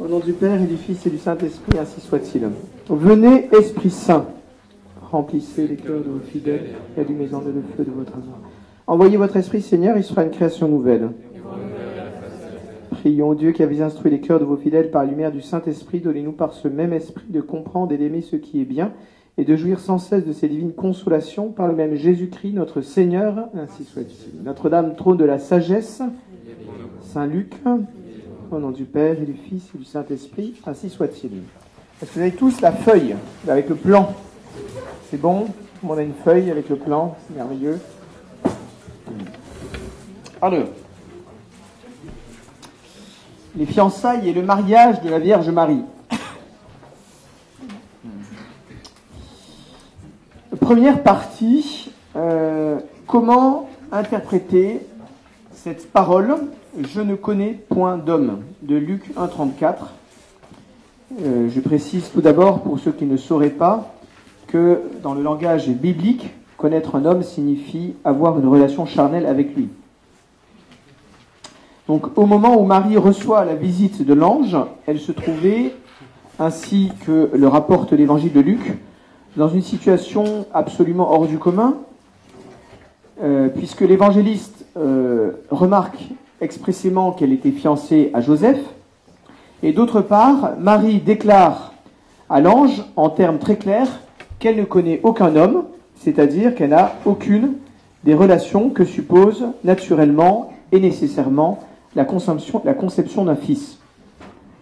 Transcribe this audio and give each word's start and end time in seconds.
Au 0.00 0.06
nom 0.06 0.20
du 0.20 0.32
Père 0.32 0.62
et 0.62 0.66
du 0.66 0.76
Fils 0.76 1.04
et 1.06 1.10
du 1.10 1.18
Saint-Esprit, 1.18 1.76
ainsi 1.76 2.00
soit-il. 2.00 2.48
Venez, 2.88 3.48
Esprit 3.52 3.90
Saint, 3.90 4.26
remplissez 5.10 5.66
les 5.66 5.74
cœurs 5.74 5.98
de 5.98 6.10
vos 6.10 6.20
fidèles 6.20 6.66
et 6.96 7.00
allumez-en 7.00 7.40
le 7.40 7.62
feu 7.76 7.84
de 7.84 7.90
votre 7.90 8.12
amour. 8.12 8.38
Envoyez 8.86 9.16
votre 9.16 9.36
Esprit, 9.36 9.60
Seigneur, 9.60 9.96
il 9.96 10.04
sera 10.04 10.22
une 10.22 10.30
création 10.30 10.68
nouvelle. 10.68 11.10
Prions 12.92 13.34
Dieu 13.34 13.50
qui 13.50 13.64
avez 13.64 13.82
instruit 13.82 14.12
les 14.12 14.20
cœurs 14.20 14.38
de 14.38 14.44
vos 14.44 14.56
fidèles 14.56 14.92
par 14.92 15.02
la 15.02 15.10
lumière 15.10 15.32
du 15.32 15.42
Saint-Esprit, 15.42 15.98
donnez-nous 15.98 16.30
par 16.32 16.52
ce 16.52 16.68
même 16.68 16.92
Esprit 16.92 17.26
de 17.28 17.40
comprendre 17.40 17.92
et 17.92 17.98
d'aimer 17.98 18.22
ce 18.22 18.36
qui 18.36 18.60
est 18.60 18.66
bien 18.66 18.92
et 19.36 19.44
de 19.44 19.56
jouir 19.56 19.80
sans 19.80 19.98
cesse 19.98 20.24
de 20.24 20.32
ces 20.32 20.46
divines 20.46 20.74
consolations 20.74 21.50
par 21.50 21.66
le 21.66 21.74
même 21.74 21.96
Jésus-Christ, 21.96 22.52
notre 22.52 22.82
Seigneur, 22.82 23.48
ainsi 23.52 23.82
soit-il. 23.82 24.44
Notre-Dame, 24.44 24.94
trône 24.94 25.16
de 25.16 25.24
la 25.24 25.40
sagesse, 25.40 26.02
Saint 27.00 27.26
Luc, 27.26 27.52
au 28.50 28.58
nom 28.58 28.70
du 28.70 28.84
Père 28.84 29.20
et 29.20 29.24
du 29.24 29.34
Fils 29.34 29.62
et 29.74 29.78
du 29.78 29.84
Saint-Esprit, 29.84 30.54
ainsi 30.66 30.88
soit-il. 30.88 31.30
Est-ce 32.00 32.10
que 32.10 32.14
vous 32.14 32.20
avez 32.20 32.32
tous 32.32 32.60
la 32.60 32.72
feuille 32.72 33.16
avec 33.48 33.68
le 33.68 33.74
plan? 33.74 34.14
C'est 35.10 35.20
bon? 35.20 35.44
Tout 35.46 35.52
le 35.82 35.88
monde 35.88 35.98
a 35.98 36.02
une 36.02 36.14
feuille 36.14 36.50
avec 36.50 36.68
le 36.68 36.76
plan, 36.76 37.16
c'est 37.26 37.36
merveilleux. 37.36 37.80
Alors, 40.40 40.68
les 43.56 43.66
fiançailles 43.66 44.28
et 44.28 44.32
le 44.32 44.42
mariage 44.42 45.00
de 45.02 45.08
la 45.08 45.18
Vierge 45.18 45.48
Marie. 45.50 45.82
Première 50.60 51.02
partie, 51.02 51.90
euh, 52.14 52.78
comment 53.06 53.68
interpréter 53.90 54.86
cette 55.52 55.90
parole? 55.90 56.36
Je 56.80 57.00
ne 57.00 57.16
connais 57.16 57.54
point 57.54 57.96
d'homme 57.96 58.42
de 58.62 58.76
Luc 58.76 59.14
1.34. 59.16 59.74
Euh, 61.20 61.48
je 61.48 61.60
précise 61.60 62.10
tout 62.12 62.20
d'abord 62.20 62.62
pour 62.62 62.78
ceux 62.78 62.92
qui 62.92 63.06
ne 63.06 63.16
sauraient 63.16 63.50
pas 63.50 63.94
que 64.46 64.82
dans 65.02 65.14
le 65.14 65.22
langage 65.22 65.68
biblique, 65.68 66.30
connaître 66.56 66.96
un 66.96 67.04
homme 67.04 67.22
signifie 67.22 67.94
avoir 68.04 68.38
une 68.38 68.48
relation 68.48 68.84
charnelle 68.86 69.26
avec 69.26 69.54
lui. 69.54 69.68
Donc 71.86 72.18
au 72.18 72.26
moment 72.26 72.60
où 72.60 72.64
Marie 72.64 72.96
reçoit 72.96 73.44
la 73.44 73.54
visite 73.54 74.04
de 74.04 74.12
l'ange, 74.12 74.56
elle 74.86 74.98
se 74.98 75.12
trouvait, 75.12 75.74
ainsi 76.38 76.92
que 77.06 77.30
le 77.32 77.48
rapporte 77.48 77.92
l'évangile 77.92 78.32
de 78.32 78.40
Luc, 78.40 78.76
dans 79.36 79.48
une 79.48 79.62
situation 79.62 80.46
absolument 80.52 81.10
hors 81.10 81.26
du 81.26 81.38
commun, 81.38 81.76
euh, 83.22 83.48
puisque 83.48 83.80
l'évangéliste 83.80 84.66
euh, 84.76 85.32
remarque 85.50 86.08
expressément 86.40 87.12
qu'elle 87.12 87.32
était 87.32 87.50
fiancée 87.50 88.10
à 88.14 88.20
Joseph, 88.20 88.58
et 89.62 89.72
d'autre 89.72 90.00
part, 90.00 90.52
Marie 90.58 91.00
déclare 91.00 91.72
à 92.30 92.40
l'ange, 92.40 92.84
en 92.96 93.10
termes 93.10 93.38
très 93.38 93.56
clairs, 93.56 94.00
qu'elle 94.38 94.56
ne 94.56 94.64
connaît 94.64 95.00
aucun 95.02 95.34
homme, 95.34 95.64
c'est-à-dire 95.96 96.54
qu'elle 96.54 96.70
n'a 96.70 96.94
aucune 97.04 97.54
des 98.04 98.14
relations 98.14 98.70
que 98.70 98.84
suppose 98.84 99.46
naturellement 99.64 100.52
et 100.70 100.78
nécessairement 100.78 101.58
la 101.96 102.04
conception, 102.04 103.24
d'un 103.24 103.34
fils. 103.34 103.78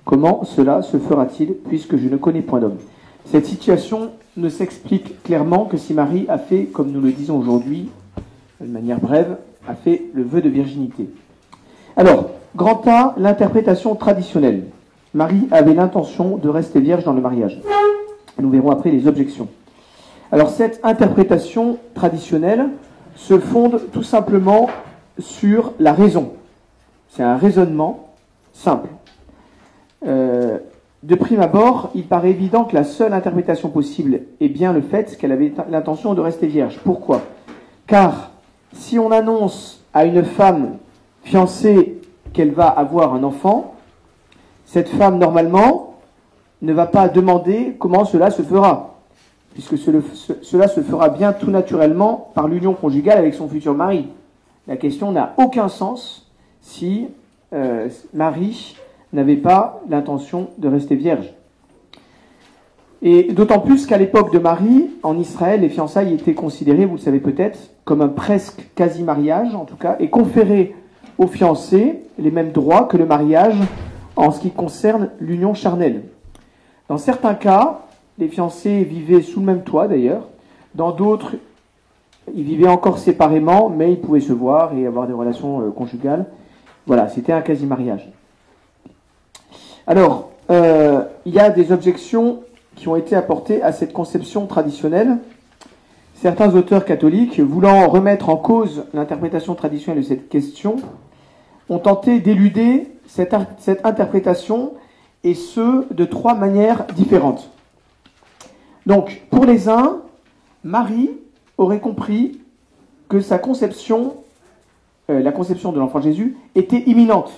Comment 0.05 0.45
cela 0.45 0.83
se 0.83 0.97
fera-t-il 0.97 1.55
puisque 1.69 1.97
je 1.97 2.09
ne 2.09 2.17
connais 2.17 2.41
point 2.41 2.61
d'homme? 2.61 2.79
Cette 3.27 3.47
situation 3.47 4.13
ne 4.37 4.49
s'explique 4.49 5.23
clairement 5.25 5.65
que 5.65 5.77
si 5.77 5.93
Marie 5.93 6.27
a 6.29 6.39
fait, 6.39 6.65
comme 6.65 6.93
nous 6.93 7.01
le 7.01 7.13
disons 7.13 7.39
aujourd'hui, 7.39 7.91
de 8.61 8.67
manière 8.67 9.01
brève, 9.01 9.37
a 9.69 9.75
fait 9.75 10.05
le 10.15 10.23
vœu 10.23 10.41
de 10.41 10.49
virginité. 10.49 11.11
Alors, 11.97 12.31
grand 12.55 12.87
A, 12.87 13.15
l'interprétation 13.17 13.95
traditionnelle. 13.95 14.65
Marie 15.15 15.49
avait 15.51 15.73
l'intention 15.73 16.37
de 16.37 16.49
rester 16.51 16.79
vierge 16.79 17.05
dans 17.05 17.15
le 17.15 17.23
mariage. 17.23 17.59
Nous 18.39 18.51
verrons 18.51 18.71
après 18.71 18.91
les 18.91 19.07
objections. 19.07 19.49
Alors, 20.31 20.51
cette 20.51 20.79
interprétation 20.83 21.79
traditionnelle 21.95 22.69
se 23.15 23.39
fonde 23.39 23.81
tout 23.93 24.03
simplement 24.03 24.69
sur 25.19 25.73
la 25.79 25.95
raison. 25.95 26.33
C'est 27.09 27.23
un 27.23 27.39
raisonnement 27.39 28.11
simple. 28.53 28.89
Euh, 30.07 30.59
de 31.03 31.15
prime 31.15 31.41
abord, 31.41 31.91
il 31.95 32.05
paraît 32.05 32.31
évident 32.31 32.65
que 32.65 32.75
la 32.75 32.85
seule 32.85 33.15
interprétation 33.15 33.71
possible 33.71 34.21
est 34.41 34.49
bien 34.49 34.75
le 34.75 34.83
fait 34.83 35.17
qu'elle 35.17 35.33
avait 35.33 35.53
l'intention 35.71 36.13
de 36.13 36.21
rester 36.21 36.47
vierge. 36.47 36.79
Pourquoi? 36.85 37.23
Car 37.87 38.33
si 38.75 38.99
on 38.99 39.11
annonce 39.11 39.83
à 39.95 40.05
une 40.05 40.25
femme 40.25 40.77
fiancée 41.27 41.99
qu'elle 42.33 42.53
va 42.53 42.69
avoir 42.69 43.15
un 43.15 43.25
enfant, 43.25 43.75
cette 44.65 44.89
femme, 44.89 45.19
normalement, 45.19 45.95
ne 46.63 46.73
va 46.73 46.87
pas 46.87 47.09
demander 47.09 47.77
comment 47.79 48.05
cela 48.05 48.31
se 48.31 48.43
fera, 48.43 48.95
puisque 49.53 49.77
cela 49.77 50.69
se 50.69 50.81
fera 50.81 51.09
bien 51.09 51.33
tout 51.33 51.51
naturellement 51.51 52.31
par 52.35 52.49
l'union 52.49 52.75
conjugale 52.75 53.19
avec 53.19 53.35
son 53.35 53.49
futur 53.49 53.75
mari. 53.75 54.09
La 54.67 54.77
question 54.77 55.13
n'a 55.13 55.35
aucun 55.37 55.69
sens 55.69 56.31
si 56.61 57.09
euh, 57.53 57.89
Marie 58.15 58.77
n'avait 59.13 59.37
pas 59.37 59.81
l'intention 59.89 60.49
de 60.59 60.69
rester 60.69 60.95
vierge. 60.95 61.33
Et 63.03 63.33
d'autant 63.33 63.61
plus 63.61 63.87
qu'à 63.87 63.99
l'époque 63.99 64.33
de 64.33 64.39
Marie, 64.39 64.91
en 65.03 65.19
Israël, 65.19 65.61
les 65.61 65.69
fiançailles 65.69 66.15
étaient 66.15 66.35
considérées, 66.35 66.87
vous 66.87 66.97
le 66.97 67.01
savez 67.01 67.21
peut-être, 67.21 67.59
comme 67.85 68.01
un 68.01 68.09
presque 68.09 68.69
quasi-mariage, 68.75 69.55
en 69.55 69.65
tout 69.65 69.77
cas, 69.77 69.97
et 70.01 70.09
conféraient 70.09 70.75
aux 71.19 71.27
fiancés 71.27 72.03
les 72.19 72.31
mêmes 72.31 72.53
droits 72.53 72.85
que 72.85 72.97
le 72.97 73.07
mariage 73.07 73.57
en 74.17 74.31
ce 74.31 74.41
qui 74.41 74.51
concerne 74.51 75.11
l'union 75.21 75.55
charnelle. 75.55 76.03
Dans 76.89 76.99
certains 76.99 77.35
cas, 77.35 77.81
les 78.19 78.29
fiancés 78.29 78.85
vivaient 78.85 79.23
sous 79.23 79.41
le 79.41 79.47
même 79.47 79.63
toit 79.63 79.89
d'ailleurs. 79.89 80.29
Dans 80.75 80.93
d'autres, 80.93 81.35
ils 82.35 82.45
vivaient 82.45 82.69
encore 82.69 82.99
séparément, 82.99 83.69
mais 83.69 83.93
ils 83.93 84.01
pouvaient 84.01 84.21
se 84.21 84.33
voir 84.33 84.75
et 84.75 84.87
avoir 84.87 85.07
des 85.07 85.13
relations 85.13 85.61
euh, 85.61 85.71
conjugales. 85.71 86.27
Voilà, 86.87 87.09
c'était 87.09 87.33
un 87.33 87.43
quasi-mariage. 87.43 88.09
Alors, 89.87 90.31
euh, 90.51 91.05
il 91.25 91.35
y 91.35 91.39
a 91.39 91.51
des 91.51 91.73
objections 91.73 92.41
qui 92.75 92.89
ont 92.89 92.97
été 92.97 93.17
apportées 93.17 93.63
à 93.63 93.73
cette 93.73 93.93
conception 93.93 94.47
traditionnelle. 94.47 95.19
Certains 96.15 96.55
auteurs 96.55 96.85
catholiques, 96.85 97.41
voulant 97.41 97.89
remettre 97.89 98.29
en 98.29 98.37
cause 98.37 98.85
l'interprétation 98.95 99.55
traditionnelle 99.55 100.03
de 100.03 100.09
cette 100.09 100.29
question, 100.29 100.77
ont 101.69 101.79
tenté 101.79 102.21
d'éluder 102.21 102.89
cette, 103.07 103.35
interprétation, 103.85 104.75
et 105.25 105.35
ce, 105.35 105.93
de 105.93 106.05
trois 106.05 106.35
manières 106.35 106.87
différentes. 106.95 107.51
Donc, 108.85 109.23
pour 109.31 109.45
les 109.45 109.69
uns, 109.69 110.03
Marie 110.63 111.11
aurait 111.59 111.81
compris 111.81 112.41
que 113.09 113.21
sa 113.21 113.39
conception, 113.39 114.17
euh, 115.11 115.21
la 115.21 115.33
conception 115.33 115.73
de 115.73 115.79
l'enfant 115.79 116.01
Jésus, 116.01 116.37
était 116.55 116.83
imminente. 116.87 117.33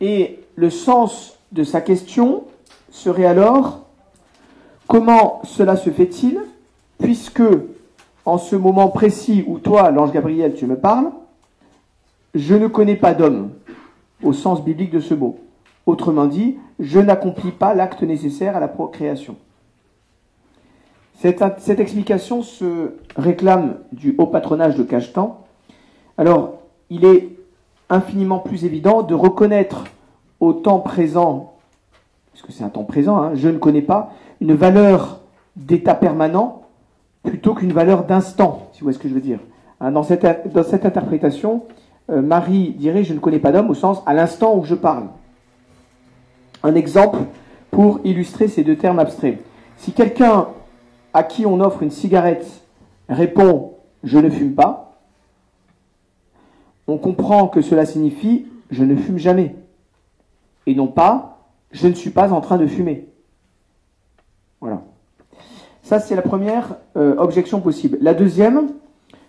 Et 0.00 0.40
le 0.56 0.70
sens 0.70 1.38
de 1.52 1.62
sa 1.62 1.80
question 1.80 2.44
serait 2.90 3.26
alors 3.26 3.86
comment 4.88 5.40
cela 5.44 5.76
se 5.76 5.90
fait-il 5.90 6.40
puisque 6.98 7.42
en 8.24 8.38
ce 8.38 8.56
moment 8.56 8.88
précis 8.88 9.44
où 9.46 9.58
toi, 9.58 9.90
l'ange 9.90 10.12
Gabriel, 10.12 10.54
tu 10.54 10.66
me 10.66 10.76
parles, 10.76 11.10
je 12.36 12.54
ne 12.54 12.66
connais 12.68 12.96
pas 12.96 13.14
d'homme 13.14 13.50
au 14.22 14.32
sens 14.32 14.62
biblique 14.62 14.90
de 14.90 15.00
ce 15.00 15.14
mot. 15.14 15.38
Autrement 15.86 16.26
dit, 16.26 16.58
je 16.78 17.00
n'accomplis 17.00 17.50
pas 17.50 17.74
l'acte 17.74 18.02
nécessaire 18.02 18.56
à 18.56 18.60
la 18.60 18.68
procréation. 18.68 19.36
Cette, 21.14 21.80
explication 21.80 22.42
se 22.42 22.92
réclame 23.16 23.78
du 23.92 24.14
haut 24.18 24.26
patronage 24.26 24.76
de 24.76 24.82
Cachetan. 24.82 25.44
Alors, 26.18 26.58
il 26.90 27.06
est 27.06 27.30
infiniment 27.88 28.38
plus 28.38 28.66
évident 28.66 29.02
de 29.02 29.14
reconnaître 29.14 29.84
au 30.38 30.52
temps 30.52 30.80
présent, 30.80 31.54
puisque 32.32 32.52
c'est 32.52 32.64
un 32.64 32.68
temps 32.68 32.84
présent, 32.84 33.16
hein, 33.16 33.30
je 33.34 33.48
ne 33.48 33.56
connais 33.56 33.80
pas, 33.80 34.12
une 34.42 34.52
valeur 34.52 35.20
d'état 35.56 35.94
permanent 35.94 36.64
plutôt 37.22 37.54
qu'une 37.54 37.72
valeur 37.72 38.04
d'instant, 38.04 38.68
si 38.72 38.80
vous 38.80 38.84
voyez 38.84 38.98
ce 38.98 39.02
que 39.02 39.08
je 39.08 39.14
veux 39.14 39.20
dire. 39.20 39.40
Hein, 39.80 39.90
dans 39.90 40.02
cette 40.02 40.24
interprétation, 40.84 41.62
euh, 42.10 42.22
Marie 42.22 42.70
dirait 42.70 43.04
je 43.04 43.14
ne 43.14 43.18
connais 43.18 43.38
pas 43.38 43.52
d'homme 43.52 43.70
au 43.70 43.74
sens 43.74 44.02
à 44.06 44.14
l'instant 44.14 44.56
où 44.56 44.64
je 44.64 44.74
parle. 44.74 45.08
Un 46.62 46.74
exemple 46.74 47.18
pour 47.70 48.00
illustrer 48.04 48.48
ces 48.48 48.64
deux 48.64 48.76
termes 48.76 48.98
abstraits. 48.98 49.38
Si 49.76 49.92
quelqu'un 49.92 50.48
à 51.12 51.22
qui 51.22 51.46
on 51.46 51.60
offre 51.60 51.82
une 51.82 51.90
cigarette 51.90 52.46
répond 53.08 53.74
je 54.04 54.18
ne 54.18 54.30
fume 54.30 54.54
pas, 54.54 54.98
on 56.86 56.98
comprend 56.98 57.48
que 57.48 57.60
cela 57.60 57.86
signifie 57.86 58.46
je 58.70 58.84
ne 58.84 58.96
fume 58.96 59.18
jamais 59.18 59.56
et 60.66 60.74
non 60.74 60.86
pas 60.86 61.36
je 61.72 61.88
ne 61.88 61.94
suis 61.94 62.10
pas 62.10 62.32
en 62.32 62.40
train 62.40 62.56
de 62.56 62.66
fumer. 62.66 63.08
Voilà. 64.60 64.82
Ça, 65.82 66.00
c'est 66.00 66.16
la 66.16 66.22
première 66.22 66.76
euh, 66.96 67.14
objection 67.16 67.60
possible. 67.60 67.98
La 68.00 68.14
deuxième, 68.14 68.70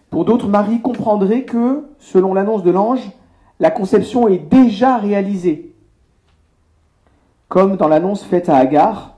pour 0.09 0.25
d'autres, 0.25 0.48
Marie 0.48 0.81
comprendrait 0.81 1.44
que, 1.44 1.86
selon 2.00 2.33
l'annonce 2.33 2.63
de 2.63 2.71
l'ange, 2.71 3.12
la 3.59 3.71
conception 3.71 4.27
est 4.27 4.38
déjà 4.38 4.98
réalisée. 4.98 5.74
comme 7.50 7.77
dans 7.77 7.88
l'annonce 7.88 8.24
faite 8.24 8.50
à 8.50 8.57
Agar, 8.57 9.18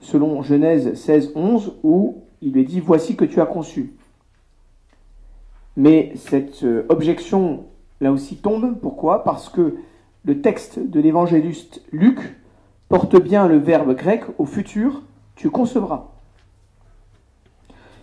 selon 0.00 0.42
Genèse 0.42 0.94
16, 0.94 1.32
11, 1.34 1.74
où 1.82 2.22
il 2.42 2.52
lui 2.52 2.64
dit 2.64 2.78
Voici 2.80 3.16
que 3.16 3.24
tu 3.24 3.40
as 3.40 3.46
conçu. 3.46 3.94
Mais 5.76 6.12
cette 6.14 6.62
euh, 6.62 6.86
objection, 6.88 7.64
là 8.00 8.12
aussi, 8.12 8.36
tombe. 8.36 8.78
Pourquoi? 8.80 9.24
Parce 9.24 9.48
que 9.48 9.74
le 10.24 10.40
texte 10.40 10.78
de 10.78 11.00
l'évangéliste 11.00 11.82
Luc 11.90 12.36
porte 12.88 13.20
bien 13.20 13.48
le 13.48 13.58
verbe 13.58 13.94
grec 13.96 14.22
au 14.38 14.46
futur 14.46 15.02
tu 15.36 15.50
concevras. 15.50 16.10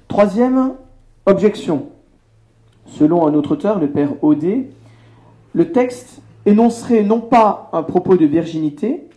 Troisième 0.08 0.74
objection. 1.26 1.90
Selon 2.86 3.28
un 3.28 3.34
autre 3.34 3.54
auteur, 3.54 3.80
le 3.80 3.90
père 3.90 4.24
Odé, 4.24 4.72
le 5.54 5.72
texte 5.72 6.22
énoncerait 6.46 7.04
non 7.04 7.22
pas 7.22 7.70
un 7.74 7.84
propos 7.84 8.18
de 8.18 8.26
virginité, 8.26 9.08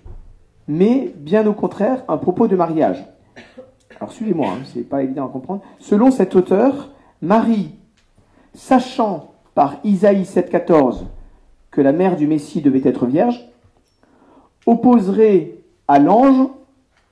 mais 0.68 1.12
bien 1.16 1.46
au 1.46 1.52
contraire 1.52 2.04
un 2.08 2.16
propos 2.16 2.48
de 2.48 2.56
mariage. 2.56 3.04
Alors 3.98 4.12
suivez-moi, 4.12 4.48
hein, 4.48 4.62
c'est 4.64 4.88
pas 4.88 5.02
évident 5.02 5.26
à 5.26 5.28
comprendre. 5.28 5.62
Selon 5.78 6.10
cet 6.10 6.34
auteur, 6.34 6.90
Marie, 7.22 7.74
sachant 8.52 9.32
par 9.54 9.76
Isaïe 9.84 10.22
7,14 10.22 11.04
que 11.70 11.80
la 11.80 11.92
mère 11.92 12.16
du 12.16 12.26
Messie 12.26 12.60
devait 12.60 12.86
être 12.88 13.06
vierge, 13.06 13.48
opposerait 14.66 15.58
à 15.88 15.98
l'ange 15.98 16.48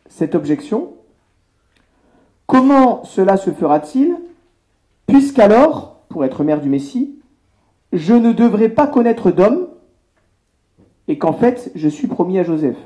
cette 0.09 0.35
objection. 0.35 0.93
Comment 2.47 3.05
cela 3.05 3.37
se 3.37 3.51
fera-t-il? 3.51 4.17
Puisqu'alors, 5.07 6.01
pour 6.09 6.25
être 6.25 6.45
mère 6.45 6.61
du 6.61 6.69
Messie, 6.69 7.19
je 7.93 8.15
ne 8.15 8.33
devrais 8.33 8.69
pas 8.69 8.87
connaître 8.87 9.31
d'homme 9.31 9.69
et 11.09 11.19
qu'en 11.19 11.33
fait, 11.33 11.71
je 11.75 11.89
suis 11.89 12.07
promis 12.07 12.39
à 12.39 12.43
Joseph 12.43 12.77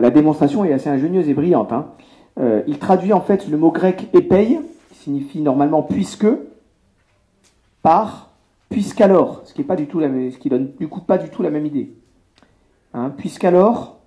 la 0.00 0.10
démonstration 0.10 0.64
est 0.64 0.72
assez 0.72 0.88
ingénieuse 0.88 1.28
et 1.28 1.34
brillante. 1.34 1.72
Hein. 1.72 1.86
Euh, 2.38 2.62
il 2.66 2.78
traduit 2.78 3.12
en 3.12 3.20
fait 3.20 3.48
le 3.48 3.56
mot 3.56 3.70
grec 3.70 4.08
épei, 4.12 4.58
qui 4.90 4.98
signifie 4.98 5.40
normalement 5.40 5.82
puisque, 5.82 6.26
par 7.82 8.30
puisqu'alors, 8.68 9.42
ce 9.44 9.54
qui 9.54 9.60
n'est 9.60 9.66
pas 9.66 9.76
du 9.76 9.86
tout 9.86 10.00
donne 10.00 10.72
du 10.78 10.88
coup 10.88 11.00
pas 11.00 11.18
du 11.18 11.30
tout 11.30 11.42
la 11.42 11.50
même 11.50 11.66
idée. 11.66 11.92
Hein, 12.94 13.12
puisqu'alors, 13.16 13.98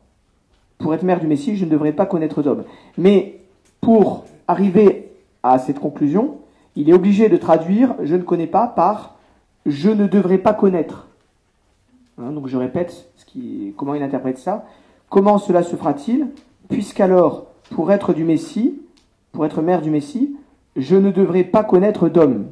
pour 0.78 0.94
être 0.94 1.04
mère 1.04 1.20
du 1.20 1.28
Messie, 1.28 1.56
je 1.56 1.66
ne 1.66 1.70
devrais 1.70 1.94
pas 1.94 2.06
connaître 2.06 2.42
d'homme. 2.42 2.64
Mais 2.98 3.40
pour 3.82 4.26
arriver 4.48 5.09
à 5.44 5.60
cette 5.60 5.80
conclusion, 5.80 6.38
il 6.76 6.90
est 6.90 6.94
obligé 6.94 7.30
de 7.30 7.38
traduire 7.38 7.96
je 8.04 8.16
ne 8.16 8.22
connais 8.22 8.48
pas 8.48 8.68
par 8.68 9.16
je 9.66 9.90
ne 9.90 10.08
devrais 10.08 10.38
pas 10.38 10.54
connaître. 10.54 11.08
Hein, 12.18 12.32
donc 12.32 12.48
je 12.48 12.58
répète 12.58 13.10
comment 13.78 13.94
il 13.94 14.04
interprète 14.04 14.38
ça. 14.38 14.66
Comment 15.10 15.38
cela 15.38 15.64
se 15.64 15.76
fera-t-il 15.76 16.28
Puisqu'alors, 16.68 17.48
pour 17.72 17.92
être 17.92 18.14
du 18.14 18.24
Messie, 18.24 18.82
pour 19.32 19.46
être 19.46 19.62
mère 19.62 19.82
du 19.82 19.90
Messie, 19.90 20.36
je 20.76 20.96
ne 20.96 21.12
devrais 21.12 21.44
pas 21.44 21.64
connaître 21.64 22.10
d'homme. 22.10 22.48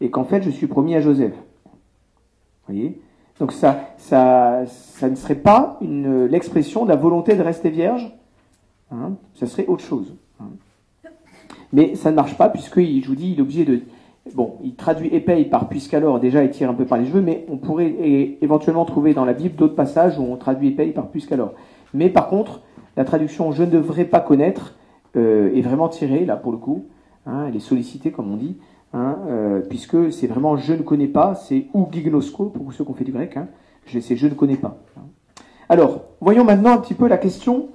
Et 0.00 0.10
qu'en 0.10 0.24
fait, 0.24 0.42
je 0.42 0.50
suis 0.50 0.66
promis 0.66 0.94
à 0.94 1.00
Joseph. 1.00 1.32
Vous 1.34 2.74
voyez? 2.74 3.00
Donc 3.38 3.52
ça, 3.52 3.80
ça, 3.98 4.64
ça 4.66 5.08
ne 5.08 5.14
serait 5.14 5.36
pas 5.36 5.78
l'expression 5.80 6.84
de 6.84 6.90
la 6.90 6.96
volonté 6.96 7.34
de 7.34 7.42
rester 7.42 7.70
vierge. 7.70 8.14
Hein 8.90 9.12
ça 9.34 9.46
serait 9.46 9.66
autre 9.66 9.84
chose. 9.84 10.14
Mais 11.72 11.94
ça 11.94 12.10
ne 12.10 12.16
marche 12.16 12.36
pas, 12.36 12.48
puisque, 12.48 12.80
je 12.80 13.06
vous 13.06 13.14
dis, 13.14 13.32
il 13.32 13.38
est 13.38 13.42
obligé 13.42 13.64
de, 13.64 13.80
Bon, 14.34 14.56
il 14.64 14.74
traduit 14.74 15.08
épais 15.14 15.44
par 15.44 15.68
puisqu'alors, 15.68 16.18
déjà 16.18 16.42
il 16.42 16.50
tire 16.50 16.68
un 16.68 16.74
peu 16.74 16.84
par 16.84 16.98
les 16.98 17.06
cheveux, 17.06 17.20
mais 17.20 17.46
on 17.48 17.58
pourrait 17.58 17.94
éventuellement 18.40 18.84
trouver 18.84 19.14
dans 19.14 19.24
la 19.24 19.34
Bible 19.34 19.54
d'autres 19.54 19.76
passages 19.76 20.18
où 20.18 20.22
on 20.22 20.36
traduit 20.36 20.68
épais 20.68 20.86
par 20.86 21.08
puisqu'alors. 21.08 21.54
Mais 21.94 22.08
par 22.08 22.28
contre, 22.28 22.62
la 22.96 23.04
traduction 23.04 23.52
je 23.52 23.62
ne 23.62 23.70
devrais 23.70 24.04
pas 24.04 24.20
connaître 24.20 24.74
euh, 25.16 25.54
est 25.54 25.60
vraiment 25.60 25.88
tirée, 25.88 26.24
là 26.24 26.36
pour 26.36 26.50
le 26.50 26.58
coup, 26.58 26.86
hein, 27.24 27.46
elle 27.48 27.56
est 27.56 27.60
sollicitée 27.60 28.10
comme 28.10 28.32
on 28.32 28.36
dit, 28.36 28.56
hein, 28.92 29.16
euh, 29.28 29.60
puisque 29.60 30.12
c'est 30.12 30.26
vraiment 30.26 30.56
je 30.56 30.72
ne 30.72 30.82
connais 30.82 31.06
pas, 31.06 31.36
c'est 31.36 31.66
ou 31.72 31.86
gignosco 31.90 32.46
pour 32.46 32.72
ceux 32.72 32.84
qui 32.84 32.90
ont 32.90 32.94
fait 32.94 33.04
du 33.04 33.12
grec, 33.12 33.36
hein, 33.36 33.46
c'est 33.86 34.16
je 34.16 34.26
ne 34.26 34.34
connais 34.34 34.56
pas. 34.56 34.78
Alors, 35.68 36.02
voyons 36.20 36.44
maintenant 36.44 36.72
un 36.72 36.78
petit 36.78 36.94
peu 36.94 37.06
la 37.06 37.18
question 37.18 37.68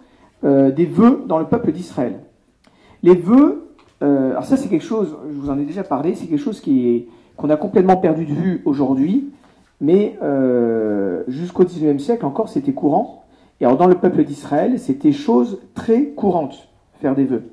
euh, 0.43 0.69
des 0.71 0.85
vœux 0.85 1.23
dans 1.27 1.39
le 1.39 1.45
peuple 1.45 1.71
d'Israël. 1.71 2.19
Les 3.03 3.15
vœux 3.15 3.70
euh, 4.01 4.31
alors 4.31 4.45
ça, 4.45 4.57
c'est 4.57 4.69
quelque 4.69 4.85
chose, 4.85 5.15
je 5.29 5.39
vous 5.39 5.49
en 5.49 5.59
ai 5.59 5.63
déjà 5.63 5.83
parlé, 5.83 6.15
c'est 6.15 6.25
quelque 6.25 6.39
chose 6.39 6.59
qui 6.59 7.07
qu'on 7.37 7.49
a 7.49 7.57
complètement 7.57 7.97
perdu 7.97 8.25
de 8.25 8.33
vue 8.33 8.61
aujourd'hui, 8.65 9.29
mais 9.79 10.17
euh, 10.21 11.23
jusqu'au 11.27 11.63
XIXe 11.63 12.03
siècle 12.03 12.25
encore, 12.25 12.49
c'était 12.49 12.73
courant. 12.73 13.25
Et 13.59 13.65
alors 13.65 13.77
dans 13.77 13.87
le 13.87 13.95
peuple 13.95 14.23
d'Israël, 14.23 14.77
c'était 14.79 15.11
chose 15.11 15.59
très 15.73 16.07
courante, 16.07 16.67
faire 16.99 17.15
des 17.15 17.25
vœux. 17.25 17.43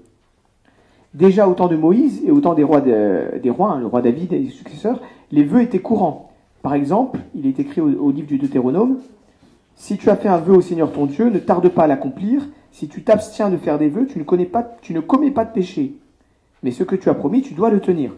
Déjà 1.15 1.49
au 1.49 1.55
temps 1.55 1.69
de 1.69 1.77
Moïse 1.77 2.23
et 2.27 2.31
au 2.31 2.41
temps 2.41 2.55
des 2.55 2.65
rois, 2.65 2.81
des 2.81 3.50
rois 3.50 3.73
hein, 3.73 3.81
le 3.81 3.87
roi 3.87 4.03
David 4.03 4.33
et 4.33 4.45
ses 4.47 4.50
successeurs, 4.50 5.00
les 5.31 5.45
vœux 5.45 5.62
étaient 5.62 5.79
courants. 5.79 6.33
Par 6.62 6.75
exemple, 6.75 7.21
il 7.35 7.47
est 7.47 7.61
écrit 7.61 7.81
au, 7.81 7.89
au 7.89 8.11
livre 8.11 8.27
du 8.27 8.37
Deutéronome, 8.37 8.99
si 9.77 9.97
tu 9.97 10.11
as 10.11 10.17
fait 10.17 10.29
un 10.29 10.39
vœu 10.39 10.56
au 10.56 10.61
Seigneur 10.61 10.93
ton 10.93 11.06
Dieu, 11.06 11.31
ne 11.31 11.39
tarde 11.39 11.69
pas 11.69 11.85
à 11.85 11.87
l'accomplir. 11.87 12.47
Si 12.73 12.89
tu 12.89 13.05
t'abstiens 13.05 13.49
de 13.49 13.56
faire 13.56 13.79
des 13.79 13.89
vœux, 13.89 14.06
tu 14.06 14.19
ne, 14.19 14.25
connais 14.25 14.45
pas, 14.45 14.77
tu 14.83 14.93
ne 14.93 15.00
commets 15.00 15.31
pas 15.31 15.45
de 15.45 15.53
péché 15.53 15.95
mais 16.63 16.71
ce 16.71 16.83
que 16.83 16.97
tu 16.97 17.09
as 17.09 17.15
promis, 17.15 17.43
tu 17.43 17.55
dois 17.55 17.71
le 17.71 17.81
tenir. 17.81 18.13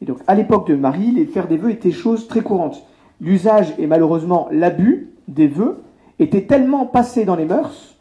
Et 0.00 0.06
donc, 0.06 0.18
à 0.26 0.34
l'époque 0.34 0.68
de 0.68 0.74
Marie, 0.74 1.10
les 1.12 1.26
faire 1.26 1.48
des 1.48 1.56
vœux 1.56 1.70
étaient 1.70 1.92
chose 1.92 2.28
très 2.28 2.40
courantes. 2.42 2.82
L'usage 3.20 3.74
et 3.78 3.86
malheureusement 3.86 4.48
l'abus 4.50 5.10
des 5.28 5.46
vœux 5.46 5.82
étaient 6.18 6.46
tellement 6.46 6.86
passés 6.86 7.24
dans 7.24 7.36
les 7.36 7.44
mœurs 7.44 7.96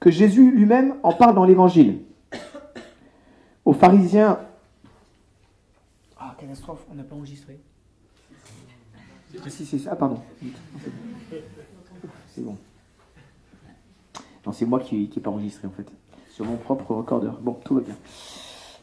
que 0.00 0.10
Jésus 0.10 0.50
lui-même 0.50 0.94
en 1.02 1.12
parle 1.12 1.34
dans 1.34 1.44
l'Évangile. 1.44 2.00
Aux 3.64 3.72
pharisiens. 3.72 4.40
Ah, 6.18 6.34
catastrophe, 6.38 6.84
on 6.90 6.94
n'a 6.94 7.02
pas 7.02 7.14
enregistré. 7.14 7.58
Si, 9.46 9.66
c'est 9.66 9.78
ça, 9.78 9.90
ah, 9.92 9.96
pardon. 9.96 10.20
C'est 12.28 12.40
bon. 12.40 12.56
Non, 14.46 14.52
c'est 14.52 14.64
moi 14.64 14.80
qui 14.80 15.10
n'ai 15.14 15.22
pas 15.22 15.30
enregistré 15.30 15.68
en 15.68 15.70
fait 15.70 15.86
mon 16.44 16.56
propre 16.56 16.94
recordeur. 16.94 17.38
Bon, 17.42 17.56
tout 17.64 17.74
va 17.74 17.80
bien. 17.80 17.94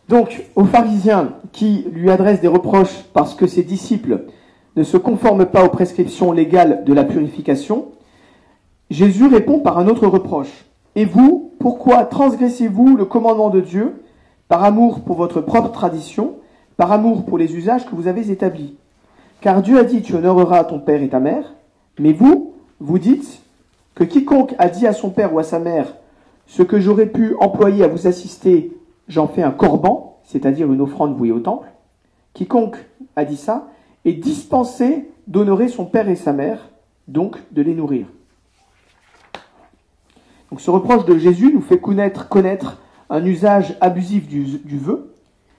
Donc, 0.08 0.44
aux 0.56 0.66
pharisiens 0.66 1.34
qui 1.52 1.86
lui 1.92 2.12
adressent 2.12 2.42
des 2.42 2.48
reproches 2.48 3.04
parce 3.14 3.34
que 3.34 3.48
ses 3.48 3.64
disciples 3.64 4.26
ne 4.76 4.84
se 4.84 4.98
conforment 4.98 5.46
pas 5.46 5.64
aux 5.64 5.70
prescriptions 5.70 6.32
légales 6.32 6.84
de 6.86 6.94
la 6.94 7.04
purification, 7.04 7.86
Jésus 8.90 9.26
répond 9.26 9.60
par 9.60 9.80
un 9.80 9.88
autre 9.88 10.06
reproche. 10.06 10.66
Et 10.96 11.06
vous, 11.06 11.52
pourquoi 11.60 12.06
transgressez-vous 12.06 12.96
le 12.96 13.06
commandement 13.06 13.50
de 13.50 13.62
Dieu 13.62 14.04
par 14.48 14.64
amour 14.64 15.02
pour 15.02 15.18
votre 15.18 15.42
propre 15.42 15.72
tradition, 15.72 16.36
par 16.78 16.92
amour 16.92 17.26
pour 17.26 17.38
les 17.38 17.56
usages 17.56 17.86
que 17.86 17.96
vous 17.96 18.08
avez 18.08 18.32
établis? 18.32 18.76
Car 19.42 19.62
Dieu 19.62 19.80
a 19.80 19.84
dit, 19.84 20.02
tu 20.02 20.14
honoreras 20.16 20.64
ton 20.66 20.80
père 20.80 21.02
et 21.02 21.10
ta 21.10 21.20
mère, 21.20 21.56
mais 22.00 22.14
vous, 22.14 22.54
vous 22.80 23.00
dites 23.00 23.42
que 23.96 24.04
quiconque 24.04 24.54
a 24.60 24.70
dit 24.70 24.86
à 24.86 24.94
son 24.94 25.10
père 25.10 25.34
ou 25.34 25.40
à 25.40 25.44
sa 25.44 25.60
mère, 25.60 25.96
ce 26.48 26.64
que 26.64 26.80
j'aurais 26.80 27.08
pu 27.08 27.36
employer 27.40 27.84
à 27.84 27.88
vous 27.88 28.08
assister, 28.08 28.78
j'en 29.08 29.28
fais 29.28 29.44
un 29.44 29.52
corban, 29.52 30.20
c'est-à-dire 30.24 30.72
une 30.72 30.82
offrande 30.82 31.16
vouée 31.16 31.32
au 31.32 31.40
temple. 31.40 31.68
Quiconque 32.34 32.78
a 33.16 33.26
dit 33.26 33.38
ça 33.38 33.68
est 34.04 34.14
dispensé 34.14 35.10
d'honorer 35.28 35.68
son 35.68 35.86
père 35.86 36.10
et 36.10 36.16
sa 36.16 36.34
mère, 36.34 36.70
donc 37.08 37.38
de 37.52 37.62
les 37.62 37.74
nourrir. 37.74 38.08
Donc 40.52 40.62
ce 40.62 40.70
reproche 40.70 41.06
de 41.06 41.18
Jésus 41.18 41.52
nous 41.54 41.62
fait 41.62 41.80
connaître, 41.80 42.28
un 43.10 43.26
usage 43.26 43.78
abusif 43.82 44.28
du, 44.28 44.44
du 44.44 44.78
vœu 44.78 45.14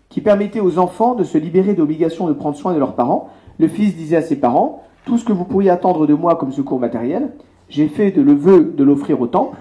qui 0.09 0.21
permettait 0.21 0.61
aux 0.61 0.79
enfants 0.79 1.15
de 1.15 1.25
se 1.25 1.39
libérer 1.39 1.75
d'obligation 1.75 2.29
de 2.29 2.33
prendre 2.33 2.57
soin 2.57 2.73
de 2.73 2.79
leurs 2.79 2.95
parents. 2.95 3.31
Le 3.59 3.69
fils 3.69 3.97
disait 3.97 4.17
à 4.17 4.23
ses 4.23 4.37
parents, 4.37 4.83
tout 5.05 5.19
ce 5.19 5.25
que 5.25 5.33
vous 5.33 5.45
pourriez 5.45 5.71
attendre 5.71 6.07
de 6.07 6.15
moi 6.15 6.37
comme 6.37 6.53
secours 6.53 6.81
matériel, 6.81 7.33
j'ai 7.69 7.89
fait 7.89 8.11
de 8.11 8.23
le 8.23 8.35
vœu 8.35 8.75
de 8.77 8.85
l'offrir 8.85 9.21
au 9.21 9.27
temple, 9.27 9.59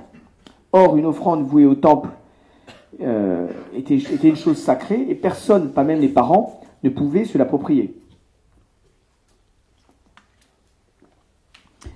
Or, 0.77 0.98
une 0.98 1.05
offrande 1.05 1.48
vouée 1.48 1.65
au 1.65 1.75
temple 1.75 2.10
euh, 3.00 3.48
était, 3.74 3.96
une 3.96 4.36
chose 4.36 4.58
sacrée 4.58 5.05
et 5.08 5.15
personne, 5.15 5.72
pas 5.72 5.86
même 5.86 6.01
les 6.01 6.10
parents, 6.10 6.60
ne 6.84 6.89
pouvait 6.89 7.24
se 7.24 7.38
l'approprier. 7.38 7.96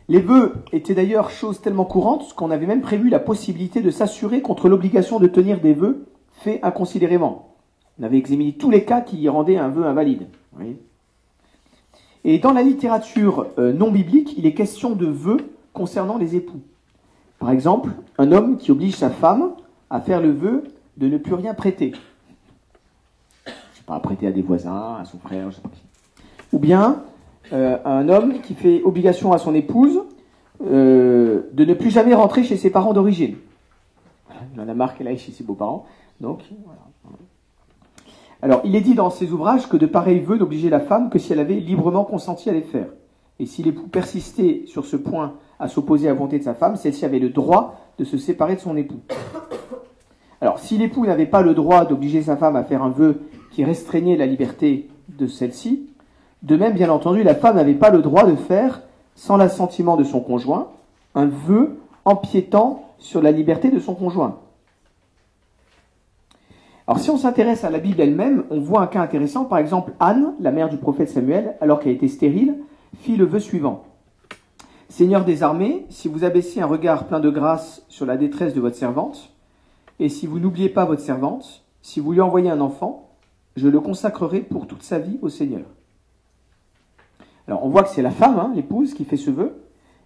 Les 0.07 0.21
vœux 0.21 0.63
étaient 0.71 0.93
d'ailleurs 0.93 1.29
chose 1.29 1.59
tellement 1.59 1.83
courante 1.83 2.33
qu'on 2.35 2.51
avait 2.51 2.67
même 2.67 2.79
prévu 2.79 3.09
la 3.09 3.19
possibilité 3.19 3.81
de 3.81 3.91
s'assurer 3.91 4.41
contre 4.41 4.69
l'obligation 4.69 5.19
de 5.19 5.27
tenir 5.27 5.59
des 5.59 5.73
vœux 5.73 6.05
faits 6.31 6.61
inconsidérément. 6.63 7.57
On 7.99 8.03
avait 8.03 8.17
examiné 8.17 8.53
tous 8.53 8.69
les 8.69 8.85
cas 8.85 9.01
qui 9.01 9.27
rendaient 9.27 9.57
un 9.57 9.67
vœu 9.67 9.83
invalide. 9.87 10.29
Et 12.23 12.39
dans 12.39 12.53
la 12.53 12.63
littérature 12.63 13.47
euh, 13.57 13.73
non 13.73 13.91
biblique, 13.91 14.35
il 14.37 14.45
est 14.45 14.53
question 14.53 14.95
de 14.95 15.07
vœux 15.07 15.51
concernant 15.73 16.17
les 16.17 16.37
époux. 16.37 16.61
Par 17.39 17.51
exemple, 17.51 17.91
un 18.17 18.31
homme 18.31 18.57
qui 18.57 18.71
oblige 18.71 18.95
sa 18.95 19.09
femme 19.09 19.51
à 19.89 20.01
faire 20.01 20.21
le 20.21 20.31
vœu 20.31 20.63
de 20.97 21.07
ne 21.07 21.17
plus 21.17 21.33
rien 21.33 21.53
prêter. 21.53 21.93
Je 23.45 23.51
sais 23.51 23.83
pas, 23.85 23.95
à 23.95 23.99
prêter 23.99 24.27
à 24.27 24.31
des 24.31 24.41
voisins, 24.41 24.97
à 24.99 25.05
son 25.05 25.17
frère, 25.19 25.49
je 25.49 25.55
sais 25.55 25.61
pas. 25.61 25.69
Ou 26.51 26.59
bien 26.59 27.03
euh, 27.53 27.77
un 27.85 28.09
homme 28.09 28.41
qui 28.41 28.53
fait 28.53 28.83
obligation 28.83 29.31
à 29.31 29.37
son 29.37 29.55
épouse 29.55 30.01
euh, 30.65 31.43
de 31.53 31.63
ne 31.63 31.73
plus 31.73 31.89
jamais 31.89 32.13
rentrer 32.13 32.43
chez 32.43 32.57
ses 32.57 32.69
parents 32.69 32.93
d'origine. 32.93 33.35
Il 34.53 34.61
en 34.61 34.67
a 34.67 34.73
marre 34.73 34.95
qu'elle 34.95 35.07
aille 35.07 35.17
chez 35.17 35.31
ses 35.31 35.43
beaux-parents. 35.43 35.85
Donc. 36.19 36.43
Alors, 38.41 38.61
il 38.63 38.75
est 38.75 38.81
dit 38.81 38.93
dans 38.93 39.09
ces 39.09 39.31
ouvrages 39.31 39.67
que 39.67 39.75
de 39.77 39.85
pareils 39.85 40.19
vœux 40.19 40.37
n'obligeaient 40.37 40.69
la 40.69 40.79
femme 40.79 41.09
que 41.09 41.19
si 41.19 41.33
elle 41.33 41.39
avait 41.39 41.59
librement 41.59 42.05
consenti 42.05 42.49
à 42.49 42.53
les 42.53 42.61
faire. 42.61 42.87
Et 43.39 43.45
si 43.45 43.63
l'époux 43.63 43.87
persistait 43.87 44.63
sur 44.65 44.85
ce 44.85 44.95
point 44.95 45.33
à 45.59 45.67
s'opposer 45.67 46.07
à 46.07 46.11
la 46.11 46.15
volonté 46.15 46.39
de 46.39 46.43
sa 46.43 46.53
femme, 46.53 46.75
celle-ci 46.75 47.05
avait 47.05 47.19
le 47.19 47.29
droit 47.29 47.79
de 47.97 48.05
se 48.05 48.17
séparer 48.17 48.55
de 48.55 48.61
son 48.61 48.77
époux. 48.77 49.01
Alors, 50.41 50.59
si 50.59 50.77
l'époux 50.77 51.05
n'avait 51.05 51.25
pas 51.25 51.41
le 51.41 51.53
droit 51.53 51.85
d'obliger 51.85 52.21
sa 52.21 52.37
femme 52.37 52.55
à 52.55 52.63
faire 52.63 52.81
un 52.81 52.89
vœu 52.89 53.21
qui 53.51 53.65
restreignait 53.65 54.15
la 54.15 54.25
liberté 54.25 54.87
de 55.09 55.27
celle-ci, 55.27 55.89
de 56.43 56.55
même, 56.55 56.73
bien 56.73 56.89
entendu, 56.89 57.23
la 57.23 57.35
femme 57.35 57.57
n'avait 57.57 57.73
pas 57.73 57.89
le 57.89 58.01
droit 58.01 58.25
de 58.25 58.35
faire, 58.35 58.81
sans 59.15 59.35
l'assentiment 59.35 59.97
de 59.97 60.05
son 60.05 60.21
conjoint, 60.21 60.69
un 61.13 61.25
vœu 61.25 61.77
empiétant 62.05 62.85
sur 62.97 63.21
la 63.21 63.31
liberté 63.31 63.69
de 63.69 63.79
son 63.79 63.95
conjoint. 63.95 64.37
Alors 66.87 66.99
si 66.99 67.09
on 67.11 67.17
s'intéresse 67.17 67.63
à 67.63 67.69
la 67.69 67.79
Bible 67.79 68.01
elle-même, 68.01 68.45
on 68.49 68.59
voit 68.59 68.81
un 68.81 68.87
cas 68.87 69.01
intéressant. 69.01 69.45
Par 69.45 69.59
exemple, 69.59 69.91
Anne, 69.99 70.33
la 70.39 70.51
mère 70.51 70.69
du 70.69 70.77
prophète 70.77 71.09
Samuel, 71.09 71.55
alors 71.61 71.79
qu'elle 71.79 71.91
était 71.91 72.07
stérile, 72.07 72.55
fit 73.01 73.15
le 73.15 73.25
vœu 73.25 73.39
suivant. 73.39 73.83
Seigneur 74.89 75.23
des 75.23 75.43
armées, 75.43 75.85
si 75.89 76.07
vous 76.07 76.23
abaissez 76.23 76.61
un 76.61 76.65
regard 76.65 77.05
plein 77.05 77.19
de 77.19 77.29
grâce 77.29 77.85
sur 77.89 78.07
la 78.07 78.17
détresse 78.17 78.55
de 78.55 78.59
votre 78.59 78.75
servante, 78.75 79.31
et 79.99 80.09
si 80.09 80.25
vous 80.25 80.39
n'oubliez 80.39 80.69
pas 80.69 80.85
votre 80.85 81.01
servante, 81.01 81.63
si 81.81 81.99
vous 81.99 82.11
lui 82.11 82.21
envoyez 82.21 82.49
un 82.49 82.59
enfant, 82.59 83.09
je 83.55 83.67
le 83.67 83.79
consacrerai 83.79 84.39
pour 84.39 84.65
toute 84.67 84.83
sa 84.83 84.97
vie 84.97 85.19
au 85.21 85.29
Seigneur. 85.29 85.65
Alors 87.47 87.63
on 87.63 87.69
voit 87.69 87.83
que 87.83 87.89
c'est 87.89 88.01
la 88.01 88.11
femme, 88.11 88.39
hein, 88.39 88.51
l'épouse, 88.55 88.93
qui 88.93 89.05
fait 89.05 89.17
ce 89.17 89.29
vœu, 89.29 89.61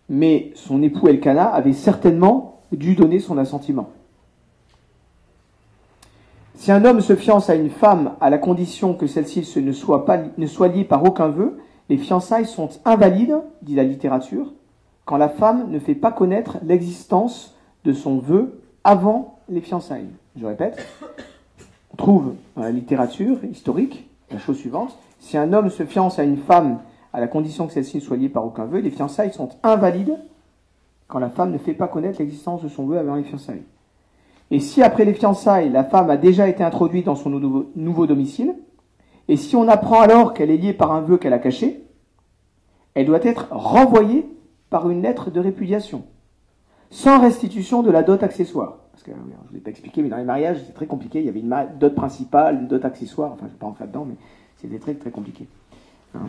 mais 0.09 0.51
son 0.55 0.83
époux 0.83 1.07
Elkanah 1.07 1.47
avait 1.47 1.73
certainement 1.73 2.61
dû 2.71 2.95
donner 2.95 3.19
son 3.19 3.37
assentiment. 3.37 3.89
Si 6.55 6.71
un 6.71 6.83
homme 6.83 7.01
se 7.01 7.15
fiance 7.15 7.49
à 7.49 7.55
une 7.55 7.69
femme 7.69 8.13
à 8.21 8.29
la 8.29 8.37
condition 8.37 8.93
que 8.93 9.07
celle-ci 9.07 9.39
ne 9.59 9.71
soit 10.47 10.67
liée 10.67 10.83
par 10.83 11.03
aucun 11.03 11.29
vœu, 11.29 11.57
les 11.89 11.97
fiançailles 11.97 12.45
sont 12.45 12.69
invalides, 12.85 13.37
dit 13.61 13.75
la 13.75 13.83
littérature, 13.83 14.53
quand 15.05 15.17
la 15.17 15.29
femme 15.29 15.69
ne 15.69 15.79
fait 15.79 15.95
pas 15.95 16.11
connaître 16.11 16.57
l'existence 16.63 17.55
de 17.83 17.93
son 17.93 18.19
vœu 18.19 18.61
avant 18.83 19.39
les 19.49 19.61
fiançailles. 19.61 20.09
Je 20.39 20.45
répète, 20.45 20.85
on 21.93 21.97
trouve 21.97 22.33
dans 22.55 22.63
la 22.63 22.71
littérature 22.71 23.43
historique 23.43 24.09
la 24.31 24.39
chose 24.39 24.57
suivante. 24.57 24.97
Si 25.19 25.37
un 25.37 25.53
homme 25.53 25.69
se 25.69 25.85
fiance 25.85 26.19
à 26.19 26.23
une 26.23 26.37
femme 26.37 26.79
à 27.11 27.19
la 27.19 27.27
condition 27.27 27.67
que 27.67 27.73
celle-ci 27.73 27.97
ne 27.97 28.01
soit 28.01 28.17
liée 28.17 28.29
par 28.29 28.45
aucun 28.45 28.65
vœu, 28.65 28.79
les 28.79 28.91
fiançailles 28.91 29.33
sont 29.33 29.49
invalides 29.61 30.17
quand 31.07 31.19
la 31.19 31.29
femme 31.29 31.51
ne 31.51 31.57
fait 31.57 31.73
pas 31.73 31.87
connaître 31.87 32.19
l'existence 32.19 32.63
de 32.63 32.69
son 32.69 32.85
vœu 32.85 32.97
avant 32.97 33.15
les 33.15 33.23
fiançailles. 33.23 33.63
Et 34.49 34.59
si 34.59 34.81
après 34.81 35.05
les 35.05 35.13
fiançailles, 35.13 35.69
la 35.69 35.83
femme 35.83 36.09
a 36.09 36.17
déjà 36.17 36.47
été 36.47 36.63
introduite 36.63 37.05
dans 37.05 37.15
son 37.15 37.29
nouveau, 37.29 38.07
domicile, 38.07 38.55
et 39.27 39.37
si 39.37 39.55
on 39.55 39.67
apprend 39.67 40.01
alors 40.01 40.33
qu'elle 40.33 40.49
est 40.49 40.57
liée 40.57 40.73
par 40.73 40.91
un 40.91 41.01
vœu 41.01 41.17
qu'elle 41.17 41.33
a 41.33 41.39
caché, 41.39 41.83
elle 42.93 43.05
doit 43.05 43.23
être 43.23 43.47
renvoyée 43.51 44.25
par 44.73 44.89
une 44.89 45.03
lettre 45.03 45.29
de 45.29 45.39
répudiation, 45.39 46.01
sans 46.89 47.21
restitution 47.21 47.83
de 47.83 47.91
la 47.91 48.01
dot 48.01 48.23
accessoire. 48.23 48.77
Parce 48.91 49.03
que 49.03 49.11
je 49.11 49.15
ne 49.15 49.21
vous 49.51 49.55
ai 49.55 49.59
pas 49.59 49.69
expliqué, 49.69 50.01
mais 50.01 50.09
dans 50.09 50.17
les 50.17 50.23
mariages, 50.23 50.57
c'est 50.65 50.73
très 50.73 50.87
compliqué. 50.87 51.19
Il 51.19 51.27
y 51.27 51.29
avait 51.29 51.41
une 51.41 51.55
dot 51.79 51.93
principale, 51.93 52.55
une 52.55 52.67
dot 52.67 52.83
accessoire. 52.83 53.33
Enfin, 53.33 53.41
je 53.41 53.45
ne 53.45 53.51
vais 53.51 53.59
pas 53.59 53.67
rentrer 53.67 53.85
dedans, 53.85 54.07
mais 54.09 54.15
c'était 54.57 54.79
très, 54.79 54.95
très 54.95 55.11
compliqué. 55.11 55.45
Hein. 56.15 56.25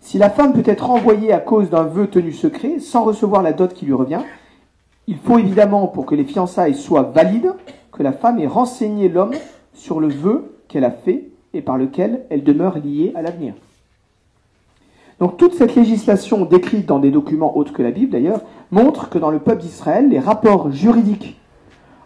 si 0.00 0.16
la 0.16 0.30
femme 0.30 0.54
peut 0.54 0.62
être 0.64 0.86
renvoyée 0.86 1.30
à 1.30 1.40
cause 1.40 1.68
d'un 1.68 1.82
vœu 1.82 2.06
tenu 2.06 2.32
secret, 2.32 2.78
sans 2.78 3.04
recevoir 3.04 3.42
la 3.42 3.52
dot 3.52 3.74
qui 3.74 3.84
lui 3.84 3.92
revient, 3.92 4.22
il 5.06 5.18
faut 5.18 5.38
évidemment, 5.38 5.88
pour 5.88 6.06
que 6.06 6.14
les 6.14 6.24
fiançailles 6.24 6.74
soient 6.74 7.02
valides, 7.02 7.52
que 7.92 8.02
la 8.02 8.12
femme 8.12 8.38
ait 8.38 8.46
renseigné 8.46 9.10
l'homme 9.10 9.34
sur 9.74 10.00
le 10.00 10.08
vœu 10.08 10.54
qu'elle 10.68 10.84
a 10.84 10.90
fait 10.90 11.28
et 11.52 11.60
par 11.60 11.76
lequel 11.76 12.24
elle 12.30 12.44
demeure 12.44 12.78
liée 12.78 13.12
à 13.14 13.20
l'avenir. 13.20 13.52
Donc 15.20 15.36
toute 15.36 15.54
cette 15.54 15.74
législation 15.74 16.44
décrite 16.44 16.86
dans 16.86 17.00
des 17.00 17.10
documents 17.10 17.56
autres 17.56 17.72
que 17.72 17.82
la 17.82 17.90
Bible 17.90 18.12
d'ailleurs 18.12 18.42
montre 18.70 19.08
que 19.08 19.18
dans 19.18 19.30
le 19.30 19.40
peuple 19.40 19.62
d'Israël, 19.62 20.08
les 20.08 20.20
rapports 20.20 20.70
juridiques 20.70 21.40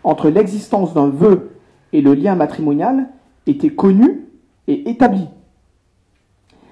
entre 0.02 0.30
l'existence 0.30 0.94
d'un 0.94 1.08
vœu 1.08 1.56
et 1.92 2.00
le 2.00 2.14
lien 2.14 2.34
matrimonial 2.34 3.10
étaient 3.46 3.70
connus 3.70 4.26
et 4.66 4.88
établis. 4.88 5.28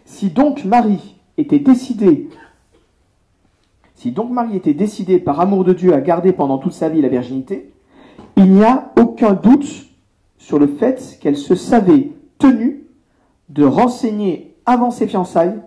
Si 0.05 0.31
donc 0.31 0.65
Marie 0.65 1.17
était 1.37 1.59
décidée 1.59 2.29
si 3.95 4.13
donc 4.13 4.31
Marie 4.31 4.57
était 4.57 4.73
décidée 4.73 5.19
par 5.19 5.41
amour 5.41 5.63
de 5.63 5.75
Dieu 5.75 5.93
à 5.93 6.01
garder 6.01 6.33
pendant 6.33 6.57
toute 6.57 6.73
sa 6.73 6.89
vie 6.89 7.03
la 7.03 7.09
virginité, 7.09 7.71
il 8.37 8.51
n'y 8.51 8.65
a 8.65 8.93
aucun 8.99 9.35
doute 9.35 9.91
sur 10.39 10.59
le 10.59 10.69
fait 10.69 11.19
qu'elle 11.21 11.37
se 11.37 11.55
savait 11.55 12.11
tenue 12.39 12.87
de 13.51 13.63
renseigner 13.63 14.55
avant 14.65 14.91
ses 14.91 15.07
fiançailles 15.07 15.61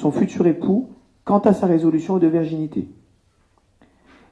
son 0.00 0.10
futur 0.10 0.46
époux 0.46 0.88
quant 1.24 1.38
à 1.40 1.52
sa 1.52 1.66
résolution 1.66 2.16
de 2.16 2.26
virginité. 2.26 2.88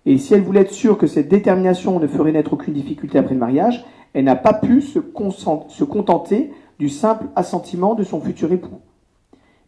Et 0.07 0.17
si 0.17 0.33
elle 0.33 0.43
voulait 0.43 0.63
être 0.63 0.73
sûre 0.73 0.97
que 0.97 1.07
cette 1.07 1.29
détermination 1.29 2.01
ne 2.01 2.07
ferait 2.07 2.33
naître 2.33 2.55
aucune 2.55 2.73
difficulté 2.73 3.19
après 3.19 3.35
le 3.35 3.41
mariage, 3.41 3.85
elle 4.15 4.25
n'a 4.25 4.37
pas 4.37 4.55
pu 4.55 4.81
se, 4.81 4.99
contenter 4.99 6.51
du 6.79 6.89
simple 6.89 7.27
assentiment 7.37 7.95
de 7.95 8.03
son 8.03 8.21
futur 8.21 8.51
époux. 8.53 8.81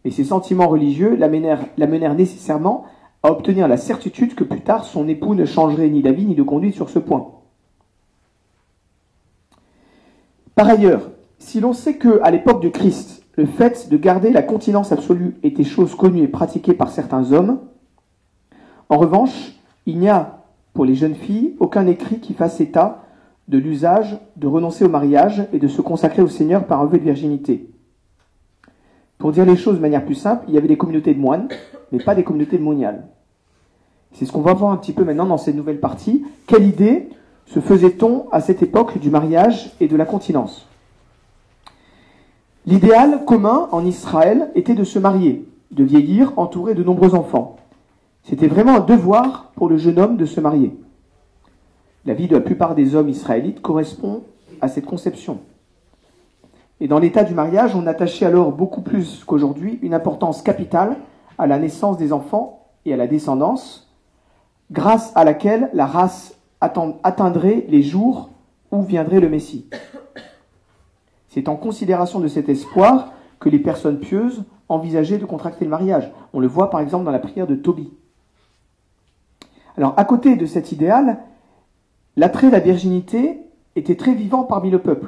Et 0.05 0.11
ces 0.11 0.25
sentiments 0.25 0.69
religieux 0.69 1.15
l'amenèrent 1.15 2.15
nécessairement 2.15 2.85
à 3.23 3.31
obtenir 3.31 3.69
la 3.69 3.77
certitude 3.77 4.35
que 4.35 4.45
plus 4.45 4.63
tard 4.63 4.87
son 4.87 5.07
époux 5.09 5.35
ne 5.35 5.45
changerait 5.45 5.91
ni 5.91 6.01
d'avis 6.01 6.25
ni 6.25 6.35
de 6.35 6.43
conduite 6.43 6.75
sur 6.75 6.89
ce 6.89 6.99
point. 6.99 7.33
Par 10.55 10.69
ailleurs, 10.69 11.11
si 11.39 11.61
l'on 11.61 11.75
sait 11.75 11.97
que, 11.97 12.21
à 12.23 12.31
l'époque 12.31 12.63
de 12.63 12.71
Christ, 12.71 13.20
le 13.37 13.47
fait 13.47 13.89
de 13.89 13.97
garder 13.97 14.31
la 14.31 14.43
continence 14.43 14.93
absolue 14.93 15.37
était 15.43 15.65
chose 15.65 15.95
connue 15.95 16.23
et 16.23 16.29
pratiquée 16.29 16.75
par 16.75 16.91
certains 16.91 17.33
hommes, 17.33 17.61
en 18.89 18.99
revanche, 18.99 19.55
il 19.87 19.99
n'y 19.99 20.09
a, 20.09 20.45
pour 20.75 20.85
les 20.85 20.95
jeunes 20.95 21.15
filles, 21.15 21.55
aucun 21.61 21.87
écrit 21.87 22.19
qui 22.19 22.35
fasse 22.35 22.61
état 22.61 23.05
de 23.49 23.59
l'usage 23.59 24.19
de 24.37 24.47
renoncer 24.47 24.85
au 24.85 24.89
mariage 24.89 25.47
et 25.53 25.59
de 25.59 25.69
se 25.69 25.81
consacrer 25.81 26.23
au 26.23 26.29
Seigneur 26.29 26.67
par 26.67 26.81
un 26.81 26.87
vœu 26.87 26.99
de 26.99 27.05
virginité. 27.05 27.71
Pour 29.19 29.33
dire 29.33 29.45
les 29.45 29.57
choses 29.57 29.77
de 29.77 29.81
manière 29.81 30.05
plus 30.05 30.15
simple, 30.15 30.45
il 30.49 30.55
y 30.55 30.59
avait 30.59 30.69
des 30.69 30.79
communautés 30.79 31.15
de 31.15 31.21
moines, 31.21 31.49
mais 31.93 31.99
pas 31.99 32.15
des 32.15 32.25
communautés 32.25 32.59
moniales. 32.59 33.07
C'est 34.13 34.25
ce 34.25 34.33
qu'on 34.33 34.41
va 34.41 34.55
voir 34.55 34.73
un 34.73 34.77
petit 34.77 34.93
peu 34.93 35.05
maintenant 35.05 35.27
dans 35.27 35.37
cette 35.37 35.57
nouvelle 35.57 35.81
partie. 35.81 36.25
Quelle 36.47 36.67
idée 36.67 37.11
se 37.47 37.61
faisait-on 37.61 38.29
à 38.31 38.41
cette 38.41 38.63
époque 38.63 38.99
du 38.99 39.11
mariage 39.11 39.73
et 39.81 39.89
de 39.89 39.97
la 39.97 40.05
continence? 40.05 40.70
L'idéal 42.71 43.25
commun 43.25 43.67
en 43.73 43.85
Israël 43.85 44.53
était 44.55 44.77
de 44.77 44.85
se 44.85 45.01
marier, 45.01 45.45
de 45.73 45.83
vieillir 45.83 46.33
entouré 46.37 46.75
de 46.75 46.85
nombreux 46.85 47.17
enfants. 47.17 47.57
C'était 48.23 48.47
vraiment 48.47 48.77
un 48.77 48.81
devoir 48.81 49.51
pour 49.57 49.69
le 49.69 49.77
jeune 49.77 49.99
homme 49.99 50.17
de 50.17 50.25
se 50.25 50.41
marier. 50.41 50.79
La 52.07 52.15
vie 52.15 52.29
de 52.29 52.37
la 52.37 52.41
plupart 52.41 52.77
des 52.77 52.95
hommes 52.95 53.09
israélites 53.09 53.61
correspond 53.61 54.23
à 54.61 54.69
cette 54.69 54.87
conception. 54.87 55.41
Et 56.79 56.87
dans 56.87 57.01
l'état 57.01 57.25
du 57.25 57.35
mariage, 57.35 57.75
on 57.75 57.89
attachait 57.89 58.27
alors 58.27 58.53
beaucoup 58.53 58.83
plus 58.83 59.25
qu'aujourd'hui 59.25 59.81
une 59.83 59.93
importance 59.93 60.41
capitale 60.41 60.97
à 61.39 61.49
la 61.49 61.59
naissance 61.59 61.97
des 61.97 62.13
enfants 62.13 62.69
et 62.85 62.95
à 62.95 62.97
la 62.97 63.09
descendance, 63.09 63.91
grâce 64.71 65.11
à 65.17 65.25
laquelle 65.25 65.71
la 65.75 65.87
race 65.87 66.37
atteindrait 66.61 67.67
les 67.69 67.83
jours 67.83 68.31
où 68.71 68.83
viendrait 68.83 69.19
le 69.19 69.29
Messie. 69.29 69.69
C'est 71.31 71.49
en 71.49 71.55
considération 71.55 72.19
de 72.19 72.27
cet 72.27 72.49
espoir 72.49 73.13
que 73.39 73.49
les 73.49 73.61
personnes 73.61 74.01
pieuses 74.01 74.43
envisageaient 74.69 75.19
de 75.19 75.25
contracter 75.25 75.65
le 75.65 75.71
mariage. 75.71 76.11
On 76.33 76.41
le 76.41 76.49
voit 76.49 76.71
par 76.71 76.81
exemple 76.81 77.05
dans 77.05 77.13
la 77.13 77.21
prière 77.21 77.47
de 77.47 77.55
Tobie. 77.55 77.93
Alors, 79.77 79.95
à 79.97 80.05
côté 80.05 80.35
de 80.35 80.45
cet 80.45 80.73
idéal, 80.73 81.21
l'attrait 82.17 82.49
de 82.49 82.53
la 82.53 82.59
virginité 82.59 83.39
était 83.77 83.95
très 83.95 84.13
vivant 84.13 84.43
parmi 84.43 84.71
le 84.71 84.81
peuple. 84.81 85.07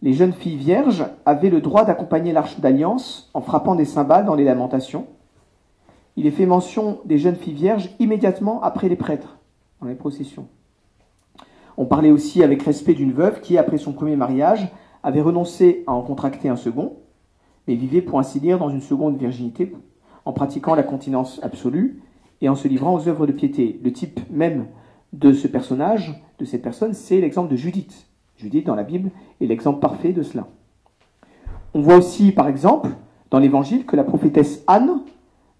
Les 0.00 0.14
jeunes 0.14 0.32
filles 0.32 0.56
vierges 0.56 1.04
avaient 1.26 1.50
le 1.50 1.60
droit 1.60 1.84
d'accompagner 1.84 2.32
l'arche 2.32 2.58
d'alliance 2.60 3.30
en 3.34 3.42
frappant 3.42 3.74
des 3.74 3.84
cymbales 3.84 4.24
dans 4.24 4.34
les 4.34 4.44
lamentations. 4.44 5.06
Il 6.16 6.26
est 6.26 6.30
fait 6.30 6.46
mention 6.46 7.00
des 7.04 7.18
jeunes 7.18 7.36
filles 7.36 7.52
vierges 7.52 7.90
immédiatement 7.98 8.62
après 8.62 8.88
les 8.88 8.96
prêtres, 8.96 9.36
dans 9.82 9.88
les 9.88 9.94
processions. 9.94 10.48
On 11.76 11.84
parlait 11.84 12.10
aussi 12.10 12.42
avec 12.42 12.62
respect 12.62 12.94
d'une 12.94 13.12
veuve 13.12 13.42
qui, 13.42 13.58
après 13.58 13.76
son 13.76 13.92
premier 13.92 14.16
mariage, 14.16 14.70
avait 15.06 15.20
renoncé 15.20 15.84
à 15.86 15.92
en 15.92 16.02
contracter 16.02 16.48
un 16.48 16.56
second, 16.56 16.94
mais 17.68 17.76
vivait 17.76 18.02
pour 18.02 18.18
ainsi 18.18 18.40
dire 18.40 18.58
dans 18.58 18.70
une 18.70 18.80
seconde 18.80 19.16
virginité, 19.16 19.72
en 20.24 20.32
pratiquant 20.32 20.74
la 20.74 20.82
continence 20.82 21.38
absolue 21.44 22.02
et 22.40 22.48
en 22.48 22.56
se 22.56 22.66
livrant 22.66 22.92
aux 22.92 23.06
œuvres 23.06 23.24
de 23.24 23.32
piété. 23.32 23.80
Le 23.84 23.92
type 23.92 24.18
même 24.30 24.66
de 25.12 25.32
ce 25.32 25.46
personnage, 25.46 26.20
de 26.40 26.44
cette 26.44 26.62
personne, 26.62 26.92
c'est 26.92 27.20
l'exemple 27.20 27.52
de 27.52 27.54
Judith, 27.56 28.08
Judith 28.36 28.66
dans 28.66 28.74
la 28.74 28.82
Bible 28.82 29.12
est 29.40 29.46
l'exemple 29.46 29.78
parfait 29.78 30.12
de 30.12 30.24
cela. 30.24 30.48
On 31.72 31.82
voit 31.82 31.96
aussi, 31.96 32.32
par 32.32 32.48
exemple, 32.48 32.90
dans 33.30 33.38
l'évangile 33.38 33.86
que 33.86 33.94
la 33.94 34.02
prophétesse 34.02 34.64
Anne, 34.66 35.02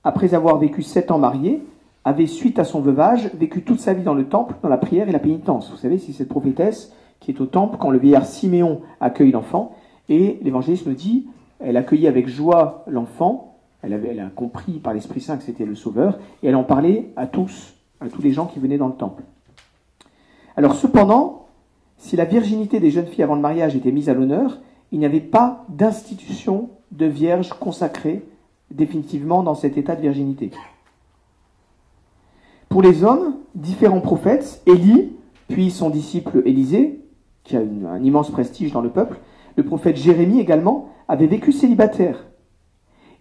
après 0.03 0.35
avoir 0.35 0.59
vécu 0.59 0.83
sept 0.83 1.13
ans 1.13 1.21
mariée, 1.21 1.63
avait, 2.05 2.27
suite 2.27 2.59
à 2.59 2.65
son 2.65 2.81
veuvage, 2.81 3.31
vécu 3.35 3.63
toute 3.63 3.79
sa 3.79 3.95
vie 3.95 4.03
dans 4.03 4.15
le 4.15 4.29
temple, 4.29 4.57
dans 4.63 4.69
la 4.69 4.77
prière 4.77 5.09
et 5.09 5.13
la 5.13 5.21
pénitence. 5.21 5.71
Vous 5.71 5.77
savez, 5.77 5.99
c'est 5.99 6.13
cette 6.13 6.29
prophétesse 6.29 6.93
qui 7.27 7.33
est 7.33 7.41
au 7.41 7.47
temple 7.47 7.77
quand 7.81 7.91
le 7.91 7.99
vieillard 7.99 8.25
Siméon 8.25 8.83
accueille 9.01 9.33
l'enfant, 9.33 9.75
et 10.09 10.39
l'évangéliste 10.43 10.87
nous 10.87 10.95
dit, 10.95 11.27
elle 11.59 11.77
accueillit 11.77 12.07
avec 12.07 12.29
joie 12.29 12.85
l'enfant, 12.87 13.57
elle, 13.83 14.01
elle 14.09 14.21
a 14.21 14.29
compris 14.29 14.75
par 14.75 14.95
l'Esprit 14.95 15.21
Saint 15.21 15.37
que 15.37 15.43
c'était 15.43 15.65
le 15.65 15.75
Sauveur, 15.75 16.21
et 16.45 16.47
elle 16.47 16.55
en 16.55 16.63
parlait 16.63 17.11
à 17.17 17.27
tous, 17.27 17.75
à 18.01 18.09
tous 18.09 18.23
les 18.23 18.31
gens 18.31 18.47
qui 18.47 18.61
venaient 18.61 18.79
dans 18.79 18.87
le 18.87 18.95
temple. 18.95 19.25
Alors 20.57 20.77
cependant, 20.77 21.49
si 21.99 22.15
la 22.15 22.27
virginité 22.27 22.79
des 22.79 22.93
jeunes 22.93 23.09
filles 23.09 23.25
avant 23.25 23.35
le 23.35 23.41
mariage 23.41 23.75
était 23.75 23.91
mise 23.91 24.09
à 24.09 24.15
l'honneur, 24.15 24.61
il 24.93 25.01
n'y 25.01 25.07
avait 25.07 25.19
pas 25.19 25.65
d'institution 25.69 26.71
de 26.93 27.07
vierge 27.07 27.55
consacrée 27.55 28.23
définitivement 28.71 29.43
dans 29.43 29.57
cet 29.57 29.77
état 29.77 29.97
de 29.97 30.03
virginité. 30.03 30.53
Pour 32.69 32.83
les 32.83 33.03
hommes, 33.03 33.35
différents 33.57 34.01
prophètes, 34.01 34.63
Élie, 34.67 35.13
puis 35.49 35.73
son 35.73 35.91
disciple 35.91 36.43
Élisée, 36.45 37.01
qui 37.47 37.57
a 37.57 37.61
un 37.61 38.03
immense 38.03 38.31
prestige 38.31 38.73
dans 38.73 38.81
le 38.81 38.91
peuple, 38.91 39.19
le 39.57 39.63
prophète 39.63 39.97
Jérémie 39.97 40.41
également, 40.41 40.89
avait 41.09 41.29
vécu 41.29 41.53
célibataire. 41.53 42.27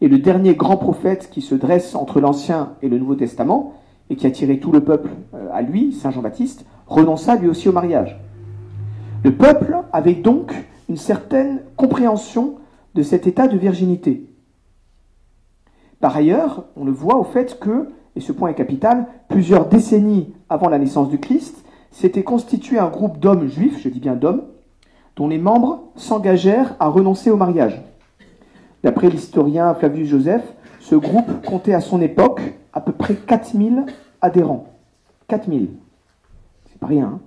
Et 0.01 0.08
le 0.08 0.17
dernier 0.17 0.55
grand 0.55 0.77
prophète 0.77 1.29
qui 1.32 1.41
se 1.41 1.55
dresse 1.55 1.96
entre 1.96 2.20
l'Ancien 2.20 2.74
et 2.82 2.89
le 2.89 2.98
Nouveau 2.98 3.15
Testament, 3.15 3.74
et 4.10 4.15
qui 4.15 4.27
a 4.27 4.32
tiré 4.32 4.60
tout 4.60 4.72
le 4.72 4.84
peuple 4.84 5.10
euh, 5.34 5.48
à 5.53 5.62
lui, 5.62 5.94
Saint 5.94 6.12
Jean-Baptiste, 6.12 6.65
renonça 6.88 7.36
lui 7.36 7.48
aussi 7.48 7.70
au 7.70 7.72
mariage. 7.72 8.20
Le 9.24 9.32
peuple 9.32 9.77
avait 9.94 10.13
donc 10.15 10.53
une 10.89 10.98
certaine 10.98 11.62
compréhension 11.75 12.55
de 12.94 13.03
cet 13.03 13.27
état 13.27 13.48
de 13.48 13.58
virginité. 13.58 14.27
Par 16.00 16.15
ailleurs, 16.15 16.65
on 16.75 16.86
le 16.86 16.91
voit 16.91 17.17
au 17.17 17.24
fait 17.24 17.60
que, 17.60 17.89
et 18.15 18.20
ce 18.20 18.32
point 18.32 18.50
est 18.50 18.55
capital, 18.55 19.08
plusieurs 19.27 19.67
décennies 19.67 20.34
avant 20.50 20.70
la 20.70 20.77
naissance 20.77 21.10
du 21.10 21.20
Christ, 21.20 21.64
s'était 21.96 22.24
constitué 22.24 22.78
un 22.78 22.90
groupe 22.90 23.20
d'hommes 23.20 23.48
juifs, 23.48 23.80
je 23.82 23.88
dis 23.88 24.02
bien 24.02 24.16
d'hommes, 24.16 24.44
dont 25.16 25.30
les 25.30 25.38
membres 25.38 25.86
s'engagèrent 25.96 26.75
à 26.82 26.90
renoncer 26.90 27.32
au 27.32 27.38
mariage. 27.38 27.82
D'après 28.84 29.10
l'historien 29.10 29.74
Flavius 29.74 30.10
Joseph, 30.10 30.44
ce 30.82 30.96
groupe 30.96 31.46
comptait 31.46 31.74
à 31.74 31.80
son 31.80 32.02
époque 32.02 32.42
à 32.74 32.82
peu 32.82 32.92
près 32.92 33.16
4000 33.16 33.86
adhérents. 34.22 34.68
4000. 35.30 35.70
C'est 36.70 36.80
pas 36.80 36.88
rien. 36.88 37.14
Hein. 37.16 37.20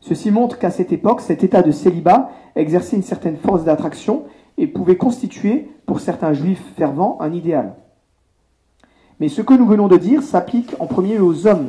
Ceci 0.00 0.32
montre 0.32 0.58
qu'à 0.58 0.70
cette 0.70 0.90
époque, 0.90 1.20
cet 1.20 1.44
état 1.44 1.62
de 1.62 1.70
célibat 1.70 2.30
exerçait 2.56 2.96
une 2.96 3.04
certaine 3.04 3.36
force 3.36 3.62
d'attraction 3.62 4.24
et 4.58 4.66
pouvait 4.66 4.96
constituer, 4.96 5.70
pour 5.86 6.00
certains 6.00 6.32
juifs 6.32 6.64
fervents, 6.76 7.16
un 7.20 7.32
idéal. 7.32 7.76
Mais 9.20 9.28
ce 9.28 9.40
que 9.40 9.54
nous 9.54 9.66
venons 9.66 9.86
de 9.86 9.98
dire 9.98 10.24
s'applique 10.24 10.74
en 10.80 10.86
premier 10.86 11.20
aux 11.20 11.46
hommes, 11.46 11.68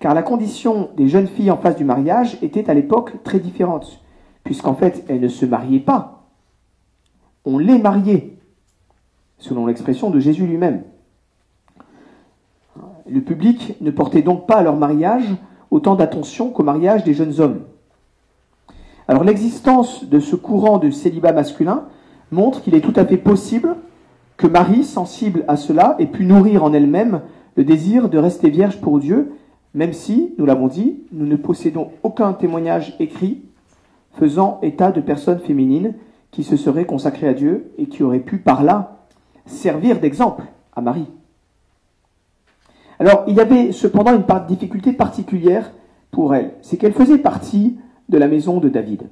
car 0.00 0.14
la 0.14 0.22
condition 0.22 0.90
des 0.96 1.08
jeunes 1.08 1.26
filles 1.26 1.50
en 1.50 1.56
face 1.56 1.76
du 1.76 1.84
mariage 1.84 2.38
était 2.42 2.70
à 2.70 2.74
l'époque 2.74 3.22
très 3.24 3.40
différente, 3.40 4.02
puisqu'en 4.44 4.74
fait 4.74 5.04
elles 5.08 5.20
ne 5.20 5.28
se 5.28 5.46
mariaient 5.46 5.80
pas. 5.80 6.28
On 7.44 7.58
les 7.58 7.78
mariait, 7.78 8.36
selon 9.38 9.66
l'expression 9.66 10.10
de 10.10 10.20
Jésus 10.20 10.46
lui-même. 10.46 10.82
Le 13.10 13.20
public 13.20 13.76
ne 13.80 13.90
portait 13.90 14.22
donc 14.22 14.46
pas 14.46 14.56
à 14.56 14.62
leur 14.62 14.76
mariage 14.76 15.24
autant 15.70 15.94
d'attention 15.94 16.50
qu'au 16.50 16.62
mariage 16.62 17.04
des 17.04 17.14
jeunes 17.14 17.40
hommes. 17.40 17.62
Alors 19.06 19.24
l'existence 19.24 20.04
de 20.04 20.20
ce 20.20 20.36
courant 20.36 20.78
de 20.78 20.90
célibat 20.90 21.32
masculin 21.32 21.84
montre 22.30 22.62
qu'il 22.62 22.74
est 22.74 22.82
tout 22.82 22.92
à 22.96 23.06
fait 23.06 23.16
possible 23.16 23.76
que 24.36 24.46
Marie, 24.46 24.84
sensible 24.84 25.44
à 25.48 25.56
cela, 25.56 25.96
ait 25.98 26.06
pu 26.06 26.24
nourrir 26.24 26.62
en 26.62 26.72
elle-même 26.72 27.22
le 27.56 27.64
désir 27.64 28.08
de 28.08 28.18
rester 28.18 28.50
vierge 28.50 28.80
pour 28.80 29.00
Dieu, 29.00 29.32
même 29.78 29.92
si, 29.92 30.34
nous 30.38 30.44
l'avons 30.44 30.66
dit, 30.66 31.04
nous 31.12 31.24
ne 31.24 31.36
possédons 31.36 31.92
aucun 32.02 32.32
témoignage 32.32 32.96
écrit 32.98 33.42
faisant 34.14 34.58
état 34.60 34.90
de 34.90 35.00
personnes 35.00 35.38
féminines 35.38 35.94
qui 36.32 36.42
se 36.42 36.56
seraient 36.56 36.84
consacrées 36.84 37.28
à 37.28 37.32
Dieu 37.32 37.70
et 37.78 37.86
qui 37.86 38.02
auraient 38.02 38.18
pu 38.18 38.38
par 38.38 38.64
là 38.64 39.06
servir 39.46 40.00
d'exemple 40.00 40.42
à 40.74 40.80
Marie. 40.80 41.06
Alors, 42.98 43.22
il 43.28 43.36
y 43.36 43.40
avait 43.40 43.70
cependant 43.70 44.16
une 44.16 44.24
difficulté 44.48 44.92
particulière 44.92 45.70
pour 46.10 46.34
elle, 46.34 46.54
c'est 46.60 46.76
qu'elle 46.76 46.92
faisait 46.92 47.18
partie 47.18 47.78
de 48.08 48.18
la 48.18 48.26
maison 48.26 48.58
de 48.58 48.68
David, 48.68 49.08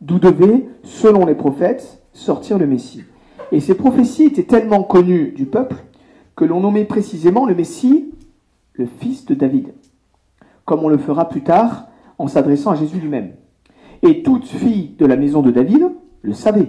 d'où 0.00 0.18
devait, 0.18 0.66
selon 0.82 1.24
les 1.24 1.36
prophètes, 1.36 2.02
sortir 2.12 2.58
le 2.58 2.66
Messie. 2.66 3.04
Et 3.52 3.60
ces 3.60 3.76
prophéties 3.76 4.24
étaient 4.24 4.42
tellement 4.42 4.82
connues 4.82 5.30
du 5.30 5.46
peuple 5.46 5.76
que 6.34 6.44
l'on 6.44 6.58
nommait 6.58 6.86
précisément 6.86 7.46
le 7.46 7.54
Messie 7.54 8.10
le 8.76 8.86
fils 8.86 9.24
de 9.24 9.34
David, 9.34 9.74
comme 10.64 10.84
on 10.84 10.88
le 10.88 10.98
fera 10.98 11.28
plus 11.28 11.42
tard 11.42 11.88
en 12.18 12.28
s'adressant 12.28 12.72
à 12.72 12.76
Jésus 12.76 12.98
lui-même. 12.98 13.32
Et 14.02 14.22
toute 14.22 14.46
fille 14.46 14.94
de 14.98 15.06
la 15.06 15.16
maison 15.16 15.42
de 15.42 15.50
David 15.50 15.90
le 16.22 16.32
savait, 16.32 16.68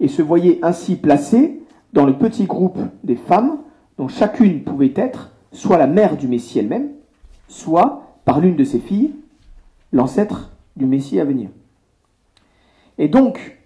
et 0.00 0.08
se 0.08 0.22
voyait 0.22 0.58
ainsi 0.62 0.96
placée 0.96 1.62
dans 1.92 2.06
le 2.06 2.16
petit 2.16 2.44
groupe 2.44 2.78
des 3.02 3.16
femmes 3.16 3.58
dont 3.96 4.08
chacune 4.08 4.62
pouvait 4.62 4.92
être 4.94 5.32
soit 5.52 5.78
la 5.78 5.86
mère 5.86 6.16
du 6.16 6.28
Messie 6.28 6.58
elle-même, 6.58 6.90
soit, 7.48 8.02
par 8.24 8.40
l'une 8.40 8.56
de 8.56 8.64
ses 8.64 8.78
filles, 8.78 9.14
l'ancêtre 9.92 10.52
du 10.76 10.86
Messie 10.86 11.18
à 11.18 11.24
venir. 11.24 11.48
Et 12.98 13.08
donc, 13.08 13.58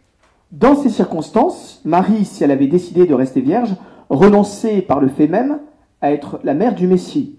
dans 0.53 0.77
ces 0.77 0.91
circonstances, 0.91 1.81
Marie, 1.85 2.25
si 2.25 2.45
elle 2.45 2.51
avait 2.51 2.67
décidé 2.67 3.07
de 3.07 3.15
rester 3.15 3.41
vierge, 3.41 3.75
renonçait 4.09 4.83
par 4.83 5.01
le 5.01 5.09
fait 5.09 5.27
même 5.27 5.61
à 6.01 6.13
être 6.13 6.39
la 6.45 6.55
mère 6.55 6.75
du 6.75 6.87
Messie. 6.87 7.39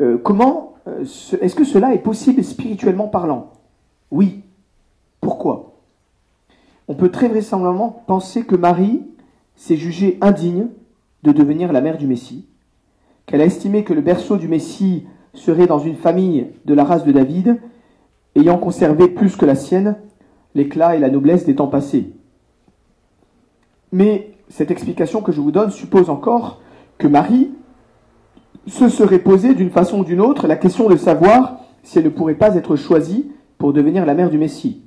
Euh, 0.00 0.18
comment 0.18 0.74
euh, 0.86 1.04
est-ce 1.40 1.54
que 1.54 1.64
cela 1.64 1.94
est 1.94 1.98
possible 1.98 2.42
spirituellement 2.42 3.08
parlant? 3.08 3.52
Oui. 4.10 4.42
Pourquoi? 5.20 5.80
On 6.88 6.94
peut 6.94 7.10
très 7.10 7.28
vraisemblablement 7.28 8.02
penser 8.06 8.44
que 8.44 8.56
Marie 8.56 9.02
s'est 9.56 9.76
jugée 9.76 10.18
indigne 10.20 10.68
de 11.22 11.32
devenir 11.32 11.72
la 11.72 11.80
mère 11.80 11.96
du 11.96 12.06
Messie, 12.06 12.46
qu'elle 13.24 13.40
a 13.40 13.46
estimé 13.46 13.84
que 13.84 13.94
le 13.94 14.02
berceau 14.02 14.36
du 14.36 14.48
Messie 14.48 15.06
serait 15.32 15.66
dans 15.66 15.78
une 15.78 15.96
famille 15.96 16.48
de 16.66 16.74
la 16.74 16.84
race 16.84 17.04
de 17.04 17.12
David, 17.12 17.60
ayant 18.36 18.58
conservé 18.58 19.08
plus 19.08 19.36
que 19.36 19.46
la 19.46 19.54
sienne 19.54 19.96
l'éclat 20.54 20.96
et 20.96 21.00
la 21.00 21.10
noblesse 21.10 21.46
des 21.46 21.56
temps 21.56 21.68
passés. 21.68 22.12
Mais 23.92 24.34
cette 24.48 24.70
explication 24.70 25.22
que 25.22 25.32
je 25.32 25.40
vous 25.40 25.52
donne 25.52 25.70
suppose 25.70 26.10
encore 26.10 26.60
que 26.98 27.08
Marie 27.08 27.50
se 28.66 28.88
serait 28.88 29.18
posée 29.18 29.54
d'une 29.54 29.70
façon 29.70 30.00
ou 30.00 30.04
d'une 30.04 30.20
autre 30.20 30.46
la 30.46 30.56
question 30.56 30.88
de 30.88 30.96
savoir 30.96 31.60
si 31.82 31.98
elle 31.98 32.04
ne 32.04 32.10
pourrait 32.10 32.34
pas 32.34 32.54
être 32.56 32.76
choisie 32.76 33.30
pour 33.58 33.72
devenir 33.72 34.06
la 34.06 34.14
mère 34.14 34.30
du 34.30 34.38
Messie. 34.38 34.82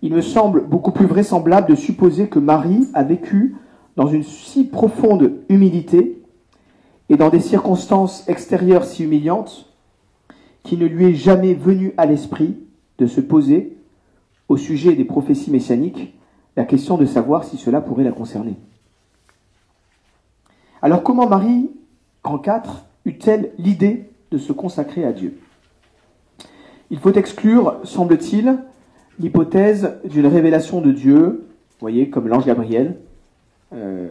Il 0.00 0.12
me 0.12 0.20
semble 0.20 0.64
beaucoup 0.66 0.90
plus 0.90 1.06
vraisemblable 1.06 1.68
de 1.68 1.74
supposer 1.74 2.28
que 2.28 2.38
Marie 2.38 2.88
a 2.94 3.04
vécu 3.04 3.56
dans 3.96 4.06
une 4.06 4.24
si 4.24 4.64
profonde 4.64 5.32
humilité 5.48 6.22
et 7.08 7.16
dans 7.16 7.28
des 7.28 7.40
circonstances 7.40 8.26
extérieures 8.28 8.84
si 8.84 9.04
humiliantes 9.04 9.66
qu'il 10.64 10.78
ne 10.78 10.86
lui 10.86 11.06
est 11.06 11.14
jamais 11.14 11.54
venu 11.54 11.92
à 11.96 12.06
l'esprit 12.06 12.56
de 12.98 13.06
se 13.06 13.20
poser 13.20 13.76
au 14.48 14.56
sujet 14.56 14.94
des 14.94 15.04
prophéties 15.04 15.50
messianiques 15.50 16.14
la 16.56 16.64
question 16.64 16.96
de 16.96 17.06
savoir 17.06 17.44
si 17.44 17.56
cela 17.56 17.80
pourrait 17.80 18.04
la 18.04 18.12
concerner. 18.12 18.56
Alors 20.80 21.02
comment 21.02 21.28
Marie, 21.28 21.70
en 22.24 22.38
4, 22.38 22.84
eut-elle 23.04 23.52
l'idée 23.58 24.10
de 24.30 24.38
se 24.38 24.52
consacrer 24.52 25.04
à 25.04 25.12
Dieu? 25.12 25.38
Il 26.90 26.98
faut 26.98 27.12
exclure, 27.12 27.80
semble-t-il, 27.84 28.58
l'hypothèse 29.18 29.94
d'une 30.04 30.26
révélation 30.26 30.80
de 30.80 30.92
Dieu, 30.92 31.46
voyez, 31.80 32.10
comme 32.10 32.28
l'ange 32.28 32.46
Gabriel, 32.46 32.96
euh, 33.74 34.08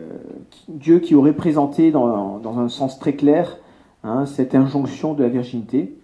Dieu 0.68 1.00
qui 1.00 1.16
aurait 1.16 1.34
présenté 1.34 1.92
dans, 1.92 2.60
un 2.60 2.70
sens 2.70 3.00
très 3.00 3.14
clair 3.14 3.58
hein, 4.04 4.26
cette 4.26 4.56
injonction 4.56 5.14
de 5.14 5.24
la 5.24 5.30
virginité, 5.30 5.96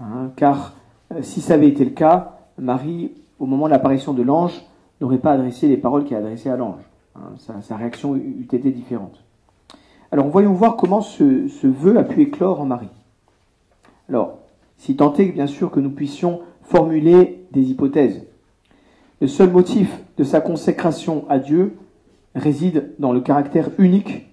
hein, 0.00 0.30
car 0.36 0.74
euh, 1.12 1.22
si 1.22 1.40
ça 1.40 1.54
avait 1.54 1.68
été 1.68 1.84
le 1.84 1.90
cas, 1.90 2.38
Marie 2.58 3.12
au 3.38 3.46
moment 3.46 3.66
de 3.66 3.70
l'apparition 3.70 4.12
de 4.14 4.22
l'ange, 4.22 4.64
n'aurait 5.00 5.18
pas 5.18 5.32
adressé 5.32 5.68
les 5.68 5.76
paroles 5.76 6.04
qu'il 6.04 6.16
a 6.16 6.20
adressées 6.20 6.50
à 6.50 6.56
l'ange. 6.56 6.80
Hein, 7.14 7.60
sa, 7.60 7.76
réaction 7.76 8.16
eût 8.16 8.46
été 8.52 8.70
différente. 8.70 9.22
Alors 10.10 10.28
voyons 10.28 10.54
voir 10.54 10.76
comment 10.76 11.02
ce, 11.02 11.66
vœu 11.66 11.98
a 11.98 12.04
pu 12.04 12.22
éclore 12.22 12.60
en 12.60 12.66
Marie. 12.66 12.88
Alors, 14.08 14.38
si 14.78 14.96
tant 14.96 15.12
est 15.14 15.26
bien 15.26 15.46
sûr 15.46 15.70
que 15.70 15.80
nous 15.80 15.90
puissions 15.90 16.40
formuler 16.62 17.44
des 17.52 17.70
hypothèses, 17.70 18.24
le 19.20 19.26
seul 19.26 19.50
motif 19.50 20.00
de 20.16 20.24
sa 20.24 20.40
consécration 20.40 21.26
à 21.28 21.38
Dieu 21.38 21.76
réside 22.34 22.92
dans 22.98 23.12
le 23.12 23.20
caractère 23.20 23.68
unique 23.78 24.26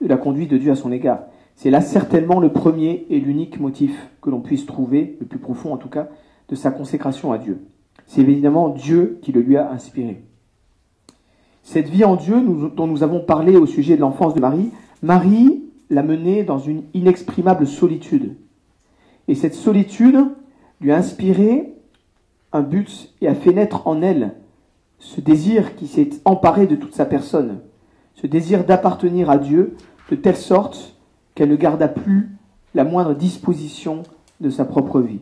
de 0.00 0.06
la 0.06 0.16
conduite 0.16 0.50
de 0.50 0.56
Dieu 0.56 0.70
à 0.70 0.76
son 0.76 0.92
égard. 0.92 1.20
C'est 1.56 1.70
là 1.70 1.80
certainement 1.80 2.40
le 2.40 2.52
premier 2.52 3.06
et 3.10 3.20
l'unique 3.20 3.58
motif 3.60 4.08
que 4.22 4.30
l'on 4.30 4.40
puisse 4.40 4.64
trouver, 4.64 5.16
le 5.20 5.26
plus 5.26 5.40
profond 5.40 5.74
en 5.74 5.76
tout 5.76 5.88
cas, 5.88 6.08
de 6.48 6.54
sa 6.54 6.70
consécration 6.70 7.32
à 7.32 7.38
Dieu. 7.38 7.66
C'est 8.06 8.22
évidemment 8.22 8.70
Dieu 8.70 9.18
qui 9.22 9.32
le 9.32 9.40
lui 9.42 9.56
a 9.56 9.70
inspiré. 9.72 10.22
Cette 11.64 11.88
vie 11.88 12.04
en 12.04 12.16
Dieu 12.16 12.40
dont 12.74 12.86
nous 12.86 13.02
avons 13.02 13.20
parlé 13.20 13.56
au 13.56 13.66
sujet 13.66 13.96
de 13.96 14.00
l'enfance 14.00 14.34
de 14.34 14.40
Marie, 14.40 14.70
Marie 15.02 15.62
l'a 15.90 16.02
menée 16.02 16.44
dans 16.44 16.58
une 16.58 16.82
inexprimable 16.94 17.66
solitude. 17.66 18.36
Et 19.26 19.34
cette 19.34 19.54
solitude 19.54 20.18
lui 20.80 20.92
a 20.92 20.96
inspiré 20.96 21.74
un 22.52 22.62
but 22.62 23.12
et 23.20 23.28
a 23.28 23.34
fait 23.34 23.52
naître 23.52 23.86
en 23.86 24.02
elle 24.02 24.34
ce 24.98 25.20
désir 25.20 25.76
qui 25.76 25.86
s'est 25.86 26.10
emparé 26.24 26.66
de 26.66 26.76
toute 26.76 26.94
sa 26.94 27.04
personne, 27.04 27.60
ce 28.14 28.26
désir 28.26 28.64
d'appartenir 28.64 29.30
à 29.30 29.38
Dieu 29.38 29.76
de 30.10 30.16
telle 30.16 30.36
sorte 30.36 30.96
qu'elle 31.34 31.50
ne 31.50 31.56
garda 31.56 31.88
plus 31.88 32.30
la 32.74 32.84
moindre 32.84 33.14
disposition 33.14 34.02
de 34.40 34.50
sa 34.50 34.64
propre 34.64 35.00
vie. 35.00 35.20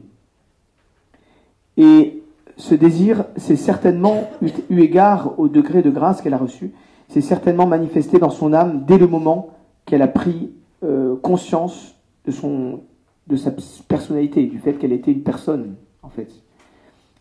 Et 1.76 2.22
ce 2.56 2.74
désir, 2.74 3.24
c'est 3.36 3.56
certainement, 3.56 4.30
eu 4.70 4.80
égard 4.80 5.38
au 5.38 5.48
degré 5.48 5.82
de 5.82 5.90
grâce 5.90 6.22
qu'elle 6.22 6.34
a 6.34 6.38
reçu, 6.38 6.72
c'est 7.08 7.20
certainement 7.20 7.66
manifesté 7.66 8.18
dans 8.18 8.30
son 8.30 8.52
âme 8.52 8.84
dès 8.86 8.98
le 8.98 9.06
moment 9.06 9.50
qu'elle 9.86 10.02
a 10.02 10.08
pris 10.08 10.50
euh, 10.82 11.16
conscience 11.16 11.94
de, 12.26 12.32
son, 12.32 12.80
de 13.28 13.36
sa 13.36 13.52
personnalité, 13.88 14.44
du 14.46 14.58
fait 14.58 14.74
qu'elle 14.74 14.92
était 14.92 15.12
une 15.12 15.22
personne, 15.22 15.76
en 16.02 16.10
fait. 16.10 16.30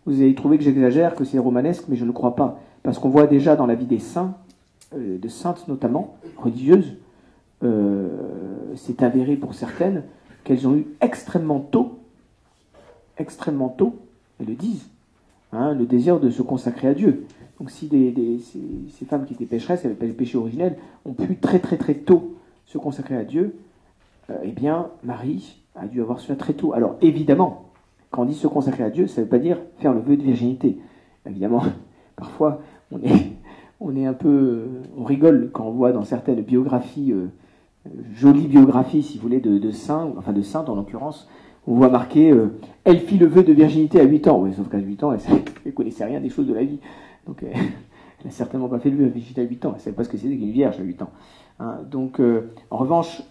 Vous 0.06 0.22
avez 0.22 0.36
trouvé 0.36 0.58
que 0.58 0.64
j'exagère, 0.64 1.16
que 1.16 1.24
c'est 1.24 1.40
romanesque, 1.40 1.86
mais 1.88 1.96
je 1.96 2.06
ne 2.06 2.12
crois 2.12 2.36
pas. 2.36 2.60
Parce 2.84 3.00
qu'on 3.00 3.10
voit 3.10 3.28
déjà 3.28 3.56
dans 3.56 3.66
la 3.66 3.76
vie 3.76 3.86
des 3.86 4.00
saints, 4.00 4.36
euh, 4.94 5.18
de 5.18 5.28
saintes 5.30 5.68
notamment, 5.68 6.18
religieuses, 6.38 6.98
euh, 7.64 8.10
c'est 8.76 9.02
avéré 9.04 9.36
pour 9.36 9.54
certaines 9.54 10.04
qu'elles 10.44 10.68
ont 10.68 10.76
eu 10.76 10.88
extrêmement 11.02 11.60
tôt, 11.60 12.00
extrêmement 13.18 13.70
tôt, 13.70 13.96
elles 14.40 14.48
le 14.48 14.56
disent, 14.56 14.90
hein, 15.54 15.74
le 15.74 15.86
désir 15.86 16.20
de 16.20 16.30
se 16.30 16.42
consacrer 16.42 16.88
à 16.88 16.94
Dieu. 16.94 17.26
Donc 17.60 17.72
si 17.72 17.88
ces, 17.88 18.40
ces 18.90 19.06
femmes 19.06 19.26
qui 19.26 19.34
étaient 19.34 19.46
pécheresses, 19.46 19.82
qui 19.82 19.88
n'avaient 19.88 19.98
pas 19.98 20.06
le 20.06 20.14
péché 20.14 20.38
originel, 20.38 20.78
ont 21.06 21.14
pu 21.14 21.38
très 21.38 21.60
très 21.60 21.78
très 21.78 21.96
tôt 21.96 22.35
se 22.66 22.78
consacrer 22.78 23.16
à 23.16 23.24
Dieu, 23.24 23.56
euh, 24.30 24.38
eh 24.44 24.52
bien 24.52 24.90
Marie 25.04 25.62
a 25.76 25.88
dû 25.88 26.02
avoir 26.02 26.20
cela 26.20 26.36
très 26.36 26.54
tôt. 26.54 26.74
Alors 26.74 26.96
évidemment, 27.02 27.70
quand 28.12 28.24
on 28.24 28.26
dit 28.26 28.34
se 28.34 28.48
consacrer 28.48 28.84
à 28.84 28.90
Dieu, 28.90 29.08
ça 29.08 29.22
ne 29.22 29.26
veut 29.26 29.30
pas 29.30 29.40
dire 29.40 29.58
faire 29.78 29.94
le 29.94 30.00
vœu 30.00 30.18
de 30.18 30.24
virginité. 30.24 30.80
Évidemment, 31.26 31.64
parfois 32.16 32.62
on 32.92 33.02
est, 33.96 34.06
un 34.06 34.14
peu, 34.14 34.68
on 34.98 35.04
rigole 35.04 35.50
quand 35.52 35.66
on 35.66 35.72
voit 35.72 35.92
dans 35.92 36.04
certaines 36.04 36.42
biographies, 36.42 37.12
euh, 37.12 37.28
euh, 37.88 37.90
jolies 38.14 38.48
biographies 38.48 39.04
si 39.04 39.18
vous 39.18 39.24
voulez, 39.24 39.40
de, 39.42 39.72
saints, 39.72 40.12
enfin 40.18 40.34
de 40.34 40.42
saintes 40.42 40.70
en 40.70 40.76
l'occurrence, 40.76 41.28
on 41.68 41.76
voit 41.76 41.90
marqué 41.90 42.32
euh, 42.32 42.58
elle 42.84 43.00
fit 43.00 43.18
le 43.18 43.26
vœu 43.26 43.44
de 43.44 43.54
virginité 43.54 44.00
à 44.00 44.04
8 44.04 44.28
ans. 44.28 44.40
Oui, 44.42 44.54
sauf 44.54 44.70
qu'à 44.70 44.78
8 44.78 45.04
ans, 45.04 45.14
elle 45.14 45.20
ne 45.66 45.72
connaissait 45.72 46.06
rien 46.06 46.20
des 46.20 46.30
choses 46.30 46.48
de 46.48 46.54
la 46.54 46.64
vie. 46.64 46.80
Donc 47.28 47.44
euh, 47.44 47.48
elle 47.54 47.62
n'a 48.26 48.32
certainement 48.32 48.70
pas 48.70 48.80
fait 48.80 48.90
le 48.90 48.98
vœu 48.98 49.06
de 49.06 49.10
virginité 49.10 49.42
à 49.42 49.46
8 49.46 49.66
ans. 49.66 49.70
Elle 49.72 49.76
ne 49.78 49.82
savait 49.82 49.96
pas 49.96 50.04
ce 50.04 50.10
que 50.10 50.18
c'était 50.18 50.36
qu'une 50.36 50.52
vierge 50.52 50.80
à 50.80 50.84
8 50.84 51.02
ans. 51.02 51.10
Hein, 51.60 51.80
donc 51.90 52.20
euh, 52.20 52.52
en 52.70 52.78
revanche, 52.78 53.22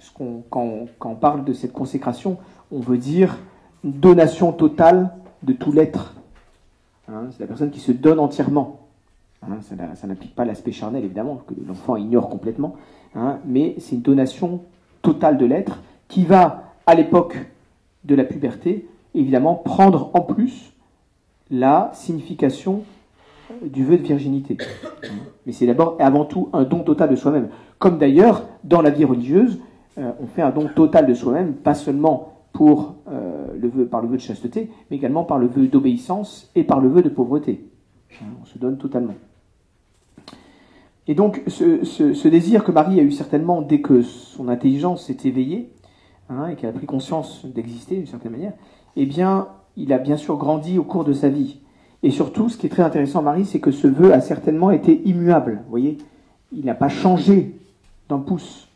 quand, 0.50 0.86
on, 1.00 1.14
parle 1.14 1.44
de 1.44 1.52
cette 1.52 1.72
consécration, 1.72 2.38
on 2.72 2.80
veut 2.80 2.98
dire 2.98 3.38
une 3.84 3.92
donation 3.92 4.52
totale 4.52 5.10
de 5.42 5.52
tout 5.52 5.72
l'être. 5.72 6.14
Hein, 7.08 7.26
c'est 7.32 7.40
la 7.40 7.46
personne 7.46 7.70
qui 7.70 7.80
se 7.80 7.92
donne 7.92 8.18
entièrement. 8.18 8.80
Hein, 9.42 9.58
ça 9.94 10.06
n'implique 10.06 10.34
pas 10.34 10.46
l'aspect 10.46 10.72
charnel, 10.72 11.04
évidemment, 11.04 11.42
que 11.46 11.54
l'enfant 11.66 11.96
ignore 11.96 12.30
complètement. 12.30 12.76
mais 13.44 13.74
c'est 13.78 13.96
une 13.96 14.02
donation 14.02 14.62
totale 15.02 15.36
de 15.36 15.44
l'être 15.44 15.80
qui 16.08 16.24
va, 16.24 16.72
à 16.86 16.94
l'époque 16.94 17.36
de 18.04 18.14
la 18.14 18.24
puberté, 18.24 18.88
évidemment, 19.14 19.54
prendre 19.54 20.10
en 20.14 20.22
plus 20.22 20.72
la 21.50 21.90
signification 21.92 22.84
du 23.62 23.84
vœu 23.84 23.98
de 23.98 24.02
virginité. 24.02 24.56
Mais 25.46 25.52
c'est 25.52 25.66
d'abord 25.66 25.96
et 26.00 26.02
avant 26.02 26.24
tout 26.24 26.48
un 26.52 26.64
don 26.64 26.80
total 26.80 27.10
de 27.10 27.16
soi-même. 27.16 27.48
Comme 27.78 27.98
d'ailleurs, 27.98 28.44
dans 28.64 28.82
la 28.82 28.90
vie 28.90 29.04
religieuse, 29.04 29.60
euh, 29.98 30.12
on 30.20 30.26
fait 30.26 30.42
un 30.42 30.50
don 30.50 30.68
total 30.74 31.06
de 31.06 31.14
soi-même, 31.14 31.54
pas 31.54 31.74
seulement 31.74 32.34
pour, 32.52 32.94
euh, 33.08 33.46
le 33.58 33.68
vœu, 33.68 33.86
par 33.86 34.00
le 34.00 34.08
vœu 34.08 34.16
de 34.16 34.22
chasteté, 34.22 34.70
mais 34.90 34.96
également 34.96 35.24
par 35.24 35.38
le 35.38 35.46
vœu 35.46 35.66
d'obéissance 35.66 36.50
et 36.54 36.64
par 36.64 36.80
le 36.80 36.88
vœu 36.88 37.02
de 37.02 37.08
pauvreté. 37.08 37.68
Hein, 38.20 38.26
On 38.42 38.44
se 38.44 38.58
donne 38.58 38.78
totalement. 38.78 39.14
Et 41.06 41.14
donc, 41.14 41.42
ce, 41.48 42.28
désir 42.28 42.64
que 42.64 42.72
Marie 42.72 42.98
a 42.98 43.02
eu 43.02 43.10
certainement 43.10 43.60
dès 43.60 43.80
que 43.80 44.02
son 44.02 44.48
intelligence 44.48 45.06
s'est 45.06 45.18
éveillée, 45.24 45.70
hein, 46.30 46.48
et 46.48 46.56
qu'elle 46.56 46.70
a 46.70 46.72
pris 46.72 46.86
conscience 46.86 47.44
d'exister 47.44 47.96
d'une 47.96 48.06
certaine 48.06 48.32
manière, 48.32 48.54
eh 48.96 49.04
bien, 49.04 49.48
il 49.76 49.92
a 49.92 49.98
bien 49.98 50.16
sûr 50.16 50.36
grandi 50.36 50.78
au 50.78 50.84
cours 50.84 51.04
de 51.04 51.12
sa 51.12 51.28
vie. 51.28 51.60
Et 52.02 52.10
surtout, 52.10 52.48
ce 52.48 52.56
qui 52.56 52.66
est 52.66 52.70
très 52.70 52.82
intéressant, 52.82 53.22
Marie, 53.22 53.44
c'est 53.44 53.60
que 53.60 53.70
ce 53.70 53.86
vœu 53.86 54.12
a 54.12 54.20
certainement 54.20 54.70
été 54.70 55.02
immuable. 55.04 55.60
Vous 55.64 55.70
voyez, 55.70 55.98
il 56.52 56.64
n'a 56.64 56.74
pas 56.74 56.88
changé 56.88 57.54
d'un 58.08 58.18
pouce. 58.18 58.68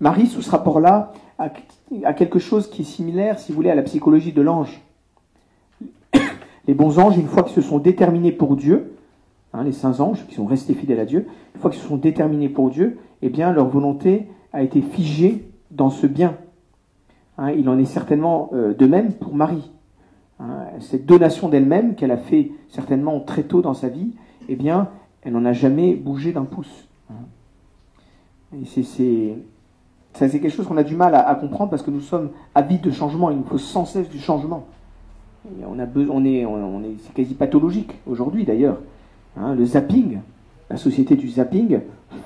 Marie, 0.00 0.26
sous 0.26 0.42
ce 0.42 0.50
rapport-là, 0.50 1.12
a, 1.38 1.50
a 2.04 2.12
quelque 2.12 2.38
chose 2.38 2.68
qui 2.68 2.82
est 2.82 2.84
similaire, 2.84 3.38
si 3.38 3.52
vous 3.52 3.56
voulez, 3.56 3.70
à 3.70 3.74
la 3.74 3.82
psychologie 3.82 4.32
de 4.32 4.42
l'ange. 4.42 4.80
Les 6.66 6.74
bons 6.74 6.98
anges, 6.98 7.16
une 7.16 7.26
fois 7.26 7.42
qu'ils 7.42 7.54
se 7.54 7.68
sont 7.68 7.78
déterminés 7.78 8.32
pour 8.32 8.56
Dieu, 8.56 8.96
hein, 9.52 9.64
les 9.64 9.72
saints 9.72 10.00
anges 10.00 10.26
qui 10.26 10.34
sont 10.34 10.46
restés 10.46 10.74
fidèles 10.74 11.00
à 11.00 11.06
Dieu, 11.06 11.26
une 11.54 11.60
fois 11.60 11.70
qu'ils 11.70 11.80
se 11.80 11.88
sont 11.88 11.96
déterminés 11.96 12.48
pour 12.48 12.70
Dieu, 12.70 12.98
eh 13.22 13.28
bien, 13.28 13.52
leur 13.52 13.68
volonté 13.68 14.28
a 14.52 14.62
été 14.62 14.80
figée 14.82 15.50
dans 15.70 15.90
ce 15.90 16.06
bien. 16.06 16.36
Hein, 17.38 17.52
il 17.52 17.68
en 17.68 17.78
est 17.78 17.86
certainement 17.86 18.50
euh, 18.52 18.74
de 18.74 18.86
même 18.86 19.14
pour 19.14 19.34
Marie. 19.34 19.70
Hein, 20.38 20.66
cette 20.80 21.06
donation 21.06 21.48
d'elle-même 21.48 21.94
qu'elle 21.94 22.10
a 22.10 22.16
fait 22.16 22.52
certainement 22.68 23.20
très 23.20 23.42
tôt 23.42 23.62
dans 23.62 23.74
sa 23.74 23.88
vie, 23.88 24.12
eh 24.48 24.56
bien, 24.56 24.88
elle 25.22 25.32
n'en 25.32 25.44
a 25.44 25.52
jamais 25.52 25.94
bougé 25.94 26.32
d'un 26.32 26.44
pouce. 26.44 26.88
C'est, 28.66 29.36
quelque 30.18 30.48
chose 30.48 30.66
qu'on 30.66 30.76
a 30.76 30.82
du 30.82 30.96
mal 30.96 31.14
à, 31.14 31.34
comprendre 31.34 31.70
parce 31.70 31.82
que 31.82 31.90
nous 31.90 32.00
sommes 32.00 32.30
avides 32.54 32.80
de 32.80 32.90
changement. 32.90 33.30
Il 33.30 33.38
nous 33.38 33.44
faut 33.44 33.58
sans 33.58 33.84
cesse 33.84 34.08
du 34.08 34.18
changement. 34.18 34.66
On 35.66 35.78
est, 36.24 36.46
c'est 37.04 37.14
quasi 37.14 37.34
pathologique 37.34 37.92
aujourd'hui 38.06 38.44
d'ailleurs. 38.44 38.78
Hein, 39.36 39.54
le 39.54 39.64
zapping, 39.64 40.18
la 40.68 40.76
société 40.76 41.16
du 41.16 41.28
zapping 41.28 41.80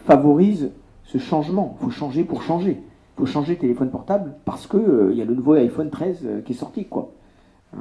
favorise 0.07 0.71
ce 1.05 1.19
changement. 1.19 1.77
Il 1.79 1.85
faut 1.85 1.91
changer 1.91 2.25
pour 2.25 2.43
changer. 2.43 2.81
Il 2.81 3.21
faut 3.21 3.27
changer 3.27 3.55
de 3.55 3.61
téléphone 3.61 3.91
portable 3.91 4.35
parce 4.45 4.67
que 4.67 4.77
euh, 4.77 5.13
il 5.13 5.19
y 5.19 5.23
a 5.23 5.25
le 5.25 5.35
nouveau 5.35 5.53
iPhone 5.53 5.91
13 5.91 6.19
euh, 6.25 6.41
qui 6.41 6.53
est 6.53 6.57
sorti. 6.57 6.87
Hein. 7.77 7.79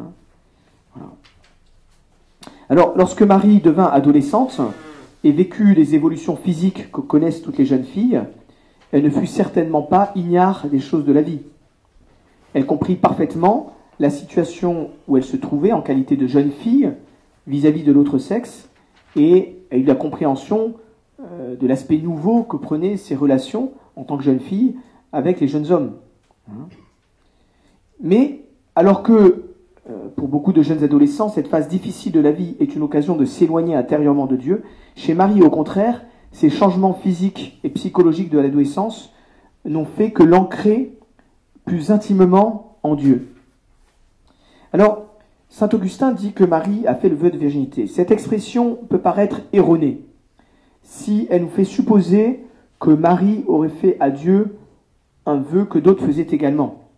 Alors, 2.70 2.94
lorsque 2.96 3.24
Marie 3.24 3.60
devint 3.60 3.88
adolescente 3.88 4.62
et 5.24 5.32
vécut 5.32 5.74
les 5.74 5.96
évolutions 5.96 6.36
physiques 6.36 6.92
que 6.92 7.02
connaissent 7.02 7.42
toutes 7.42 7.58
les 7.58 7.66
jeunes 7.66 7.86
filles, 7.86 8.22
elle 8.92 9.04
ne 9.04 9.10
fut 9.10 9.28
certainement 9.28 9.82
pas 9.82 10.12
ignare 10.16 10.68
des 10.68 10.80
choses 10.80 11.06
de 11.06 11.14
la 11.14 11.22
vie. 11.22 11.40
Elle 12.54 12.66
comprit 12.66 12.96
parfaitement 12.96 13.74
la 14.00 14.10
situation 14.10 14.90
où 15.08 15.18
elle 15.18 15.24
se 15.24 15.38
trouvait 15.38 15.72
en 15.72 15.82
qualité 15.82 16.16
de 16.16 16.28
jeune 16.28 16.52
fille 16.52 16.92
vis-à-vis 17.48 17.84
de 17.84 17.92
l'autre 17.92 18.18
sexe 18.18 18.70
et 19.16 19.56
a 19.72 19.78
eu 19.78 19.84
la 19.84 19.96
compréhension 19.96 20.76
euh, 21.22 21.56
de 21.56 21.68
l'aspect 21.68 21.98
nouveau 21.98 22.44
que 22.44 22.58
prenaient 22.58 22.98
ses 22.98 23.16
relations 23.16 23.72
en 23.96 24.04
tant 24.04 24.18
que 24.18 24.24
jeune 24.24 24.40
fille 24.40 24.76
avec 25.12 25.40
les 25.40 25.48
jeunes 25.48 25.72
hommes. 25.72 25.94
Hein. 26.50 26.68
Mais 28.02 28.42
alors 28.76 29.04
que 29.04 29.53
pour 30.16 30.28
beaucoup 30.28 30.54
de 30.54 30.62
jeunes 30.62 30.84
adolescents, 30.84 31.30
cette 31.30 31.48
phase 31.48 31.68
difficile 31.68 32.12
de 32.12 32.20
la 32.20 32.32
vie 32.32 32.56
est 32.60 32.76
une 32.76 32.84
occasion 32.84 33.16
de 33.16 33.26
s'éloigner 33.26 33.76
intérieurement 33.76 34.28
de 34.28 34.38
Dieu, 34.38 34.64
chez 34.96 35.14
Marie, 35.14 35.42
au 35.42 35.50
contraire, 35.50 36.04
ces 36.32 36.50
changements 36.50 36.94
physiques 36.94 37.60
et 37.64 37.70
psychologiques 37.70 38.30
de 38.30 38.40
l'adolescence 38.40 39.14
n'ont 39.66 39.86
fait 39.86 40.12
que 40.12 40.24
l'ancrer 40.24 40.94
plus 41.66 41.92
intimement 41.92 42.78
en 42.84 42.96
Dieu. 42.96 43.30
Alors, 44.72 45.06
Saint 45.50 45.70
Augustin 45.72 46.12
dit 46.12 46.34
que 46.34 46.44
Marie 46.44 46.88
a 46.88 46.96
fait 46.96 47.10
le 47.10 47.16
vœu 47.16 47.30
de 47.30 47.38
virginité. 47.38 47.86
Cette 47.86 48.12
expression 48.12 48.76
peut 48.90 48.98
paraître 48.98 49.42
erronée 49.54 50.02
si 50.82 51.28
elle 51.30 51.44
nous 51.44 51.50
fait 51.50 51.64
supposer 51.64 52.44
que 52.80 52.90
Marie 52.90 53.44
aurait 53.48 53.70
fait 53.70 53.98
à 54.00 54.10
Dieu 54.10 54.58
un 55.26 55.38
vœu 55.38 55.66
que 55.66 55.80
d'autres 55.80 56.06
faisaient 56.06 56.28
également. 56.32 56.90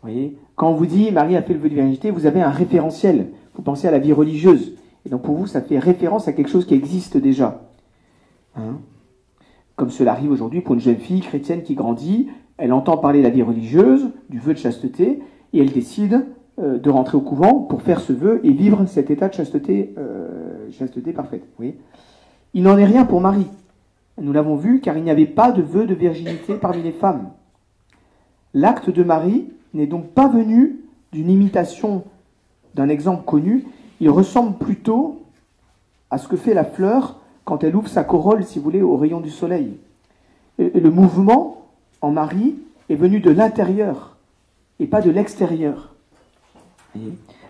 Vous 0.00 0.08
voyez 0.08 0.38
Quand 0.62 0.70
on 0.70 0.74
vous 0.74 0.86
dit 0.86 1.10
Marie 1.10 1.34
a 1.34 1.42
fait 1.42 1.54
le 1.54 1.58
vœu 1.58 1.68
de 1.68 1.74
virginité, 1.74 2.12
vous 2.12 2.24
avez 2.24 2.40
un 2.40 2.50
référentiel. 2.50 3.30
Vous 3.56 3.62
pensez 3.62 3.88
à 3.88 3.90
la 3.90 3.98
vie 3.98 4.12
religieuse. 4.12 4.76
Et 5.04 5.08
donc 5.08 5.22
pour 5.22 5.34
vous, 5.34 5.48
ça 5.48 5.60
fait 5.60 5.80
référence 5.80 6.28
à 6.28 6.32
quelque 6.32 6.48
chose 6.50 6.66
qui 6.66 6.74
existe 6.74 7.16
déjà. 7.16 7.62
Hein? 8.54 8.78
Comme 9.74 9.90
cela 9.90 10.12
arrive 10.12 10.30
aujourd'hui 10.30 10.60
pour 10.60 10.74
une 10.74 10.80
jeune 10.80 10.98
fille 10.98 11.20
chrétienne 11.20 11.64
qui 11.64 11.74
grandit, 11.74 12.28
elle 12.58 12.72
entend 12.72 12.96
parler 12.96 13.18
de 13.18 13.24
la 13.24 13.30
vie 13.30 13.42
religieuse, 13.42 14.10
du 14.30 14.38
vœu 14.38 14.52
de 14.52 14.58
chasteté, 14.58 15.18
et 15.52 15.58
elle 15.58 15.72
décide 15.72 16.26
euh, 16.60 16.78
de 16.78 16.90
rentrer 16.90 17.16
au 17.16 17.22
couvent 17.22 17.54
pour 17.54 17.82
faire 17.82 18.00
ce 18.00 18.12
vœu 18.12 18.40
et 18.44 18.52
vivre 18.52 18.86
cet 18.86 19.10
état 19.10 19.26
de 19.26 19.34
chasteté, 19.34 19.92
euh, 19.98 20.68
parfaite. 21.12 21.42
Il 22.54 22.62
n'en 22.62 22.78
est 22.78 22.84
rien 22.84 23.04
pour 23.04 23.20
Marie. 23.20 23.48
Nous 24.16 24.32
l'avons 24.32 24.54
vu, 24.54 24.80
car 24.80 24.96
il 24.96 25.02
n'y 25.02 25.10
avait 25.10 25.26
pas 25.26 25.50
de 25.50 25.60
vœu 25.60 25.86
de 25.86 25.94
virginité 25.94 26.54
parmi 26.54 26.84
les 26.84 26.92
femmes. 26.92 27.30
L'acte 28.54 28.90
de 28.90 29.02
Marie 29.02 29.48
n'est 29.74 29.86
donc 29.86 30.08
pas 30.08 30.28
venu 30.28 30.80
d'une 31.12 31.30
imitation 31.30 32.04
d'un 32.74 32.88
exemple 32.88 33.24
connu, 33.24 33.64
il 34.00 34.10
ressemble 34.10 34.56
plutôt 34.56 35.22
à 36.10 36.18
ce 36.18 36.28
que 36.28 36.36
fait 36.36 36.54
la 36.54 36.64
fleur 36.64 37.20
quand 37.44 37.64
elle 37.64 37.76
ouvre 37.76 37.88
sa 37.88 38.04
corolle, 38.04 38.44
si 38.44 38.58
vous 38.58 38.64
voulez, 38.64 38.82
au 38.82 38.96
rayon 38.96 39.20
du 39.20 39.30
soleil. 39.30 39.76
Et 40.58 40.80
le 40.80 40.90
mouvement 40.90 41.66
en 42.00 42.10
Marie 42.10 42.56
est 42.88 42.94
venu 42.94 43.20
de 43.20 43.30
l'intérieur 43.30 44.16
et 44.78 44.86
pas 44.86 45.00
de 45.00 45.10
l'extérieur. 45.10 45.94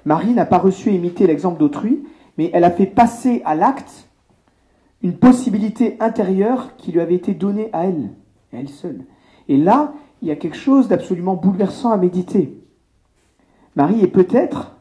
Marie 0.04 0.32
n'a 0.32 0.46
pas 0.46 0.58
reçu 0.58 0.90
et 0.90 0.94
imité 0.94 1.26
l'exemple 1.26 1.58
d'autrui, 1.58 2.04
mais 2.38 2.50
elle 2.52 2.64
a 2.64 2.70
fait 2.70 2.86
passer 2.86 3.42
à 3.44 3.54
l'acte 3.54 4.08
une 5.02 5.14
possibilité 5.14 5.96
intérieure 6.00 6.76
qui 6.76 6.92
lui 6.92 7.00
avait 7.00 7.14
été 7.14 7.34
donnée 7.34 7.70
à 7.72 7.86
elle, 7.86 8.10
à 8.52 8.58
elle 8.58 8.68
seule. 8.68 9.04
Et 9.48 9.56
là, 9.56 9.92
il 10.22 10.28
y 10.28 10.30
a 10.30 10.36
quelque 10.36 10.56
chose 10.56 10.88
d'absolument 10.88 11.34
bouleversant 11.34 11.90
à 11.90 11.96
méditer. 11.96 12.56
Marie 13.74 14.00
est 14.02 14.08
peut-être, 14.08 14.76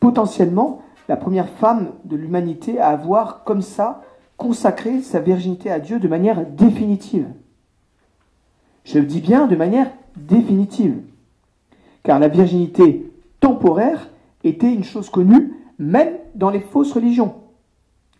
potentiellement, 0.00 0.82
la 1.08 1.16
première 1.16 1.48
femme 1.48 1.92
de 2.04 2.16
l'humanité 2.16 2.80
à 2.80 2.88
avoir 2.88 3.44
comme 3.44 3.62
ça 3.62 4.02
consacré 4.36 5.00
sa 5.00 5.20
virginité 5.20 5.70
à 5.70 5.78
Dieu 5.78 6.00
de 6.00 6.08
manière 6.08 6.44
définitive. 6.44 7.28
Je 8.84 8.98
le 8.98 9.06
dis 9.06 9.20
bien 9.20 9.46
de 9.46 9.56
manière 9.56 9.90
définitive. 10.16 11.00
Car 12.02 12.18
la 12.18 12.28
virginité 12.28 13.10
temporaire 13.40 14.10
était 14.42 14.72
une 14.72 14.84
chose 14.84 15.08
connue 15.08 15.54
même 15.78 16.14
dans 16.34 16.50
les 16.50 16.60
fausses 16.60 16.92
religions. 16.92 17.34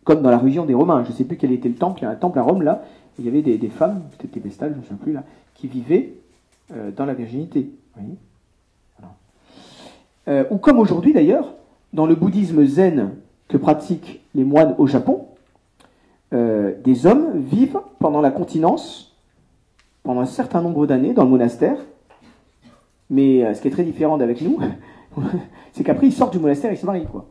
Comme 0.04 0.22
dans 0.22 0.30
la 0.30 0.38
religion 0.38 0.64
des 0.64 0.74
Romains. 0.74 1.04
Je 1.04 1.10
ne 1.10 1.14
sais 1.14 1.24
plus 1.24 1.36
quel 1.36 1.52
était 1.52 1.68
le 1.68 1.74
temple. 1.74 2.00
Il 2.00 2.04
y 2.04 2.06
a 2.06 2.10
un 2.10 2.16
temple 2.16 2.38
à 2.38 2.42
Rome 2.42 2.62
là. 2.62 2.84
Il 3.18 3.24
y 3.24 3.28
avait 3.28 3.42
des, 3.42 3.68
femmes, 3.68 4.02
peut-être 4.18 4.32
des 4.32 4.40
vestales, 4.40 4.72
je 4.74 4.80
ne 4.80 4.84
sais 4.84 4.94
plus 5.02 5.12
là, 5.12 5.22
qui 5.54 5.68
vivaient 5.68 6.14
euh, 6.72 6.90
dans 6.90 7.06
la 7.06 7.14
virginité. 7.14 7.70
Euh, 10.26 10.44
ou 10.50 10.56
comme 10.56 10.78
aujourd'hui 10.78 11.12
d'ailleurs, 11.12 11.54
dans 11.92 12.06
le 12.06 12.14
bouddhisme 12.14 12.64
zen 12.64 13.10
que 13.46 13.56
pratiquent 13.56 14.22
les 14.34 14.42
moines 14.42 14.74
au 14.78 14.86
Japon, 14.86 15.28
euh, 16.32 16.72
des 16.82 17.06
hommes 17.06 17.40
vivent 17.40 17.80
pendant 18.00 18.20
la 18.20 18.30
continence, 18.30 19.14
pendant 20.02 20.22
un 20.22 20.26
certain 20.26 20.60
nombre 20.60 20.86
d'années 20.86 21.12
dans 21.12 21.24
le 21.24 21.30
monastère, 21.30 21.78
mais 23.10 23.54
ce 23.54 23.60
qui 23.60 23.68
est 23.68 23.70
très 23.70 23.84
différent 23.84 24.16
d'avec 24.16 24.40
nous, 24.40 24.58
c'est 25.72 25.84
qu'après 25.84 26.06
ils 26.06 26.12
sortent 26.12 26.32
du 26.32 26.40
monastère 26.40 26.70
et 26.70 26.74
ils 26.74 26.78
se 26.78 26.86
marient. 26.86 27.06
Quoi. 27.06 27.26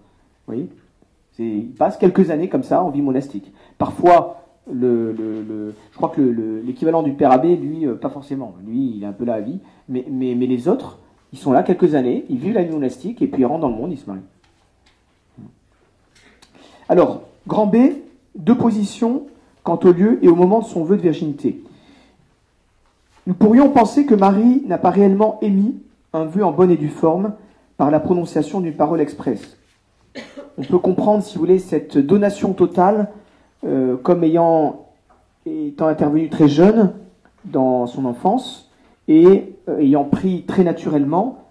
Ils 1.39 1.71
passent 1.77 1.97
quelques 1.97 2.29
années 2.29 2.47
comme 2.47 2.63
ça 2.63 2.83
en 2.83 2.89
vie 2.89 3.01
monastique. 3.01 3.51
Parfois, 3.77 4.42
je 4.71 5.71
crois 5.95 6.09
que 6.09 6.21
l'équivalent 6.65 7.03
du 7.03 7.13
père 7.13 7.31
abbé, 7.31 7.55
lui, 7.55 7.85
pas 8.01 8.09
forcément. 8.09 8.55
Lui, 8.65 8.93
il 8.95 9.03
est 9.03 9.07
un 9.07 9.11
peu 9.11 9.25
là 9.25 9.35
à 9.35 9.41
vie. 9.41 9.59
Mais, 9.89 10.05
mais, 10.09 10.35
mais 10.35 10.45
les 10.45 10.67
autres, 10.67 10.99
ils 11.33 11.39
sont 11.39 11.51
là 11.51 11.63
quelques 11.63 11.95
années, 11.95 12.25
ils 12.29 12.37
vivent 12.37 12.53
la 12.53 12.63
vie 12.63 12.73
monastique, 12.73 13.21
et 13.21 13.27
puis 13.27 13.41
ils 13.41 13.45
rentrent 13.45 13.61
dans 13.61 13.69
le 13.69 13.75
monde, 13.75 13.91
ils 13.91 13.97
se 13.97 14.07
marient. 14.07 14.21
Alors, 16.87 17.23
grand 17.47 17.65
B, 17.65 17.77
deux 18.35 18.57
positions 18.57 19.27
quant 19.63 19.79
au 19.83 19.91
lieu 19.91 20.19
et 20.23 20.27
au 20.27 20.35
moment 20.35 20.59
de 20.59 20.65
son 20.65 20.83
vœu 20.83 20.97
de 20.97 21.01
virginité. 21.01 21.63
Nous 23.25 23.33
pourrions 23.33 23.69
penser 23.69 24.05
que 24.05 24.15
Marie 24.15 24.63
n'a 24.67 24.77
pas 24.77 24.89
réellement 24.89 25.39
émis 25.41 25.75
un 26.11 26.25
vœu 26.25 26.43
en 26.43 26.51
bonne 26.51 26.71
et 26.71 26.77
due 26.77 26.89
forme 26.89 27.33
par 27.77 27.89
la 27.89 27.99
prononciation 27.99 28.59
d'une 28.59 28.75
parole 28.75 29.01
expresse. 29.01 29.57
On 30.57 30.63
peut 30.63 30.77
comprendre, 30.77 31.23
si 31.23 31.35
vous 31.35 31.39
voulez, 31.39 31.59
cette 31.59 31.97
donation 31.97 32.53
totale 32.53 33.09
euh, 33.65 33.97
comme 33.97 34.23
ayant 34.23 34.87
étant 35.45 35.87
intervenue 35.87 36.29
très 36.29 36.47
jeune 36.47 36.93
dans 37.45 37.87
son 37.87 38.05
enfance, 38.05 38.71
et 39.07 39.55
euh, 39.69 39.79
ayant 39.79 40.05
pris 40.05 40.43
très 40.43 40.63
naturellement, 40.63 41.45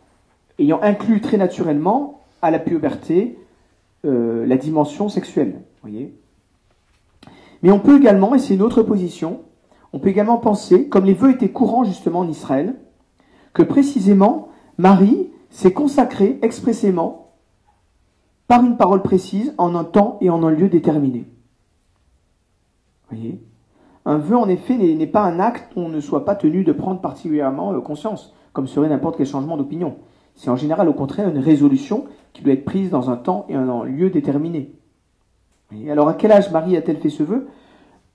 ayant 0.58 0.80
inclus 0.82 1.20
très 1.20 1.36
naturellement 1.36 2.20
à 2.40 2.50
la 2.50 2.58
puberté 2.58 3.38
euh, 4.04 4.46
la 4.46 4.56
dimension 4.56 5.08
sexuelle. 5.08 5.60
Voyez 5.82 6.14
Mais 7.62 7.70
on 7.70 7.78
peut 7.78 7.98
également, 7.98 8.34
et 8.34 8.38
c'est 8.38 8.54
une 8.54 8.62
autre 8.62 8.82
position, 8.82 9.40
on 9.92 9.98
peut 9.98 10.08
également 10.08 10.38
penser, 10.38 10.88
comme 10.88 11.04
les 11.04 11.14
vœux 11.14 11.30
étaient 11.30 11.50
courants 11.50 11.84
justement 11.84 12.20
en 12.20 12.28
Israël, 12.28 12.74
que 13.52 13.62
précisément 13.62 14.48
Marie 14.78 15.28
s'est 15.50 15.72
consacrée 15.72 16.38
expressément 16.42 17.32
par 18.48 18.64
une 18.64 18.76
parole 18.76 19.02
précise 19.02 19.54
en 19.58 19.74
un 19.74 19.84
temps 19.84 20.18
et 20.20 20.30
en 20.30 20.42
un 20.42 20.50
lieu 20.50 20.68
déterminé. 20.68 21.26
Un 24.04 24.18
vœu, 24.18 24.36
en 24.36 24.48
effet, 24.48 24.76
n'est 24.76 25.06
pas 25.06 25.22
un 25.22 25.38
acte 25.38 25.74
dont 25.76 25.86
on 25.86 25.88
ne 25.88 26.00
soit 26.00 26.24
pas 26.24 26.34
tenu 26.34 26.64
de 26.64 26.72
prendre 26.72 27.00
particulièrement 27.00 27.72
euh, 27.72 27.80
conscience, 27.80 28.34
comme 28.52 28.66
serait 28.66 28.88
n'importe 28.88 29.16
quel 29.16 29.26
changement 29.26 29.56
d'opinion. 29.56 29.96
C'est 30.34 30.50
en 30.50 30.56
général, 30.56 30.88
au 30.88 30.92
contraire, 30.92 31.28
une 31.28 31.38
résolution 31.38 32.06
qui 32.32 32.42
doit 32.42 32.54
être 32.54 32.64
prise 32.64 32.90
dans 32.90 33.10
un 33.10 33.16
temps 33.16 33.46
et 33.48 33.54
un 33.54 33.84
lieu 33.84 34.10
déterminé. 34.10 34.72
Alors, 35.88 36.08
à 36.08 36.14
quel 36.14 36.32
âge 36.32 36.50
Marie 36.50 36.76
a-t-elle 36.76 36.96
fait 36.98 37.10
ce 37.10 37.22
vœu? 37.22 37.48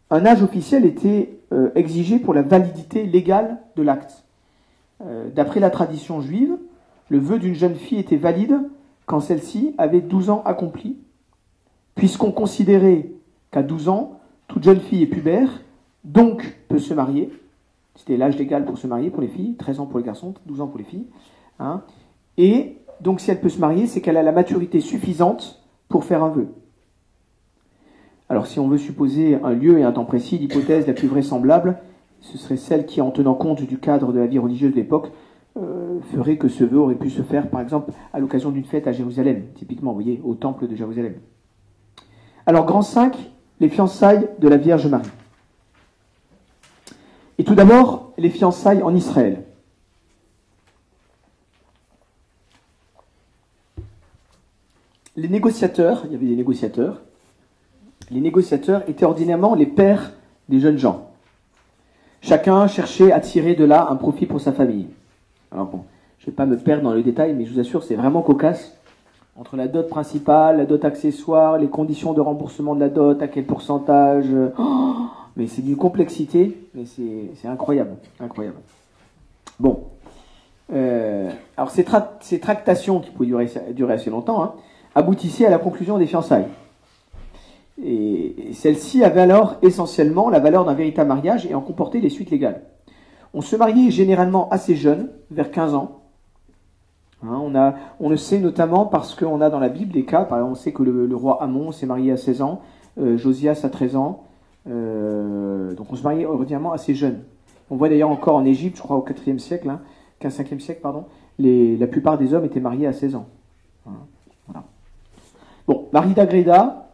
Un 0.09 0.25
âge 0.25 0.41
officiel 0.43 0.85
était 0.85 1.39
euh, 1.51 1.69
exigé 1.75 2.19
pour 2.19 2.33
la 2.33 2.41
validité 2.41 3.05
légale 3.05 3.57
de 3.75 3.83
l'acte. 3.83 4.23
Euh, 5.05 5.29
d'après 5.29 5.59
la 5.59 5.69
tradition 5.69 6.21
juive, 6.21 6.57
le 7.09 7.19
vœu 7.19 7.39
d'une 7.39 7.55
jeune 7.55 7.75
fille 7.75 7.99
était 7.99 8.17
valide 8.17 8.59
quand 9.05 9.19
celle-ci 9.19 9.73
avait 9.77 10.01
12 10.01 10.29
ans 10.29 10.43
accomplis, 10.45 10.97
puisqu'on 11.95 12.31
considérait 12.31 13.09
qu'à 13.51 13.63
12 13.63 13.89
ans, 13.89 14.16
toute 14.47 14.63
jeune 14.63 14.79
fille 14.79 15.03
est 15.03 15.07
pubère 15.07 15.61
donc 16.03 16.57
peut 16.67 16.79
se 16.79 16.93
marier. 16.93 17.31
C'était 17.95 18.17
l'âge 18.17 18.37
légal 18.37 18.65
pour 18.65 18.77
se 18.77 18.87
marier 18.87 19.09
pour 19.09 19.21
les 19.21 19.27
filles, 19.27 19.55
13 19.55 19.79
ans 19.79 19.85
pour 19.85 19.99
les 19.99 20.05
garçons, 20.05 20.33
12 20.45 20.61
ans 20.61 20.67
pour 20.67 20.77
les 20.77 20.83
filles. 20.83 21.07
Hein. 21.59 21.81
Et 22.37 22.77
donc 23.01 23.19
si 23.19 23.31
elle 23.31 23.41
peut 23.41 23.49
se 23.49 23.59
marier, 23.59 23.87
c'est 23.87 24.01
qu'elle 24.01 24.17
a 24.17 24.23
la 24.23 24.31
maturité 24.31 24.79
suffisante 24.79 25.61
pour 25.89 26.05
faire 26.05 26.23
un 26.23 26.29
vœu. 26.29 26.47
Alors 28.29 28.45
si 28.47 28.59
on 28.59 28.67
veut 28.67 28.77
supposer 28.77 29.35
un 29.43 29.53
lieu 29.53 29.79
et 29.79 29.83
un 29.83 29.91
temps 29.91 30.05
précis, 30.05 30.37
l'hypothèse 30.37 30.87
la 30.87 30.93
plus 30.93 31.07
vraisemblable, 31.07 31.79
ce 32.21 32.37
serait 32.37 32.57
celle 32.57 32.85
qui, 32.85 33.01
en 33.01 33.11
tenant 33.11 33.35
compte 33.35 33.61
du 33.61 33.77
cadre 33.77 34.11
de 34.11 34.19
la 34.19 34.27
vie 34.27 34.39
religieuse 34.39 34.71
de 34.71 34.77
l'époque, 34.77 35.11
euh, 35.57 35.99
ferait 36.13 36.37
que 36.37 36.47
ce 36.47 36.63
vœu 36.63 36.77
aurait 36.77 36.95
pu 36.95 37.09
se 37.09 37.21
faire, 37.21 37.49
par 37.49 37.61
exemple, 37.61 37.91
à 38.13 38.19
l'occasion 38.19 38.51
d'une 38.51 38.65
fête 38.65 38.87
à 38.87 38.91
Jérusalem, 38.91 39.43
typiquement, 39.55 39.91
vous 39.91 40.01
voyez, 40.01 40.21
au 40.23 40.35
temple 40.35 40.67
de 40.67 40.75
Jérusalem. 40.75 41.15
Alors, 42.45 42.65
grand 42.65 42.81
5, 42.81 43.17
les 43.59 43.69
fiançailles 43.69 44.27
de 44.39 44.47
la 44.47 44.57
Vierge 44.57 44.87
Marie. 44.87 45.09
Et 47.37 47.43
tout 47.43 47.55
d'abord, 47.55 48.13
les 48.17 48.29
fiançailles 48.29 48.83
en 48.83 48.95
Israël. 48.95 49.43
Les 55.15 55.29
négociateurs, 55.29 56.03
il 56.05 56.11
y 56.11 56.15
avait 56.15 56.27
des 56.27 56.35
négociateurs, 56.35 57.01
les 58.11 58.21
négociateurs 58.21 58.87
étaient 58.87 59.05
ordinairement 59.05 59.55
les 59.55 59.65
pères 59.65 60.13
des 60.47 60.59
jeunes 60.59 60.77
gens. 60.77 61.11
Chacun 62.21 62.67
cherchait 62.67 63.11
à 63.11 63.19
tirer 63.19 63.55
de 63.55 63.65
là 63.65 63.87
un 63.89 63.95
profit 63.95 64.25
pour 64.25 64.41
sa 64.41 64.53
famille. 64.53 64.87
Alors 65.51 65.67
bon, 65.67 65.85
je 66.19 66.25
ne 66.25 66.31
vais 66.31 66.35
pas 66.35 66.45
me 66.45 66.57
perdre 66.57 66.83
dans 66.83 66.93
le 66.93 67.03
détail, 67.03 67.33
mais 67.33 67.45
je 67.45 67.53
vous 67.53 67.59
assure, 67.59 67.83
c'est 67.83 67.95
vraiment 67.95 68.21
cocasse. 68.21 68.76
Entre 69.39 69.55
la 69.55 69.67
dot 69.67 69.87
principale, 69.87 70.57
la 70.57 70.65
dot 70.65 70.83
accessoire, 70.83 71.59
les 71.59 71.67
conditions 71.67 72.13
de 72.13 72.21
remboursement 72.21 72.73
de 72.73 72.79
la 72.79 72.89
dot, 72.89 73.21
à 73.21 73.27
quel 73.27 73.45
pourcentage. 73.45 74.25
Oh 74.57 74.63
mais 75.35 75.45
c'est 75.45 75.61
d'une 75.61 75.77
complexité, 75.77 76.57
mais 76.73 76.85
c'est 76.85 77.47
incroyable, 77.47 77.91
incroyable. 78.19 78.57
Bon. 79.59 79.83
Euh, 80.73 81.29
alors 81.55 81.69
ces, 81.69 81.83
tractations, 81.83 82.99
qui 82.99 83.11
pouvaient 83.11 83.27
durer, 83.73 83.93
assez 83.93 84.09
longtemps, 84.09 84.43
hein, 84.43 84.53
aboutissaient 84.95 85.45
à 85.45 85.51
la 85.51 85.59
conclusion 85.59 85.99
des 85.99 86.07
fiançailles. 86.07 86.47
Et, 87.83 88.53
celle-ci 88.53 89.03
avait 89.03 89.21
alors 89.21 89.57
essentiellement 89.61 90.31
la 90.31 90.39
valeur 90.39 90.65
d'un 90.65 90.73
véritable 90.73 91.09
mariage 91.09 91.45
et 91.45 91.53
en 91.53 91.61
comportait 91.61 91.99
les 91.99 92.09
suites 92.09 92.31
légales. 92.31 92.63
On 93.35 93.41
se 93.41 93.55
mariait 93.55 93.91
généralement 93.91 94.49
assez 94.49 94.75
jeune, 94.75 95.11
vers 95.29 95.51
15 95.51 95.75
ans. 95.75 96.06
Hein, 97.23 97.73
on, 97.99 98.09
le 98.09 98.17
sait 98.17 98.39
notamment 98.39 98.85
parce 98.85 99.15
qu'on 99.15 99.41
a 99.41 99.49
dans 99.49 99.59
la 99.59 99.69
Bible 99.69 99.91
des 99.91 100.05
cas, 100.05 100.23
par 100.23 100.37
exemple 100.37 100.51
on 100.51 100.55
sait 100.55 100.71
que 100.71 100.83
le, 100.83 101.15
roi 101.15 101.41
Amon 101.41 101.71
s'est 101.71 101.87
marié 101.87 102.11
à 102.11 102.17
16 102.17 102.43
ans, 102.43 102.61
euh, 102.99 103.17
Josias 103.17 103.61
à 103.63 103.69
13 103.69 103.95
ans, 103.95 104.23
euh, 104.69 105.73
donc 105.73 105.91
on 105.91 105.95
se 105.95 106.03
mariait 106.03 106.25
ordinairement 106.25 106.73
assez 106.73 106.93
jeune. 106.93 107.23
On 107.71 107.75
voit 107.75 107.89
d'ailleurs 107.89 108.11
encore 108.11 108.35
en 108.35 108.45
Égypte, 108.45 108.77
je 108.77 108.83
crois 108.83 108.97
au 108.97 109.03
4e 109.03 109.39
siècle, 109.39 109.67
hein, 109.69 109.81
15e 110.21 110.59
siècle, 110.59 110.81
pardon, 110.81 111.05
la 111.39 111.87
plupart 111.87 112.19
des 112.19 112.35
hommes 112.35 112.45
étaient 112.45 112.59
mariés 112.59 112.85
à 112.85 112.93
16 112.93 113.15
ans. 113.15 113.27
Bon, 115.67 115.89
Marie 115.91 116.13
d'Agreda, 116.13 116.93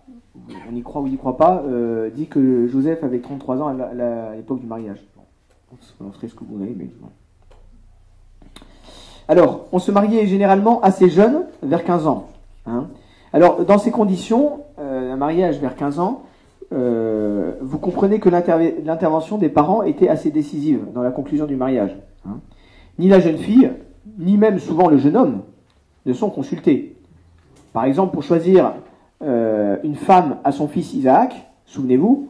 on 0.69 0.75
y 0.75 0.81
croit 0.81 1.01
ou 1.01 1.05
on 1.05 1.07
n'y 1.07 1.17
croit 1.17 1.37
pas, 1.37 1.61
euh, 1.67 2.09
dit 2.09 2.27
que 2.27 2.67
Joseph 2.67 3.03
avait 3.03 3.19
33 3.19 3.61
ans 3.61 3.67
à 3.67 4.35
l'époque 4.35 4.61
du 4.61 4.65
mariage. 4.65 5.05
Bon, 5.15 5.77
on 5.99 6.11
ferait 6.11 6.27
ce 6.27 6.33
que 6.33 6.43
vous 6.43 6.57
voulez, 6.57 6.73
mais 6.75 6.87
Alors, 9.27 9.67
on 9.71 9.79
se 9.79 9.91
mariait 9.91 10.27
généralement 10.27 10.81
assez 10.81 11.09
jeune, 11.09 11.43
vers 11.61 11.83
15 11.83 12.07
ans. 12.07 12.27
Hein. 12.65 12.87
Alors, 13.31 13.63
dans 13.65 13.77
ces 13.77 13.91
conditions, 13.91 14.59
euh, 14.79 15.13
un 15.13 15.15
mariage 15.15 15.59
vers 15.59 15.75
15 15.75 15.99
ans, 15.99 16.23
euh, 16.73 17.53
vous 17.61 17.77
comprenez 17.77 18.19
que 18.19 18.29
l'intervention 18.29 19.37
des 19.37 19.49
parents 19.49 19.83
était 19.83 20.09
assez 20.09 20.31
décisive 20.31 20.81
dans 20.93 21.01
la 21.01 21.11
conclusion 21.11 21.45
du 21.45 21.55
mariage. 21.55 21.95
Hein. 22.27 22.39
Ni 22.99 23.07
la 23.07 23.19
jeune 23.19 23.37
fille, 23.37 23.71
ni 24.19 24.37
même 24.37 24.59
souvent 24.59 24.89
le 24.89 24.97
jeune 24.97 25.15
homme 25.15 25.41
ne 26.05 26.13
sont 26.13 26.29
consultés. 26.29 26.95
Par 27.71 27.85
exemple, 27.85 28.13
pour 28.13 28.23
choisir 28.23 28.73
euh, 29.23 29.77
une 29.83 29.95
femme 29.95 30.37
à 30.43 30.51
son 30.51 30.67
fils 30.67 30.93
Isaac, 30.93 31.33
Souvenez-vous, 31.65 32.29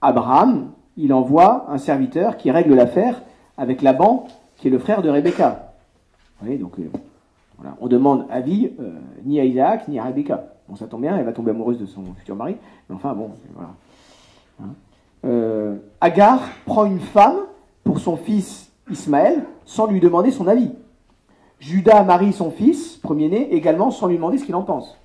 Abraham, 0.00 0.70
il 0.96 1.12
envoie 1.12 1.66
un 1.70 1.78
serviteur 1.78 2.36
qui 2.36 2.52
règle 2.52 2.74
l'affaire 2.74 3.22
avec 3.58 3.82
Laban, 3.82 4.28
qui 4.56 4.68
est 4.68 4.70
le 4.70 4.78
frère 4.78 5.02
de 5.02 5.10
Rebecca. 5.10 5.69
Voyez, 6.40 6.58
donc, 6.58 6.78
euh, 6.78 6.90
voilà. 7.58 7.76
On 7.80 7.88
demande 7.88 8.26
avis 8.30 8.70
euh, 8.80 8.98
ni 9.24 9.40
à 9.40 9.44
Isaac, 9.44 9.88
ni 9.88 9.98
à 9.98 10.04
Rebecca. 10.04 10.44
Bon, 10.68 10.76
ça 10.76 10.86
tombe 10.86 11.02
bien, 11.02 11.16
elle 11.16 11.24
va 11.24 11.32
tomber 11.32 11.50
amoureuse 11.50 11.78
de 11.78 11.86
son 11.86 12.02
futur 12.14 12.36
mari, 12.36 12.56
mais 12.88 12.96
enfin, 12.96 13.14
bon, 13.14 13.30
voilà. 13.54 13.70
Hein. 14.62 14.74
Euh, 15.24 15.76
Agar 16.00 16.40
prend 16.64 16.86
une 16.86 17.00
femme 17.00 17.36
pour 17.84 17.98
son 17.98 18.16
fils 18.16 18.70
Ismaël 18.90 19.44
sans 19.64 19.86
lui 19.86 20.00
demander 20.00 20.30
son 20.30 20.46
avis. 20.46 20.70
Judas 21.58 22.02
marie 22.04 22.32
son 22.32 22.50
fils, 22.50 22.96
premier-né, 22.96 23.52
également 23.54 23.90
sans 23.90 24.06
lui 24.06 24.16
demander 24.16 24.38
ce 24.38 24.44
qu'il 24.44 24.54
en 24.54 24.62
pense. 24.62 24.98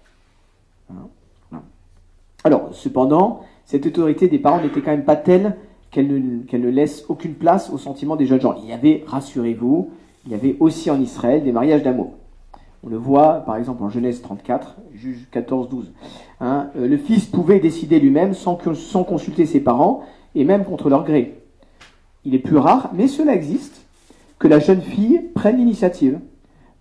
Hein. 0.89 1.59
Alors, 2.45 2.69
cependant, 2.73 3.41
cette 3.65 3.85
autorité 3.87 4.27
des 4.27 4.39
parents 4.39 4.61
n'était 4.61 4.81
quand 4.81 4.91
même 4.91 5.03
pas 5.03 5.15
telle 5.15 5.57
qu'elle 5.89 6.07
ne, 6.07 6.57
ne, 6.57 6.69
laisse 6.69 7.03
aucune 7.09 7.33
place 7.33 7.69
au 7.71 7.77
sentiment 7.77 8.15
des 8.15 8.27
jeunes 8.27 8.41
gens. 8.41 8.55
Il 8.61 8.69
y 8.69 8.71
avait, 8.71 9.03
rassurez-vous, 9.07 9.89
il 10.25 10.31
y 10.31 10.35
avait 10.35 10.55
aussi 10.59 10.89
en 10.89 10.99
Israël 10.99 11.43
des 11.43 11.51
mariages 11.51 11.83
d'amour. 11.83 12.13
On 12.83 12.89
le 12.89 12.97
voit 12.97 13.43
par 13.45 13.57
exemple 13.57 13.83
en 13.83 13.89
Genèse 13.89 14.21
34, 14.21 14.77
juge 14.93 15.27
14-12. 15.33 15.85
Hein, 16.39 16.69
euh, 16.75 16.87
le 16.87 16.97
fils 16.97 17.25
pouvait 17.25 17.59
décider 17.59 17.99
lui-même 17.99 18.33
sans, 18.33 18.59
sans 18.75 19.03
consulter 19.03 19.45
ses 19.45 19.59
parents 19.59 20.03
et 20.35 20.43
même 20.43 20.65
contre 20.65 20.89
leur 20.89 21.03
gré. 21.03 21.41
Il 22.25 22.35
est 22.35 22.39
plus 22.39 22.57
rare, 22.57 22.91
mais 22.93 23.07
cela 23.07 23.33
existe, 23.33 23.85
que 24.39 24.47
la 24.47 24.59
jeune 24.59 24.81
fille 24.81 25.21
prenne 25.33 25.57
l'initiative. 25.57 26.19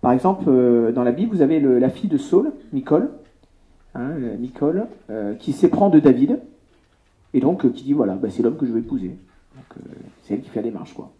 Par 0.01 0.11
exemple, 0.11 0.45
euh, 0.47 0.91
dans 0.91 1.03
la 1.03 1.11
Bible, 1.11 1.35
vous 1.35 1.41
avez 1.41 1.59
la 1.59 1.89
fille 1.89 2.09
de 2.09 2.17
Saul, 2.17 2.51
Nicole, 2.73 3.11
hein, 3.95 4.11
euh, 5.09 5.33
qui 5.35 5.53
s'éprend 5.53 5.89
de 5.89 5.99
David, 5.99 6.39
et 7.33 7.39
donc 7.39 7.71
qui 7.71 7.83
dit 7.83 7.93
voilà, 7.93 8.13
bah, 8.15 8.29
c'est 8.29 8.43
l'homme 8.43 8.57
que 8.57 8.65
je 8.65 8.71
vais 8.71 8.79
épouser. 8.79 9.17
c'est 10.23 10.35
elle 10.35 10.41
qui 10.41 10.49
fait 10.49 10.61
la 10.61 10.69
démarche, 10.69 10.93
quoi. 10.93 11.11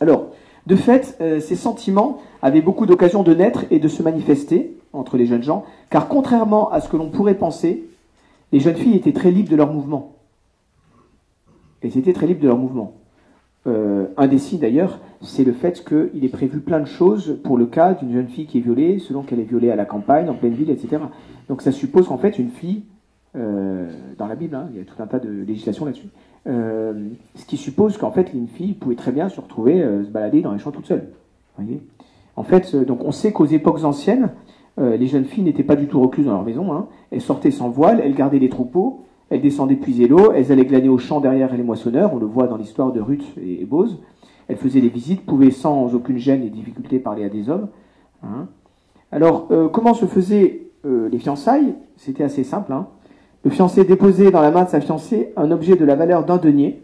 Alors, 0.00 0.30
de 0.66 0.76
fait, 0.76 1.16
euh, 1.20 1.40
ces 1.40 1.56
sentiments 1.56 2.20
avaient 2.40 2.62
beaucoup 2.62 2.86
d'occasions 2.86 3.22
de 3.22 3.34
naître 3.34 3.64
et 3.70 3.78
de 3.78 3.88
se 3.88 4.02
manifester 4.02 4.76
entre 4.92 5.16
les 5.16 5.26
jeunes 5.26 5.42
gens, 5.42 5.64
car 5.90 6.08
contrairement 6.08 6.70
à 6.70 6.80
ce 6.80 6.88
que 6.88 6.96
l'on 6.96 7.08
pourrait 7.08 7.34
penser, 7.34 7.88
les 8.52 8.60
jeunes 8.60 8.76
filles 8.76 8.96
étaient 8.96 9.12
très 9.12 9.30
libres 9.30 9.50
de 9.50 9.56
leurs 9.56 9.72
mouvements. 9.72 10.16
Elles 11.80 11.98
étaient 11.98 12.12
très 12.12 12.26
libres 12.26 12.42
de 12.42 12.48
leurs 12.48 12.58
mouvements. 12.58 12.94
Euh, 13.66 14.06
un 14.16 14.26
des 14.26 14.38
signes 14.38 14.58
d'ailleurs, 14.58 14.98
c'est 15.20 15.44
le 15.44 15.52
fait 15.52 15.84
qu'il 15.84 16.24
est 16.24 16.28
prévu 16.28 16.60
plein 16.60 16.80
de 16.80 16.86
choses 16.86 17.38
pour 17.44 17.56
le 17.56 17.66
cas 17.66 17.94
d'une 17.94 18.12
jeune 18.12 18.28
fille 18.28 18.46
qui 18.46 18.58
est 18.58 18.60
violée, 18.62 18.98
selon 18.98 19.22
qu'elle 19.22 19.40
est 19.40 19.44
violée 19.44 19.70
à 19.70 19.76
la 19.76 19.84
campagne, 19.84 20.28
en 20.28 20.34
pleine 20.34 20.54
ville, 20.54 20.70
etc. 20.70 21.02
Donc 21.48 21.62
ça 21.62 21.72
suppose 21.72 22.08
qu'en 22.08 22.18
fait 22.18 22.38
une 22.38 22.50
fille, 22.50 22.82
euh, 23.36 23.90
dans 24.18 24.26
la 24.26 24.34
Bible, 24.34 24.54
hein, 24.54 24.68
il 24.72 24.78
y 24.78 24.80
a 24.80 24.84
tout 24.84 25.00
un 25.00 25.06
tas 25.06 25.18
de 25.18 25.30
législations 25.30 25.84
là-dessus, 25.84 26.08
euh, 26.46 27.08
ce 27.36 27.44
qui 27.46 27.56
suppose 27.56 27.96
qu'en 27.98 28.10
fait, 28.10 28.32
une 28.34 28.48
fille 28.48 28.72
pouvait 28.72 28.96
très 28.96 29.12
bien 29.12 29.28
se 29.28 29.40
retrouver 29.40 29.80
euh, 29.80 30.04
se 30.04 30.10
balader 30.10 30.40
dans 30.42 30.52
les 30.52 30.58
champs 30.58 30.72
toute 30.72 30.86
seule. 30.86 31.08
Voyez 31.56 31.80
en 32.34 32.44
fait, 32.44 32.74
euh, 32.74 32.84
donc 32.84 33.04
on 33.04 33.12
sait 33.12 33.32
qu'aux 33.32 33.46
époques 33.46 33.84
anciennes, 33.84 34.30
les 34.78 35.06
jeunes 35.06 35.26
filles 35.26 35.44
n'étaient 35.44 35.62
pas 35.62 35.76
du 35.76 35.86
tout 35.86 36.00
recluses 36.00 36.24
dans 36.24 36.32
leur 36.32 36.44
maison. 36.44 36.72
Hein. 36.72 36.86
Elles 37.10 37.20
sortaient 37.20 37.50
sans 37.50 37.68
voile, 37.68 38.00
elles 38.02 38.14
gardaient 38.14 38.38
les 38.38 38.48
troupeaux, 38.48 39.04
elles 39.28 39.42
descendaient 39.42 39.76
puiser 39.76 40.08
l'eau, 40.08 40.32
elles 40.32 40.50
allaient 40.50 40.64
glaner 40.64 40.88
au 40.88 40.96
champ 40.96 41.20
derrière 41.20 41.54
les 41.54 41.62
moissonneurs. 41.62 42.14
On 42.14 42.16
le 42.16 42.24
voit 42.24 42.46
dans 42.46 42.56
l'histoire 42.56 42.90
de 42.90 42.98
Ruth 42.98 43.22
et, 43.36 43.66
Bose. 43.66 44.00
Elles 44.48 44.56
faisaient 44.56 44.80
des 44.80 44.88
visites, 44.88 45.26
pouvaient 45.26 45.50
sans 45.50 45.94
aucune 45.94 46.16
gêne 46.16 46.42
et 46.42 46.48
difficulté 46.48 46.98
parler 47.00 47.22
à 47.22 47.28
des 47.28 47.50
hommes. 47.50 47.68
Hein. 48.22 48.48
Alors, 49.12 49.48
comment 49.72 49.92
se 49.92 50.06
faisaient 50.06 50.70
les 50.84 51.18
fiançailles? 51.18 51.74
C'était 51.98 52.24
assez 52.24 52.42
simple. 52.42 52.72
Hein. 52.72 52.86
Le 53.44 53.50
fiancé 53.50 53.84
déposait 53.84 54.30
dans 54.30 54.40
la 54.40 54.50
main 54.50 54.64
de 54.64 54.70
sa 54.70 54.80
fiancée 54.80 55.32
un 55.36 55.50
objet 55.50 55.76
de 55.76 55.84
la 55.84 55.96
valeur 55.96 56.24
d'un 56.24 56.36
denier. 56.36 56.82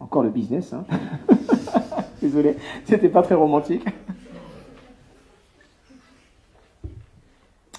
Encore 0.00 0.22
le 0.22 0.30
business, 0.30 0.72
hein. 0.72 0.84
Désolé, 2.22 2.56
c'était 2.84 3.08
pas 3.08 3.22
très 3.22 3.34
romantique. 3.34 3.84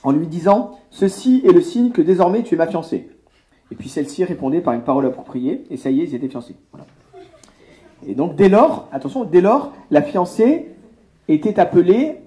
En 0.04 0.12
lui 0.12 0.28
disant 0.28 0.80
Ceci 0.92 1.42
est 1.46 1.52
le 1.52 1.62
signe 1.62 1.92
que 1.92 2.02
désormais 2.02 2.44
tu 2.44 2.56
es 2.56 2.58
ma 2.58 2.68
fiancée. 2.68 3.10
Et 3.72 3.76
puis 3.76 3.90
celle-ci 3.90 4.24
répondait 4.24 4.62
par 4.62 4.74
une 4.74 4.84
parole 4.84 5.06
appropriée, 5.06 5.64
et 5.70 5.78
ça 5.78 5.90
y 5.90 6.02
est, 6.02 6.06
ils 6.06 6.16
étaient 6.16 6.30
fiancés. 6.30 6.56
Et 8.08 8.14
donc 8.14 8.36
dès 8.36 8.50
lors, 8.50 8.88
attention, 8.92 9.24
dès 9.24 9.42
lors, 9.42 9.74
la 9.90 10.02
fiancée 10.02 10.68
était 11.28 11.60
appelée 11.60 12.18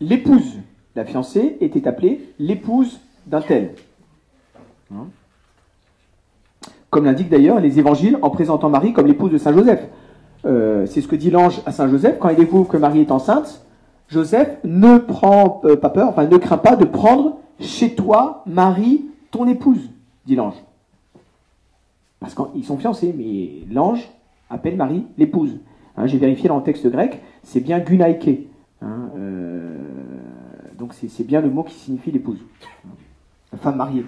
l'épouse. 0.00 0.58
La 0.94 1.04
fiancée 1.04 1.56
était 1.60 1.88
appelée 1.88 2.20
l'épouse 2.38 3.00
d'un 3.26 3.40
tel. 3.40 3.74
Hein 4.94 5.06
comme 6.92 7.06
l'indiquent 7.06 7.30
d'ailleurs 7.30 7.58
les 7.58 7.78
évangiles 7.78 8.18
en 8.20 8.28
présentant 8.28 8.68
Marie 8.68 8.92
comme 8.92 9.06
l'épouse 9.06 9.32
de 9.32 9.38
Saint 9.38 9.54
Joseph. 9.54 9.88
Euh, 10.44 10.84
c'est 10.84 11.00
ce 11.00 11.08
que 11.08 11.16
dit 11.16 11.30
l'ange 11.30 11.62
à 11.64 11.72
Saint 11.72 11.88
Joseph 11.88 12.18
quand 12.20 12.28
il 12.28 12.36
découvre 12.36 12.68
que 12.68 12.76
Marie 12.76 13.00
est 13.00 13.10
enceinte. 13.10 13.64
Joseph 14.08 14.58
ne 14.62 14.98
prend 14.98 15.62
euh, 15.64 15.74
pas 15.74 15.88
peur, 15.88 16.10
enfin 16.10 16.26
ne 16.26 16.36
craint 16.36 16.58
pas 16.58 16.76
de 16.76 16.84
prendre 16.84 17.38
chez 17.60 17.94
toi 17.94 18.44
Marie, 18.46 19.06
ton 19.30 19.48
épouse, 19.48 19.88
dit 20.26 20.36
l'ange. 20.36 20.62
Parce 22.20 22.34
qu'ils 22.34 22.64
sont 22.64 22.76
fiancés, 22.76 23.14
mais 23.16 23.66
l'ange 23.72 24.06
appelle 24.50 24.76
Marie 24.76 25.06
l'épouse. 25.16 25.60
Hein, 25.96 26.06
j'ai 26.06 26.18
vérifié 26.18 26.50
dans 26.50 26.58
le 26.58 26.62
texte 26.62 26.86
grec, 26.86 27.22
c'est 27.42 27.60
bien 27.60 27.78
gunaike. 27.78 28.48
Hein, 28.82 29.08
euh, 29.16 29.78
donc 30.78 30.92
c'est 30.92 31.26
bien 31.26 31.40
le 31.40 31.48
mot 31.48 31.62
qui 31.62 31.74
signifie 31.74 32.10
l'épouse. 32.10 32.40
La 33.50 33.56
femme 33.56 33.76
mariée. 33.76 34.04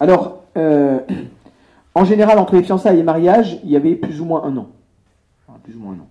Alors, 0.00 0.42
euh, 0.56 1.00
en 1.94 2.04
général, 2.04 2.38
entre 2.38 2.56
les 2.56 2.62
fiançailles 2.62 2.98
et 2.98 3.02
mariage, 3.02 3.60
il 3.64 3.70
y 3.70 3.76
avait 3.76 3.94
plus 3.94 4.20
ou 4.20 4.24
moins 4.24 4.44
un 4.44 4.56
an. 4.56 4.68
plus 5.62 5.76
ou 5.76 5.80
moins 5.80 5.94
un 5.94 6.00
an. 6.00 6.08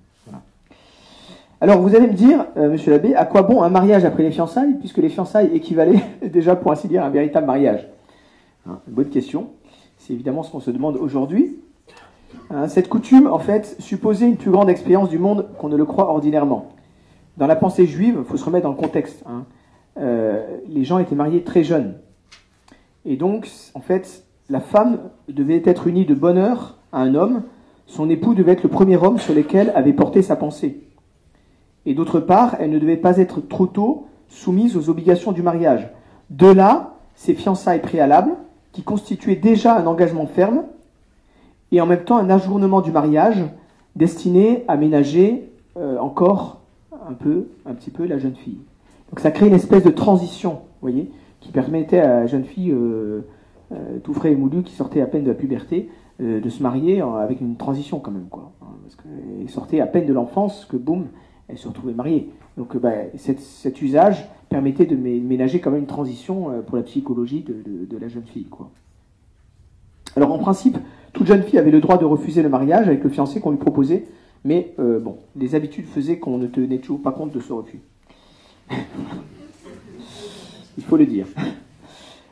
Alors, 1.62 1.82
vous 1.82 1.96
allez 1.96 2.08
me 2.08 2.14
dire, 2.14 2.46
euh, 2.58 2.70
monsieur 2.70 2.92
l'abbé, 2.92 3.16
à 3.16 3.26
quoi 3.26 3.42
bon 3.42 3.64
un 3.64 3.70
mariage 3.70 4.04
après 4.04 4.24
les 4.24 4.32
fiançailles, 4.32 4.76
puisque 4.80 4.98
les 4.98 5.10
fiançailles 5.10 5.52
équivalaient 5.54 6.04
déjà, 6.22 6.56
pour 6.56 6.72
ainsi 6.72 6.88
dire, 6.88 7.04
à 7.04 7.08
un 7.08 7.10
véritable 7.10 7.48
mariage? 7.48 7.88
Hein, 8.70 8.80
Bonne 8.88 9.10
question. 9.10 9.48
C'est 9.98 10.14
évidemment 10.14 10.44
ce 10.44 10.52
qu'on 10.52 10.60
se 10.60 10.70
demande 10.70 10.98
aujourd'hui. 10.98 11.58
Hein, 12.52 12.68
cette 12.68 12.90
coutume, 12.90 13.28
en 13.28 13.40
fait, 13.40 13.78
supposait 13.80 14.28
une 14.28 14.36
plus 14.36 14.52
grande 14.52 14.70
expérience 14.70 15.10
du 15.10 15.18
monde 15.18 15.48
qu'on 15.58 15.70
ne 15.70 15.78
le 15.78 15.86
croit 15.86 16.10
ordinairement. 16.10 16.72
Dans 17.38 17.48
la 17.48 17.56
pensée 17.56 17.86
juive, 17.86 18.18
il 18.20 18.26
faut 18.26 18.38
se 18.38 18.46
remettre 18.46 18.64
dans 18.64 18.74
le 18.74 18.78
contexte. 18.78 19.24
Hein. 19.26 19.46
Euh, 19.98 20.46
les 20.68 20.84
gens 20.84 21.00
étaient 21.00 21.16
mariés 21.16 21.44
très 21.44 21.64
jeunes. 21.64 21.96
Et 23.06 23.18
donc, 23.18 23.50
en 23.74 23.80
fait, 23.80 24.24
la 24.50 24.60
femme 24.60 25.00
devait 25.28 25.62
être 25.66 25.88
unie 25.88 26.06
de 26.06 26.16
bonheur 26.16 26.78
à 26.92 27.02
un 27.02 27.16
homme. 27.16 27.44
Son 27.86 28.10
époux 28.10 28.34
devait 28.34 28.54
être 28.54 28.64
le 28.64 28.70
premier 28.70 28.98
homme 28.98 29.20
sur 29.20 29.34
lequel 29.34 29.72
avait 29.76 29.94
porté 29.94 30.22
sa 30.22 30.36
pensée. 30.36 30.82
Et 31.86 31.94
d'autre 31.94 32.20
part, 32.20 32.56
elle 32.60 32.72
ne 32.72 32.80
devait 32.80 32.98
pas 32.98 33.18
être 33.18 33.42
trop 33.42 33.68
tôt 33.68 34.08
soumise 34.28 34.76
aux 34.76 34.90
obligations 34.90 35.32
du 35.32 35.44
mariage. 35.44 35.90
De 36.32 36.48
là, 36.48 36.96
ces 37.14 37.36
fiançailles 37.36 37.82
préalables, 37.82 38.34
qui 38.72 38.82
constituaient 38.82 39.36
déjà 39.36 39.78
un 39.78 39.86
engagement 39.86 40.26
ferme, 40.26 40.64
et 41.72 41.80
en 41.82 41.86
même 41.86 42.04
temps 42.04 42.18
un 42.18 42.30
ajournement 42.30 42.82
du 42.82 42.92
mariage 42.92 43.44
destiné 43.96 44.66
à 44.68 44.78
ménager 44.78 45.52
euh, 45.78 45.98
encore 46.00 46.62
un 47.08 47.14
peu, 47.14 47.48
un 47.66 47.74
petit 47.74 47.92
peu 47.92 48.06
la 48.06 48.18
jeune 48.18 48.36
fille. 48.36 48.60
Donc 49.10 49.20
ça 49.20 49.32
crée 49.32 49.48
une 49.48 49.54
espèce 49.54 49.84
de 49.84 49.92
transition, 49.92 50.52
vous 50.52 50.90
voyez, 50.90 51.12
qui 51.46 51.52
permettait 51.52 52.00
à 52.00 52.22
la 52.22 52.28
jeune 52.28 52.44
fille 52.44 52.72
euh, 52.72 53.22
euh, 53.72 54.00
tout 54.04 54.16
frais 54.16 54.32
et 54.32 54.36
moulu 54.36 54.64
qui 54.64 54.74
sortait 54.74 55.00
à 55.02 55.06
peine 55.06 55.24
de 55.24 55.28
la 55.28 55.36
puberté 55.36 55.90
euh, 56.20 56.42
de 56.42 56.50
se 56.50 56.64
marier 56.64 57.02
avec 57.02 57.40
une 57.40 57.56
transition 57.56 58.00
quand 58.00 58.10
même 58.10 58.28
quoi. 58.32 58.52
Hein, 58.64 58.74
parce 58.82 58.96
qu'elle 58.96 59.50
sortait 59.50 59.80
à 59.80 59.86
peine 59.86 60.08
de 60.08 60.14
l'enfance 60.14 60.66
que 60.66 60.76
boum, 60.76 61.06
elle 61.48 61.60
se 61.60 61.68
retrouvait 61.68 61.94
mariée. 61.94 62.32
Donc 62.58 62.76
bah, 62.78 62.94
cet 63.16 63.82
usage 63.84 64.28
permettait 64.50 64.88
de 64.88 64.96
ménager 64.96 65.60
quand 65.60 65.70
même 65.70 65.82
une 65.82 65.86
transition 65.86 66.64
pour 66.66 66.78
la 66.78 66.84
psychologie 66.84 67.44
de, 67.44 67.98
la 67.98 68.08
jeune 68.08 68.24
fille 68.24 68.46
quoi. 68.46 68.72
Alors 70.16 70.32
en 70.32 70.40
principe, 70.40 70.78
toute 71.14 71.28
jeune 71.28 71.44
fille 71.44 71.60
avait 71.60 71.72
le 71.72 71.82
droit 71.82 71.98
de 71.98 72.06
refuser 72.06 72.42
le 72.42 72.50
mariage 72.50 72.88
avec 72.88 73.04
le 73.04 73.10
fiancé 73.10 73.40
qu'on 73.40 73.52
lui 73.52 73.58
proposait, 73.58 74.06
mais 74.46 74.74
bon, 74.78 75.18
les 75.36 75.54
habitudes 75.54 75.88
faisaient 75.88 76.18
qu'on 76.18 76.38
ne 76.38 76.48
tenait 76.48 76.78
toujours 76.78 77.02
pas 77.02 77.12
compte 77.12 77.34
de 77.34 77.40
ce 77.42 77.52
refus. 77.52 77.82
il 80.78 80.84
faut 80.84 80.98
le 80.98 81.06
dire. 81.06 81.28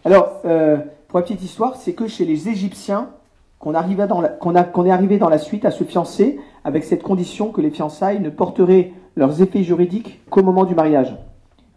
Alors, 0.05 0.41
euh, 0.45 0.77
pour 1.07 1.19
la 1.19 1.23
petite 1.23 1.43
histoire, 1.43 1.75
c'est 1.75 1.93
que 1.93 2.07
chez 2.07 2.25
les 2.25 2.49
Égyptiens, 2.49 3.09
qu'on 3.59 3.73
est 3.73 4.89
arrivé 4.91 5.17
dans 5.17 5.29
la 5.29 5.37
suite 5.37 5.63
à 5.63 5.71
se 5.71 5.83
fiancer 5.85 6.39
avec 6.65 6.83
cette 6.83 7.01
condition 7.01 7.51
que 7.51 7.61
les 7.61 7.69
fiançailles 7.69 8.19
ne 8.19 8.29
porteraient 8.29 8.91
leurs 9.15 9.41
effets 9.41 9.63
juridiques 9.63 10.19
qu'au 10.29 10.43
moment 10.43 10.65
du 10.65 10.75
mariage. 10.75 11.15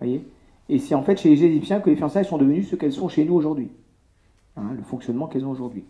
Voyez? 0.00 0.26
Et 0.68 0.78
c'est 0.78 0.94
en 0.94 1.02
fait 1.02 1.20
chez 1.20 1.28
les 1.28 1.44
Égyptiens 1.44 1.80
que 1.80 1.90
les 1.90 1.96
fiançailles 1.96 2.24
sont 2.24 2.38
devenues 2.38 2.64
ce 2.64 2.74
qu'elles 2.74 2.92
sont 2.92 3.08
chez 3.08 3.24
nous 3.24 3.34
aujourd'hui. 3.34 3.70
Hein, 4.56 4.72
le 4.76 4.82
fonctionnement 4.82 5.26
qu'elles 5.26 5.44
ont 5.44 5.50
aujourd'hui. 5.50 5.84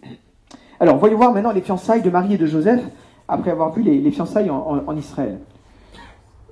Alors, 0.80 0.98
voyons 0.98 1.16
voir 1.16 1.32
maintenant 1.32 1.52
les 1.52 1.62
fiançailles 1.62 2.02
de 2.02 2.10
Marie 2.10 2.34
et 2.34 2.38
de 2.38 2.46
Joseph, 2.46 2.82
après 3.28 3.50
avoir 3.50 3.72
vu 3.72 3.82
les, 3.82 4.10
fiançailles 4.10 4.50
en, 4.50 4.96
Israël. 4.96 5.38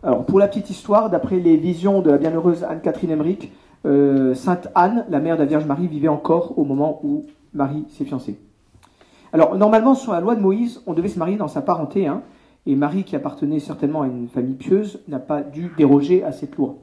Alors, 0.03 0.25
pour 0.25 0.39
la 0.39 0.49
petite 0.49 0.70
histoire, 0.70 1.11
d'après 1.11 1.39
les 1.39 1.57
visions 1.57 2.01
de 2.01 2.11
la 2.11 2.18
bienheureuse 2.18 2.64
Anne-Catherine 2.64 3.11
Emmerich, 3.11 3.53
euh, 3.87 4.35
Sainte 4.35 4.68
Anne, 4.74 5.05
la 5.09 5.20
mère 5.20 5.37
de 5.37 5.41
la 5.41 5.47
Vierge 5.47 5.66
Marie, 5.66 5.87
vivait 5.87 6.09
encore 6.09 6.59
au 6.59 6.64
moment 6.64 7.01
où 7.03 7.24
Marie 7.53 7.85
s'est 7.89 8.05
fiancée. 8.05 8.39
Alors, 9.32 9.57
normalement, 9.57 9.95
sur 9.95 10.12
la 10.12 10.20
loi 10.20 10.37
de 10.37 10.41
Moïse, 10.41 10.82
on 10.87 10.95
devait 10.95 11.09
se 11.09 11.18
marier 11.18 11.37
dans 11.37 11.49
sa 11.49 11.61
parenté, 11.61 12.07
hein, 12.07 12.22
et 12.66 12.76
Marie, 12.76 13.05
qui 13.05 13.16
appartenait 13.16 13.59
certainement 13.59 14.03
à 14.03 14.07
une 14.07 14.28
famille 14.28 14.55
pieuse, 14.55 15.01
n'a 15.09 15.18
pas 15.18 15.43
dû 15.43 15.70
déroger 15.76 16.22
à 16.24 16.32
cette 16.32 16.57
loi. 16.57 16.76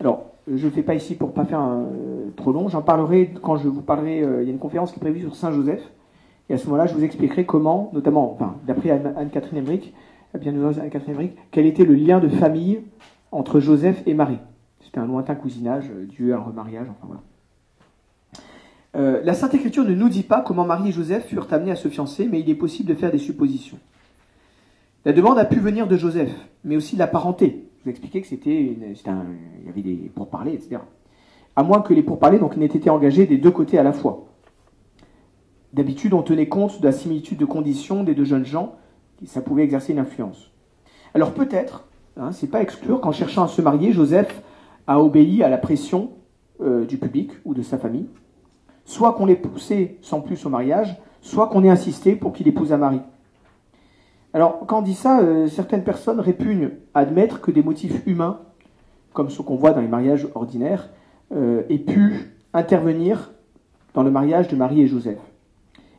Alors, 0.00 0.26
je 0.46 0.64
ne 0.64 0.70
fais 0.70 0.82
pas 0.82 0.94
ici 0.94 1.16
pour 1.16 1.32
pas 1.32 1.44
faire 1.44 1.60
euh, 1.60 2.30
trop 2.36 2.52
long, 2.52 2.68
j'en 2.68 2.82
parlerai 2.82 3.34
quand 3.42 3.56
je 3.56 3.68
vous 3.68 3.82
parlerai, 3.82 4.22
euh, 4.22 4.42
il 4.42 4.46
y 4.46 4.50
a 4.50 4.52
une 4.52 4.58
conférence 4.58 4.92
qui 4.92 4.98
est 4.98 5.00
prévue 5.00 5.20
sur 5.20 5.34
Saint 5.34 5.52
Joseph, 5.52 5.82
et 6.48 6.54
à 6.54 6.58
ce 6.58 6.66
moment-là, 6.66 6.86
je 6.86 6.94
vous 6.94 7.04
expliquerai 7.04 7.44
comment, 7.44 7.90
notamment, 7.92 8.38
d'après 8.66 8.90
Anne-Catherine 8.90 9.58
Emmerich, 9.58 9.92
bien 10.40 10.54
Anne-Catherine 10.54 11.30
quel 11.50 11.66
était 11.66 11.84
le 11.84 11.94
lien 11.94 12.20
de 12.20 12.28
famille 12.28 12.80
entre 13.32 13.60
Joseph 13.60 14.02
et 14.06 14.14
Marie. 14.14 14.38
Un 14.98 15.06
lointain 15.06 15.36
cousinage, 15.36 15.90
euh, 15.90 16.06
dû 16.06 16.32
à 16.32 16.36
un 16.36 16.40
remariage, 16.40 16.88
enfin 16.90 17.06
voilà. 17.06 17.22
Euh, 18.96 19.20
la 19.22 19.34
Sainte 19.34 19.54
Écriture 19.54 19.84
ne 19.84 19.94
nous 19.94 20.08
dit 20.08 20.24
pas 20.24 20.40
comment 20.40 20.64
Marie 20.64 20.88
et 20.88 20.92
Joseph 20.92 21.26
furent 21.26 21.46
amenés 21.52 21.70
à 21.70 21.76
se 21.76 21.88
fiancer, 21.88 22.26
mais 22.26 22.40
il 22.40 22.50
est 22.50 22.56
possible 22.56 22.88
de 22.88 22.94
faire 22.94 23.12
des 23.12 23.18
suppositions. 23.18 23.78
La 25.04 25.12
demande 25.12 25.38
a 25.38 25.44
pu 25.44 25.60
venir 25.60 25.86
de 25.86 25.96
Joseph, 25.96 26.32
mais 26.64 26.74
aussi 26.74 26.96
de 26.96 26.98
la 26.98 27.06
parenté. 27.06 27.68
Je 27.78 27.84
vous 27.84 27.90
expliqué 27.90 28.20
que 28.20 28.26
c'était, 28.26 28.60
il 28.60 29.66
y 29.66 29.68
avait 29.68 29.82
des 29.82 30.10
pourparlers, 30.14 30.54
etc. 30.54 30.78
À 31.54 31.62
moins 31.62 31.80
que 31.80 31.94
les 31.94 32.02
pourparlers 32.02 32.40
n'aient 32.56 32.66
été 32.66 32.90
engagés 32.90 33.26
des 33.26 33.38
deux 33.38 33.52
côtés 33.52 33.78
à 33.78 33.84
la 33.84 33.92
fois. 33.92 34.26
D'habitude, 35.74 36.12
on 36.12 36.22
tenait 36.22 36.48
compte 36.48 36.80
de 36.80 36.86
la 36.86 36.92
similitude 36.92 37.38
de 37.38 37.44
conditions 37.44 38.02
des 38.02 38.14
deux 38.14 38.24
jeunes 38.24 38.46
gens, 38.46 38.74
ça 39.26 39.42
pouvait 39.42 39.62
exercer 39.64 39.92
une 39.92 39.98
influence. 39.98 40.50
Alors 41.14 41.32
peut-être, 41.32 41.86
hein, 42.16 42.32
c'est 42.32 42.50
pas 42.50 42.62
exclure 42.62 43.00
qu'en 43.00 43.12
cherchant 43.12 43.44
à 43.44 43.48
se 43.48 43.62
marier, 43.62 43.92
Joseph 43.92 44.42
a 44.88 45.00
obéi 45.00 45.44
à 45.44 45.48
la 45.48 45.58
pression 45.58 46.10
euh, 46.60 46.84
du 46.84 46.96
public 46.96 47.30
ou 47.44 47.54
de 47.54 47.62
sa 47.62 47.78
famille, 47.78 48.08
soit 48.84 49.12
qu'on 49.12 49.26
l'ait 49.26 49.36
poussé 49.36 49.98
sans 50.00 50.20
plus 50.20 50.44
au 50.46 50.48
mariage, 50.48 50.96
soit 51.20 51.48
qu'on 51.48 51.62
ait 51.62 51.70
insisté 51.70 52.16
pour 52.16 52.32
qu'il 52.32 52.48
épouse 52.48 52.72
à 52.72 52.78
Marie. 52.78 53.02
Alors, 54.32 54.66
quand 54.66 54.78
on 54.78 54.82
dit 54.82 54.94
ça, 54.94 55.20
euh, 55.20 55.46
certaines 55.46 55.84
personnes 55.84 56.20
répugnent 56.20 56.70
à 56.94 57.00
admettre 57.00 57.40
que 57.40 57.50
des 57.50 57.62
motifs 57.62 58.02
humains, 58.06 58.40
comme 59.12 59.28
ceux 59.28 59.42
qu'on 59.42 59.56
voit 59.56 59.72
dans 59.72 59.82
les 59.82 59.88
mariages 59.88 60.26
ordinaires, 60.34 60.88
euh, 61.34 61.62
aient 61.68 61.78
pu 61.78 62.32
intervenir 62.54 63.32
dans 63.92 64.02
le 64.02 64.10
mariage 64.10 64.48
de 64.48 64.56
Marie 64.56 64.80
et 64.80 64.86
Joseph. 64.86 65.20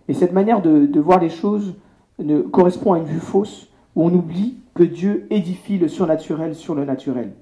Et 0.07 0.13
cette 0.13 0.33
manière 0.33 0.63
de, 0.63 0.87
de 0.87 0.99
voir 0.99 1.19
les 1.19 1.29
choses 1.29 1.75
ne 2.17 2.41
correspond 2.41 2.93
à 2.93 2.97
une 2.97 3.05
vue 3.05 3.19
fausse 3.19 3.69
où 3.95 4.03
on 4.03 4.13
oublie 4.13 4.57
que 4.73 4.83
Dieu 4.83 5.27
édifie 5.29 5.77
le 5.77 5.87
surnaturel 5.87 6.55
sur 6.55 6.73
le 6.73 6.85
naturel. 6.85 7.33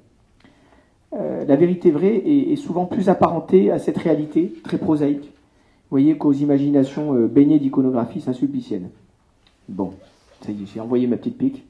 Euh, 1.13 1.45
la 1.45 1.55
vérité 1.55 1.89
vraie 1.89 2.17
est, 2.17 2.55
souvent 2.57 2.85
plus 2.85 3.09
apparentée 3.09 3.71
à 3.71 3.79
cette 3.79 3.97
réalité 3.97 4.53
très 4.63 4.77
prosaïque, 4.77 5.23
vous 5.23 5.91
voyez, 5.91 6.17
qu'aux 6.17 6.33
imaginations 6.33 7.13
euh, 7.13 7.27
baignées 7.27 7.59
d'iconographie 7.59 8.19
saint-sulpicienne. 8.19 8.89
Bon, 9.69 9.93
ça 10.41 10.51
y 10.51 10.63
est, 10.63 10.65
j'ai 10.65 10.81
envoyé 10.81 11.07
ma 11.07 11.15
petite 11.15 11.37
pique 11.37 11.63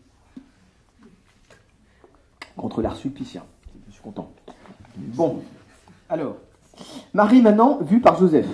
contre 2.56 2.82
l'art 2.82 2.96
sulpicien. 2.96 3.44
Je 3.88 3.94
suis 3.94 4.02
content. 4.02 4.32
Bon, 4.98 5.42
alors, 6.10 6.38
Marie 7.14 7.44
maintenant, 7.44 7.78
vue 7.82 8.02
par 8.02 8.18
Joseph. 8.18 8.48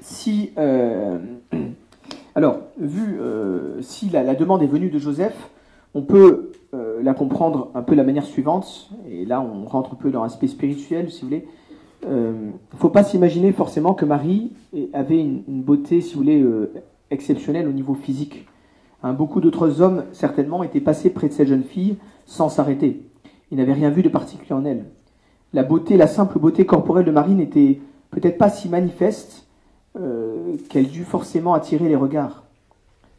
Si, 0.00 0.52
euh, 0.56 1.18
alors, 2.34 2.60
vu, 2.78 3.18
si 3.82 4.08
la, 4.08 4.34
demande 4.34 4.62
est 4.62 4.66
venue 4.66 4.88
de 4.88 4.98
Joseph, 4.98 5.36
on 5.92 6.00
peut 6.00 6.53
euh, 6.74 7.02
la 7.02 7.14
comprendre 7.14 7.70
un 7.74 7.82
peu 7.82 7.92
de 7.92 7.98
la 7.98 8.04
manière 8.04 8.24
suivante, 8.24 8.90
et 9.08 9.24
là 9.24 9.40
on 9.40 9.64
rentre 9.64 9.92
un 9.92 9.96
peu 9.96 10.10
dans 10.10 10.24
l'aspect 10.24 10.48
spirituel, 10.48 11.10
si 11.10 11.20
vous 11.20 11.28
voulez. 11.28 11.46
Il 12.02 12.08
euh, 12.10 12.32
ne 12.32 12.78
faut 12.78 12.88
pas 12.88 13.04
s'imaginer 13.04 13.52
forcément 13.52 13.94
que 13.94 14.04
Marie 14.04 14.52
avait 14.92 15.20
une, 15.20 15.42
beauté, 15.46 16.00
si 16.00 16.14
vous 16.14 16.20
voulez, 16.20 16.42
euh, 16.42 16.72
exceptionnelle 17.10 17.68
au 17.68 17.72
niveau 17.72 17.94
physique. 17.94 18.48
Hein, 19.04 19.12
beaucoup 19.12 19.40
d'autres 19.40 19.82
hommes, 19.82 20.04
certainement, 20.12 20.64
étaient 20.64 20.80
passés 20.80 21.10
près 21.10 21.28
de 21.28 21.32
cette 21.32 21.46
jeune 21.46 21.62
fille 21.62 21.96
sans 22.26 22.48
s'arrêter. 22.48 23.02
Ils 23.52 23.58
n'avaient 23.58 23.72
rien 23.72 23.90
vu 23.90 24.02
de 24.02 24.08
particulier 24.08 24.52
en 24.54 24.64
elle. 24.64 24.86
La 25.52 25.62
beauté, 25.62 25.96
la 25.96 26.08
simple 26.08 26.40
beauté 26.40 26.66
corporelle 26.66 27.04
de 27.04 27.12
Marie 27.12 27.34
n'était 27.34 27.80
peut-être 28.10 28.38
pas 28.38 28.50
si 28.50 28.68
manifeste 28.68 29.46
qu'elle 30.68 30.88
dut 30.88 31.04
forcément 31.04 31.54
attirer 31.54 31.88
les 31.88 31.94
regards. 31.94 32.42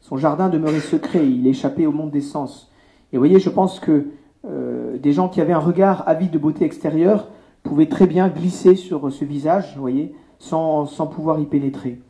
Son 0.02 0.18
jardin 0.18 0.50
demeurait 0.50 0.82
secret, 0.82 1.26
il 1.26 1.48
échappait 1.48 1.86
au 1.86 1.94
monde 1.94 2.12
des 2.12 2.20
sens. 2.20 2.70
Et 3.16 3.18
vous 3.18 3.22
voyez, 3.22 3.40
je 3.40 3.50
pense 3.50 3.80
que 3.80 4.08
euh, 4.46 4.98
des 4.98 5.14
gens 5.14 5.30
qui 5.30 5.40
avaient 5.40 5.54
un 5.54 5.58
regard 5.58 6.04
avide 6.06 6.32
de 6.32 6.38
beauté 6.38 6.66
extérieure 6.66 7.30
pouvaient 7.64 7.86
très 7.86 8.08
bien 8.08 8.28
glisser 8.28 8.76
sur 8.76 9.10
ce 9.10 9.24
visage, 9.24 9.72
vous 9.76 9.82
voyez, 9.82 10.14
sans, 10.38 10.86
sans 10.86 11.08
pouvoir 11.08 11.40
y 11.40 11.46
pénétrer. 11.46 12.02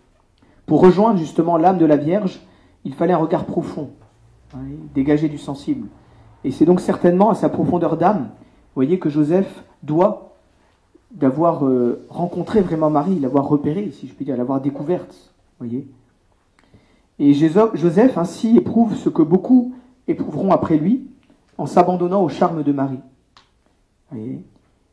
Pour 0.66 0.82
rejoindre 0.82 1.20
justement 1.20 1.58
l'âme 1.58 1.78
de 1.78 1.86
la 1.86 1.96
Vierge, 1.96 2.42
il 2.86 2.96
fallait 2.96 3.14
un 3.14 3.20
regard 3.20 3.46
profond, 3.46 3.92
hein, 4.56 4.62
dégagé 4.96 5.30
du 5.30 5.38
sensible. 5.38 5.90
Et 6.44 6.50
c'est 6.50 6.66
donc 6.66 6.80
certainement 6.80 7.30
à 7.30 7.36
sa 7.36 7.50
profondeur 7.50 7.98
d'âme, 7.98 8.24
vous 8.24 8.82
voyez, 8.82 8.98
que 8.98 9.12
Joseph 9.12 9.64
doit 9.84 10.34
d'avoir 11.12 11.68
euh, 11.68 12.04
rencontré 12.10 12.62
vraiment 12.62 12.90
Marie, 12.90 13.20
l'avoir 13.20 13.48
repérée, 13.48 13.92
si 13.92 14.08
je 14.08 14.14
puis 14.16 14.26
dire, 14.26 14.38
l'avoir 14.38 14.60
découverte, 14.60 15.36
voyez. 15.60 15.88
Et 17.20 17.36
Joseph 17.36 18.18
ainsi 18.18 18.58
éprouve 18.58 18.96
ce 18.96 19.10
que 19.10 19.22
beaucoup 19.22 19.76
éprouveront 20.08 20.52
après 20.52 20.78
lui 20.78 21.08
en 21.58 21.66
s'abandonnant 21.66 22.24
au 22.24 22.30
charme 22.30 22.64
de 22.64 22.72
Marie. 22.72 23.00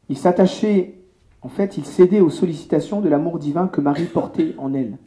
Il 0.08 0.16
s'attachait, 0.16 0.94
en 1.42 1.48
fait, 1.48 1.76
il 1.76 1.84
cédait 1.84 2.20
aux 2.20 2.30
sollicitations 2.30 3.00
de 3.00 3.08
l'amour 3.08 3.38
divin 3.38 3.68
que 3.68 3.80
Marie 3.80 4.04
portait 4.04 4.54
en 4.58 4.74
elle. 4.74 4.98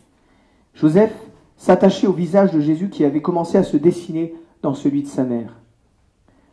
Joseph 0.73 1.13
s'attachait 1.57 2.07
au 2.07 2.13
visage 2.13 2.51
de 2.51 2.59
Jésus 2.59 2.89
qui 2.89 3.05
avait 3.05 3.21
commencé 3.21 3.57
à 3.57 3.63
se 3.63 3.77
dessiner 3.77 4.35
dans 4.61 4.73
celui 4.73 5.03
de 5.03 5.07
sa 5.07 5.23
mère. 5.23 5.55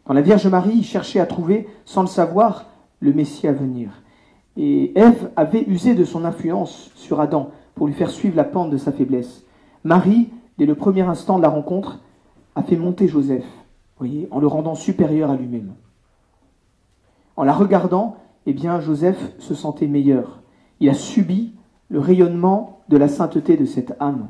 Dans 0.06 0.14
la 0.14 0.20
Vierge 0.20 0.46
Marie, 0.46 0.76
il 0.76 0.84
cherchait 0.84 1.20
à 1.20 1.26
trouver, 1.26 1.68
sans 1.84 2.02
le 2.02 2.08
savoir, 2.08 2.66
le 3.00 3.12
Messie 3.12 3.46
à 3.48 3.52
venir. 3.52 4.02
Et 4.56 4.96
Ève 4.98 5.30
avait 5.36 5.64
usé 5.66 5.94
de 5.94 6.04
son 6.04 6.24
influence 6.24 6.90
sur 6.94 7.20
Adam 7.20 7.50
pour 7.74 7.86
lui 7.86 7.94
faire 7.94 8.10
suivre 8.10 8.36
la 8.36 8.44
pente 8.44 8.70
de 8.70 8.76
sa 8.76 8.92
faiblesse. 8.92 9.44
Marie, 9.84 10.30
dès 10.58 10.66
le 10.66 10.74
premier 10.74 11.02
instant 11.02 11.38
de 11.38 11.42
la 11.42 11.48
rencontre, 11.48 12.00
a 12.54 12.62
fait 12.62 12.76
monter 12.76 13.08
Joseph, 13.08 13.46
voyez, 13.98 14.28
en 14.30 14.40
le 14.40 14.46
rendant 14.46 14.74
supérieur 14.74 15.30
à 15.30 15.36
lui-même. 15.36 15.72
En 17.36 17.44
la 17.44 17.52
regardant, 17.52 18.16
eh 18.46 18.52
bien, 18.52 18.80
Joseph 18.80 19.32
se 19.38 19.54
sentait 19.54 19.86
meilleur. 19.86 20.42
Il 20.80 20.88
a 20.88 20.94
subi 20.94 21.54
le 21.88 22.00
rayonnement 22.00 22.80
de 22.88 22.96
la 22.96 23.08
sainteté 23.08 23.56
de 23.56 23.64
cette 23.64 23.94
âme. 24.00 24.28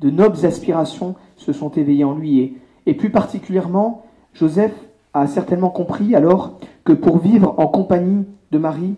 De 0.00 0.10
nobles 0.10 0.46
aspirations 0.46 1.16
se 1.36 1.52
sont 1.52 1.70
éveillées 1.70 2.04
en 2.04 2.14
lui 2.14 2.38
et, 2.40 2.56
et 2.86 2.94
plus 2.94 3.10
particulièrement, 3.10 4.04
Joseph 4.32 4.74
a 5.12 5.26
certainement 5.26 5.70
compris 5.70 6.14
alors 6.14 6.58
que 6.84 6.92
pour 6.92 7.18
vivre 7.18 7.54
en 7.58 7.66
compagnie 7.66 8.24
de 8.50 8.58
Marie, 8.58 8.94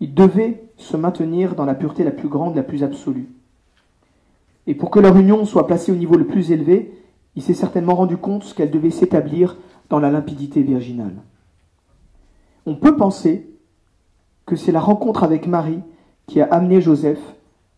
il 0.00 0.14
devait 0.14 0.64
se 0.76 0.96
maintenir 0.96 1.54
dans 1.54 1.64
la 1.64 1.74
pureté 1.74 2.04
la 2.04 2.10
plus 2.10 2.28
grande, 2.28 2.56
la 2.56 2.62
plus 2.62 2.82
absolue. 2.82 3.28
Et 4.66 4.74
pour 4.74 4.90
que 4.90 5.00
leur 5.00 5.16
union 5.16 5.44
soit 5.44 5.66
placée 5.66 5.92
au 5.92 5.96
niveau 5.96 6.16
le 6.16 6.26
plus 6.26 6.52
élevé, 6.52 6.92
il 7.40 7.42
s'est 7.42 7.54
certainement 7.54 7.94
rendu 7.94 8.18
compte 8.18 8.52
qu'elle 8.52 8.70
devait 8.70 8.90
s'établir 8.90 9.56
dans 9.88 9.98
la 9.98 10.10
limpidité 10.10 10.60
virginale. 10.60 11.22
On 12.66 12.74
peut 12.74 12.96
penser 12.96 13.48
que 14.44 14.56
c'est 14.56 14.72
la 14.72 14.80
rencontre 14.80 15.24
avec 15.24 15.46
Marie 15.46 15.80
qui 16.26 16.42
a 16.42 16.44
amené 16.44 16.82
Joseph 16.82 17.18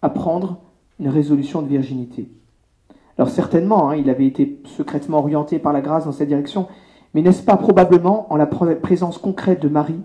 à 0.03 0.11
prendre 0.11 0.59
une 0.99 1.09
résolution 1.09 1.63
de 1.63 1.69
virginité. 1.69 2.29
Alors 3.17 3.31
certainement, 3.31 3.89
hein, 3.89 3.95
il 3.95 4.11
avait 4.11 4.27
été 4.27 4.61
secrètement 4.65 5.19
orienté 5.19 5.61
par 5.61 5.73
la 5.73 5.81
grâce 5.81 6.07
dans 6.07 6.13
cette 6.13 6.27
direction, 6.27 6.67
mais 7.15 7.23
n'est-ce 7.23 7.45
pas 7.45 7.57
probablement 7.57 8.33
en 8.33 8.37
la 8.37 8.47
présence 8.47 9.17
concrète 9.17 9.63
de 9.63 9.69
Marie 9.69 10.03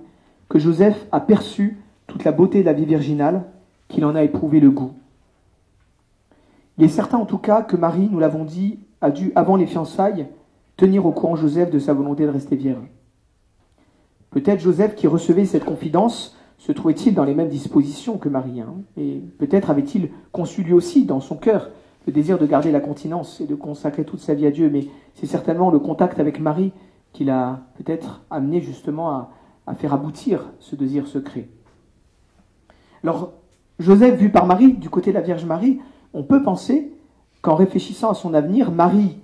que 0.49 0.59
Joseph 0.59 1.07
a 1.11 1.19
perçu 1.19 1.79
toute 2.05 2.25
la 2.25 2.31
beauté 2.31 2.59
de 2.59 2.65
la 2.67 2.73
vie 2.73 2.85
virginale, 2.85 3.45
qu'il 3.87 4.05
en 4.05 4.13
a 4.13 4.21
éprouvé 4.21 4.59
le 4.59 4.69
goût? 4.69 4.91
Il 6.77 6.83
est 6.83 6.89
certain 6.89 7.17
en 7.17 7.25
tout 7.25 7.39
cas 7.39 7.63
que 7.63 7.75
Marie, 7.75 8.07
nous 8.11 8.19
l'avons 8.19 8.45
dit, 8.45 8.81
a 9.01 9.11
dû, 9.11 9.31
avant 9.35 9.55
les 9.55 9.65
fiançailles, 9.65 10.27
tenir 10.75 11.05
au 11.05 11.11
courant 11.11 11.35
Joseph 11.35 11.71
de 11.71 11.79
sa 11.79 11.93
volonté 11.93 12.25
de 12.25 12.31
rester 12.31 12.55
vierge. 12.55 12.85
Peut-être 14.29 14.59
Joseph, 14.59 14.95
qui 14.95 15.07
recevait 15.07 15.45
cette 15.45 15.65
confidence, 15.65 16.37
se 16.57 16.71
trouvait-il 16.71 17.13
dans 17.13 17.23
les 17.23 17.35
mêmes 17.35 17.49
dispositions 17.49 18.17
que 18.17 18.29
Marie, 18.29 18.61
hein, 18.61 18.75
et 18.97 19.21
peut-être 19.37 19.69
avait-il 19.69 20.09
conçu 20.31 20.63
lui 20.63 20.73
aussi 20.73 21.05
dans 21.05 21.19
son 21.19 21.37
cœur 21.37 21.69
le 22.07 22.13
désir 22.13 22.39
de 22.39 22.45
garder 22.45 22.71
la 22.71 22.79
continence 22.79 23.41
et 23.41 23.45
de 23.45 23.55
consacrer 23.55 24.05
toute 24.05 24.21
sa 24.21 24.33
vie 24.33 24.47
à 24.47 24.51
Dieu, 24.51 24.69
mais 24.69 24.87
c'est 25.13 25.25
certainement 25.25 25.69
le 25.69 25.79
contact 25.79 26.19
avec 26.19 26.39
Marie 26.39 26.71
qui 27.11 27.25
l'a 27.25 27.61
peut-être 27.75 28.21
amené 28.29 28.61
justement 28.61 29.09
à, 29.09 29.31
à 29.67 29.75
faire 29.75 29.93
aboutir 29.93 30.51
ce 30.59 30.75
désir 30.75 31.07
secret. 31.07 31.49
Alors, 33.03 33.33
Joseph, 33.79 34.17
vu 34.17 34.29
par 34.29 34.45
Marie, 34.45 34.73
du 34.73 34.89
côté 34.89 35.11
de 35.11 35.15
la 35.15 35.21
Vierge 35.21 35.45
Marie, 35.45 35.79
on 36.13 36.23
peut 36.23 36.41
penser 36.41 36.93
qu'en 37.41 37.55
réfléchissant 37.55 38.11
à 38.11 38.13
son 38.13 38.33
avenir, 38.33 38.71
Marie, 38.71 39.17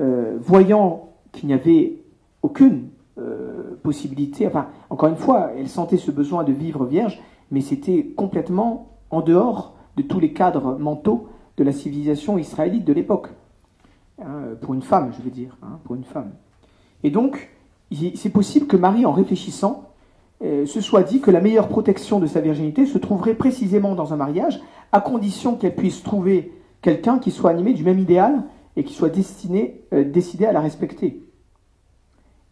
euh, 0.00 0.36
voyant 0.40 1.10
qu'il 1.32 1.48
n'y 1.48 1.54
avait 1.54 2.02
aucune 2.42 2.88
euh, 3.18 3.78
possibilité, 3.82 4.46
enfin, 4.46 4.68
encore 4.90 5.08
une 5.08 5.16
fois, 5.16 5.50
elle 5.56 5.68
sentait 5.68 5.96
ce 5.96 6.10
besoin 6.10 6.44
de 6.44 6.52
vivre 6.52 6.84
vierge, 6.84 7.20
mais 7.50 7.60
c'était 7.60 8.04
complètement 8.16 8.88
en 9.10 9.20
dehors 9.20 9.74
de 9.96 10.02
tous 10.02 10.20
les 10.20 10.32
cadres 10.32 10.76
mentaux 10.78 11.28
de 11.56 11.64
la 11.64 11.72
civilisation 11.72 12.38
israélite 12.38 12.84
de 12.84 12.92
l'époque. 12.92 13.28
Hein, 14.20 14.54
pour 14.60 14.74
une 14.74 14.82
femme, 14.82 15.12
je 15.16 15.22
veux 15.22 15.30
dire, 15.30 15.56
hein, 15.62 15.78
pour 15.84 15.94
une 15.94 16.04
femme. 16.04 16.32
Et 17.02 17.10
donc, 17.10 17.50
c'est 18.14 18.30
possible 18.30 18.66
que 18.66 18.76
Marie, 18.76 19.06
en 19.06 19.12
réfléchissant, 19.12 19.90
euh, 20.42 20.66
se 20.66 20.80
soit 20.80 21.02
dit 21.02 21.20
que 21.20 21.30
la 21.30 21.40
meilleure 21.40 21.68
protection 21.68 22.18
de 22.18 22.26
sa 22.26 22.40
virginité 22.40 22.84
se 22.84 22.98
trouverait 22.98 23.34
précisément 23.34 23.94
dans 23.94 24.12
un 24.12 24.16
mariage, 24.16 24.60
à 24.92 25.00
condition 25.00 25.54
qu'elle 25.54 25.74
puisse 25.74 26.02
trouver 26.02 26.52
quelqu'un 26.86 27.18
qui 27.18 27.32
soit 27.32 27.50
animé 27.50 27.72
du 27.72 27.82
même 27.82 27.98
idéal 27.98 28.44
et 28.76 28.84
qui 28.84 28.94
soit 28.94 29.08
destiné, 29.08 29.82
euh, 29.92 30.04
décidé 30.04 30.46
à 30.46 30.52
la 30.52 30.60
respecter. 30.60 31.20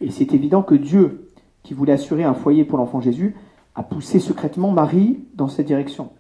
Et 0.01 0.11
c'est 0.11 0.35
évident 0.35 0.65
que 0.65 0.75
Dieu, 0.75 1.31
qui 1.63 1.73
voulait 1.73 1.93
assurer 1.93 2.25
un 2.25 2.35
foyer 2.35 2.65
pour 2.65 2.79
l'enfant 2.79 3.01
Jésus, 3.01 3.37
a 3.77 3.85
poussé 3.85 4.19
secrètement 4.19 4.73
Marie 4.73 5.21
dans 5.37 5.47
cette 5.47 5.69
direction. 5.69 6.11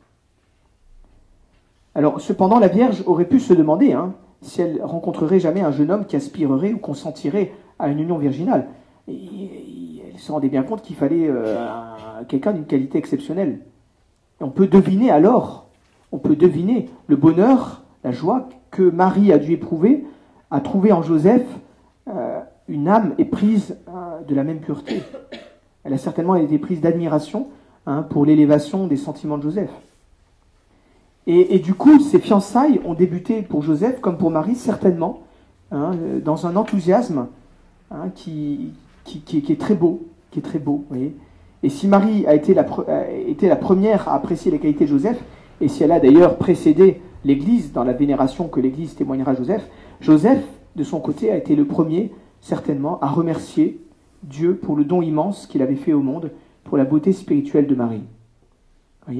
Alors, 1.96 2.20
cependant, 2.20 2.60
la 2.60 2.68
Vierge 2.68 3.02
aurait 3.06 3.24
pu 3.24 3.40
se 3.40 3.52
demander 3.52 3.94
hein, 3.94 4.14
si 4.42 4.60
elle 4.60 4.80
rencontrerait 4.80 5.40
jamais 5.40 5.62
un 5.62 5.72
jeune 5.72 5.90
homme 5.90 6.06
qui 6.06 6.14
aspirerait 6.14 6.72
ou 6.72 6.78
consentirait 6.78 7.52
à 7.80 7.88
une 7.88 7.98
union 7.98 8.18
virginale. 8.18 8.68
Et 9.08 10.02
elle 10.12 10.20
se 10.20 10.30
rendait 10.30 10.48
bien 10.48 10.62
compte 10.62 10.82
qu'il 10.82 10.94
fallait 10.94 11.26
euh, 11.28 11.66
quelqu'un 12.28 12.52
d'une 12.52 12.66
qualité 12.66 12.96
exceptionnelle. 12.96 13.58
On 14.40 14.50
peut 14.50 14.68
deviner 14.68 15.10
alors, 15.10 15.66
on 16.12 16.18
peut 16.18 16.36
deviner 16.36 16.90
le 17.08 17.16
bonheur, 17.16 17.83
la 18.04 18.12
joie 18.12 18.48
que 18.70 18.82
Marie 18.82 19.32
a 19.32 19.38
dû 19.38 19.52
éprouver 19.52 20.04
à 20.50 20.60
trouver 20.60 20.92
en 20.92 21.02
Joseph 21.02 21.42
euh, 22.08 22.40
une 22.68 22.86
âme 22.86 23.14
éprise 23.18 23.76
euh, 23.88 24.20
de 24.28 24.34
la 24.34 24.44
même 24.44 24.60
pureté. 24.60 25.02
Elle 25.82 25.94
a 25.94 25.98
certainement 25.98 26.36
été 26.36 26.58
prise 26.58 26.80
d'admiration 26.80 27.48
hein, 27.86 28.02
pour 28.02 28.26
l'élévation 28.26 28.86
des 28.86 28.96
sentiments 28.96 29.38
de 29.38 29.42
Joseph. 29.42 29.70
Et, 31.26 31.58
du 31.58 31.72
coup, 31.72 32.00
ces 32.00 32.18
fiançailles 32.18 32.82
ont 32.84 32.92
débuté 32.92 33.40
pour 33.40 33.62
Joseph, 33.62 33.98
comme 34.02 34.18
pour 34.18 34.30
Marie, 34.30 34.56
certainement, 34.56 35.22
hein, 35.72 35.92
dans 36.22 36.46
un 36.46 36.54
enthousiasme 36.54 37.28
hein, 37.90 38.10
qui, 38.14 38.74
est 39.06 39.58
très 39.58 39.74
beau, 39.74 40.02
qui 40.30 40.42
et 41.62 41.70
si 41.70 41.88
Marie 41.88 42.26
a 42.26 42.34
été 42.34 42.52
la 42.52 43.56
première 43.56 44.06
à 44.06 44.16
apprécier 44.16 44.50
les 44.50 44.58
qualités 44.58 44.84
de 44.84 44.90
Joseph, 44.90 45.18
et 45.62 45.68
si 45.68 45.82
elle 45.82 45.92
a 45.92 45.98
d'ailleurs 46.00 46.36
précédé 46.36 47.00
l'Église 47.24 47.72
dans 47.72 47.84
la 47.84 47.92
vénération 47.92 48.48
que 48.48 48.60
l'Église 48.60 48.94
témoignera 48.94 49.32
à 49.32 49.34
Joseph, 49.34 49.68
Joseph, 50.00 50.44
de 50.76 50.84
son 50.84 51.00
côté, 51.00 51.30
a 51.30 51.36
été 51.36 51.56
le 51.56 51.64
premier, 51.64 52.12
certainement, 52.40 52.98
à 53.00 53.08
remercier 53.08 53.80
Dieu 54.22 54.56
pour 54.56 54.76
le 54.76 54.84
don 54.84 55.02
immense 55.02 55.46
qu'il 55.46 55.62
avait 55.62 55.76
fait 55.76 55.92
au 55.92 56.00
monde, 56.00 56.30
pour 56.64 56.76
la 56.78 56.84
beauté 56.84 57.12
spirituelle 57.12 57.66
de 57.66 57.74
Marie 57.74 58.02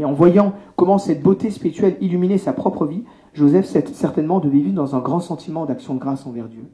en 0.04 0.12
voyant 0.12 0.54
comment 0.76 0.98
cette 0.98 1.22
beauté 1.22 1.50
spirituelle 1.50 1.96
illuminait 2.00 2.38
sa 2.38 2.52
propre 2.52 2.86
vie, 2.86 3.04
Joseph 3.34 3.66
certainement 3.66 4.40
devait 4.40 4.60
vivre 4.60 4.74
dans 4.74 4.94
un 4.94 5.00
grand 5.00 5.20
sentiment 5.20 5.66
d'action 5.66 5.94
de 5.94 6.00
grâce 6.00 6.26
envers 6.26 6.48
Dieu. 6.48 6.64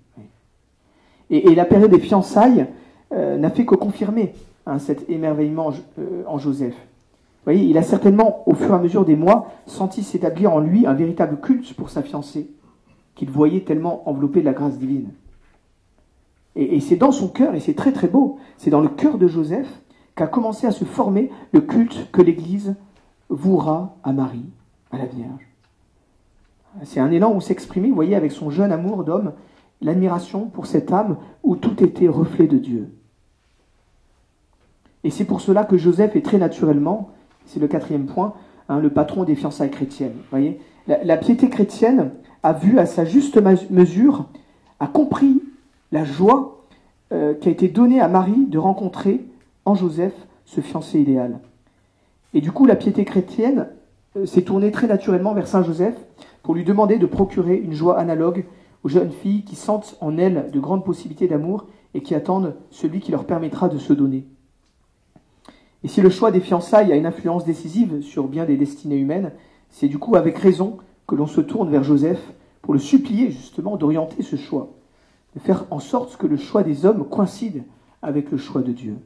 Et, 1.31 1.55
la 1.55 1.65
période 1.65 1.91
des 1.91 2.01
fiançailles 2.01 2.67
euh, 3.13 3.37
n'a 3.37 3.51
fait 3.51 3.65
que 3.65 3.75
confirmer 3.75 4.35
hein, 4.67 4.79
cet 4.79 5.09
émerveillement 5.09 5.73
euh, 5.99 6.23
en 6.27 6.39
Joseph. 6.39 6.75
Voyez, 7.45 7.65
il 7.65 7.79
a 7.79 7.83
certainement, 7.83 8.43
au 8.47 8.55
fur 8.55 8.71
et 8.71 8.75
à 8.75 8.79
mesure 8.79 9.05
des 9.05 9.17
mois, 9.17 9.53
senti 9.67 10.03
s'établir 10.03 10.53
en 10.53 10.61
lui 10.61 10.87
un 10.87 10.95
véritable 10.95 11.41
culte 11.41 11.75
pour 11.75 11.91
sa 11.91 12.03
fiancée, 12.03 12.51
qu'il 13.15 13.31
voyait 13.31 13.63
tellement 13.63 14.09
enveloppé 14.09 14.41
de 14.41 14.47
la 14.47 14.53
grâce 14.53 14.79
divine. 14.79 15.11
Et, 16.57 16.77
et 16.77 16.81
c'est 16.81 16.97
dans 16.97 17.13
son 17.13 17.29
cœur, 17.29 17.55
et 17.55 17.61
c'est 17.61 17.75
très 17.75 17.93
très 17.93 18.09
beau, 18.09 18.39
c'est 18.59 18.71
dans 18.71 18.81
le 18.81 18.89
cœur 18.89 19.19
de 19.19 19.27
Joseph 19.27 19.69
qu'a 20.15 20.27
commencé 20.27 20.67
à 20.67 20.71
se 20.71 20.85
former 20.85 21.31
le 21.53 21.63
culte 21.63 22.11
que 22.13 22.21
l'Église 22.21 22.77
vouera 23.31 23.97
à 24.03 24.13
Marie, 24.13 24.51
à 24.91 24.99
la 24.99 25.07
Vierge. 25.07 25.49
C'est 26.85 27.01
un 27.01 27.11
élan 27.11 27.35
où 27.35 27.41
s'exprimait, 27.41 27.89
vous 27.89 27.95
voyez, 27.95 28.15
avec 28.15 28.33
son 28.33 28.51
jeune 28.51 28.73
amour 28.73 29.05
d'homme, 29.05 29.33
l'admiration 29.81 30.47
pour 30.47 30.67
cette 30.67 30.93
âme 30.93 31.17
où 31.43 31.57
tout 31.57 31.83
était 31.83 32.09
reflet 32.09 32.47
de 32.47 32.59
Dieu. 32.59 32.93
Et 35.03 35.11
c'est 35.11 35.25
pour 35.25 35.41
cela 35.41 35.65
que 35.65 35.79
Joseph 35.79 36.15
est 36.15 36.25
très 36.25 36.39
naturellement, 36.39 37.11
c'est 37.51 37.61
le 37.61 37.67
quatrième 37.67 38.07
point, 38.07 38.35
hein, 38.69 38.79
le 38.79 38.91
patron 38.91 39.25
des 39.25 39.35
fiançailles 39.35 39.71
chrétiennes. 39.71 40.17
la, 40.87 41.17
piété 41.17 41.49
chrétienne 41.49 42.13
a 42.45 42.53
vu 42.53 42.79
à 42.79 42.87
sa 42.87 43.05
juste 43.05 43.41
mesure, 43.71 44.27
a 44.79 44.87
compris 44.87 45.43
la 45.91 46.05
joie 46.05 46.65
euh, 47.13 47.35
qui 47.35 47.49
a 47.49 47.53
été 47.53 47.67
donnée 47.67 48.01
à 48.01 48.07
Marie 48.07 48.47
de 48.47 48.59
rencontrer 48.59 49.25
en 49.65 49.75
Joseph 49.75 50.15
ce 50.45 50.61
fiancé 50.61 51.01
idéal. 51.01 51.41
Et 52.35 52.41
du 52.41 52.53
coup, 52.53 52.67
la 52.67 52.77
piété 52.77 53.05
chrétienne 53.05 53.67
euh, 54.17 54.27
s'est 54.27 54.43
tournée 54.43 54.71
très 54.71 54.87
naturellement 54.87 55.35
vers 55.35 55.49
Saint 55.49 55.65
Joseph 55.65 55.97
pour 56.45 56.55
lui 56.55 56.65
demander 56.65 56.99
de 56.99 57.07
procurer 57.07 57.57
une 57.57 57.73
joie 57.73 57.99
analogue 57.99 58.45
aux 58.85 58.89
jeunes 58.89 59.11
filles 59.11 59.43
qui 59.43 59.57
sentent 59.57 59.97
en 60.01 60.17
elles 60.19 60.51
de 60.53 60.61
grandes 60.61 60.85
possibilités 60.85 61.27
d'amour 61.27 61.67
et 61.95 62.03
qui 62.03 62.15
attendent 62.15 62.55
celui 62.71 63.01
qui 63.01 63.11
leur 63.11 63.25
permettra 63.25 63.69
de 63.69 63.79
se 63.79 63.93
donner. 63.93 64.25
Et 65.83 65.89
si 65.89 66.01
le 66.01 66.11
choix 66.11 66.31
des 66.31 66.41
fiançailles 66.41 66.93
a 66.93 66.97
une 66.97 67.07
influence 67.07 67.45
décisive 67.45 68.03
sur 68.03 68.29
bien 68.29 68.45
des 68.45 68.57
destinées 68.57 68.99
humaines, 68.99 69.33
c'est 69.71 69.89
du 69.89 69.99
coup 69.99 70.17
avec 70.17 70.39
raison 70.39 70.79
que 71.07 71.15
l'on 71.15 71.27
se 71.27 71.41
tourne 71.41 71.71
vers 71.71 71.85
Joseph 71.85 72.33
pour 72.63 72.75
le 72.75 72.81
supplier 72.81 73.31
justement 73.31 73.77
d'orienter 73.77 74.23
ce 74.23 74.37
choix, 74.37 74.69
de 75.35 75.41
faire 75.41 75.65
en 75.71 75.81
sorte 75.81 76.17
que 76.17 76.27
le 76.27 76.37
choix 76.37 76.63
des 76.63 76.85
hommes 76.85 77.09
coïncide 77.09 77.65
avec 78.03 78.31
le 78.31 78.39
choix 78.39 78.63
de 78.63 78.73
Dieu. 78.73 78.97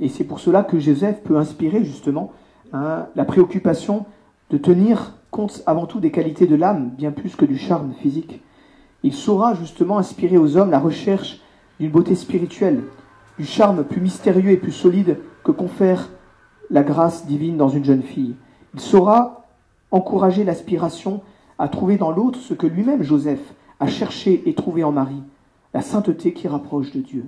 Et 0.00 0.08
c'est 0.08 0.24
pour 0.24 0.40
cela 0.40 0.62
que 0.62 0.78
Joseph 0.78 1.22
peut 1.22 1.36
inspirer 1.36 1.84
justement 1.84 2.32
hein, 2.72 3.06
la 3.14 3.24
préoccupation 3.24 4.06
de 4.50 4.58
tenir 4.58 5.14
compte 5.30 5.62
avant 5.66 5.86
tout 5.86 6.00
des 6.00 6.10
qualités 6.10 6.46
de 6.46 6.56
l'âme, 6.56 6.90
bien 6.90 7.10
plus 7.10 7.36
que 7.36 7.44
du 7.44 7.56
charme 7.56 7.92
physique. 7.94 8.40
Il 9.02 9.12
saura 9.12 9.54
justement 9.54 9.98
inspirer 9.98 10.38
aux 10.38 10.56
hommes 10.56 10.70
la 10.70 10.78
recherche 10.78 11.40
d'une 11.80 11.90
beauté 11.90 12.14
spirituelle, 12.14 12.82
du 13.42 13.48
charme 13.48 13.82
plus 13.82 14.00
mystérieux 14.00 14.52
et 14.52 14.56
plus 14.56 14.70
solide 14.70 15.18
que 15.42 15.50
confère 15.50 16.10
la 16.70 16.84
grâce 16.84 17.26
divine 17.26 17.56
dans 17.56 17.68
une 17.68 17.84
jeune 17.84 18.04
fille. 18.04 18.36
Il 18.72 18.78
saura 18.78 19.48
encourager 19.90 20.44
l'aspiration 20.44 21.22
à 21.58 21.66
trouver 21.66 21.96
dans 21.96 22.12
l'autre 22.12 22.38
ce 22.38 22.54
que 22.54 22.68
lui-même 22.68 23.02
Joseph 23.02 23.40
a 23.80 23.88
cherché 23.88 24.44
et 24.46 24.54
trouvé 24.54 24.84
en 24.84 24.92
Marie, 24.92 25.24
la 25.74 25.82
sainteté 25.82 26.32
qui 26.34 26.46
rapproche 26.46 26.92
de 26.92 27.00
Dieu. 27.00 27.24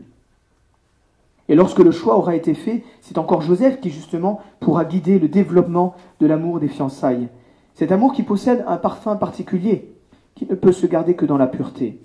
Et 1.48 1.56
lorsque 1.56 1.80
le 1.80 1.90
choix 1.90 2.16
aura 2.16 2.36
été 2.36 2.54
fait, 2.54 2.84
c'est 3.00 3.18
encore 3.18 3.42
Joseph 3.42 3.80
qui 3.80 3.90
justement 3.90 4.40
pourra 4.60 4.84
guider 4.84 5.18
le 5.18 5.26
développement 5.26 5.96
de 6.20 6.28
l'amour 6.28 6.60
des 6.60 6.68
fiançailles. 6.68 7.28
Cet 7.74 7.90
amour 7.90 8.12
qui 8.12 8.22
possède 8.22 8.64
un 8.68 8.76
parfum 8.76 9.16
particulier, 9.16 9.92
qui 10.36 10.46
ne 10.46 10.54
peut 10.54 10.70
se 10.70 10.86
garder 10.86 11.16
que 11.16 11.26
dans 11.26 11.38
la 11.38 11.48
pureté. 11.48 12.00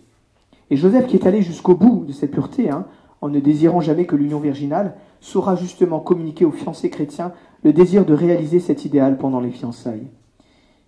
Et 0.72 0.78
Joseph 0.78 1.06
qui 1.06 1.16
est 1.16 1.28
allé 1.28 1.44
jusqu'au 1.44 1.76
bout 1.76 2.06
de 2.08 2.12
cette 2.12 2.32
pureté, 2.32 2.72
hein, 2.72 2.88
en 3.22 3.30
ne 3.30 3.40
désirant 3.40 3.82
jamais 3.82 4.06
que 4.06 4.16
l'union 4.16 4.40
virginale, 4.40 4.96
saura 5.20 5.56
justement 5.56 6.00
communiquer 6.00 6.46
aux 6.46 6.52
fiancés 6.52 6.90
chrétiens 6.90 7.34
le 7.64 7.74
désir 7.74 8.06
de 8.06 8.14
réaliser 8.14 8.60
cet 8.60 8.86
idéal 8.86 9.18
pendant 9.18 9.40
les 9.40 9.52
fiançailles. 9.52 10.08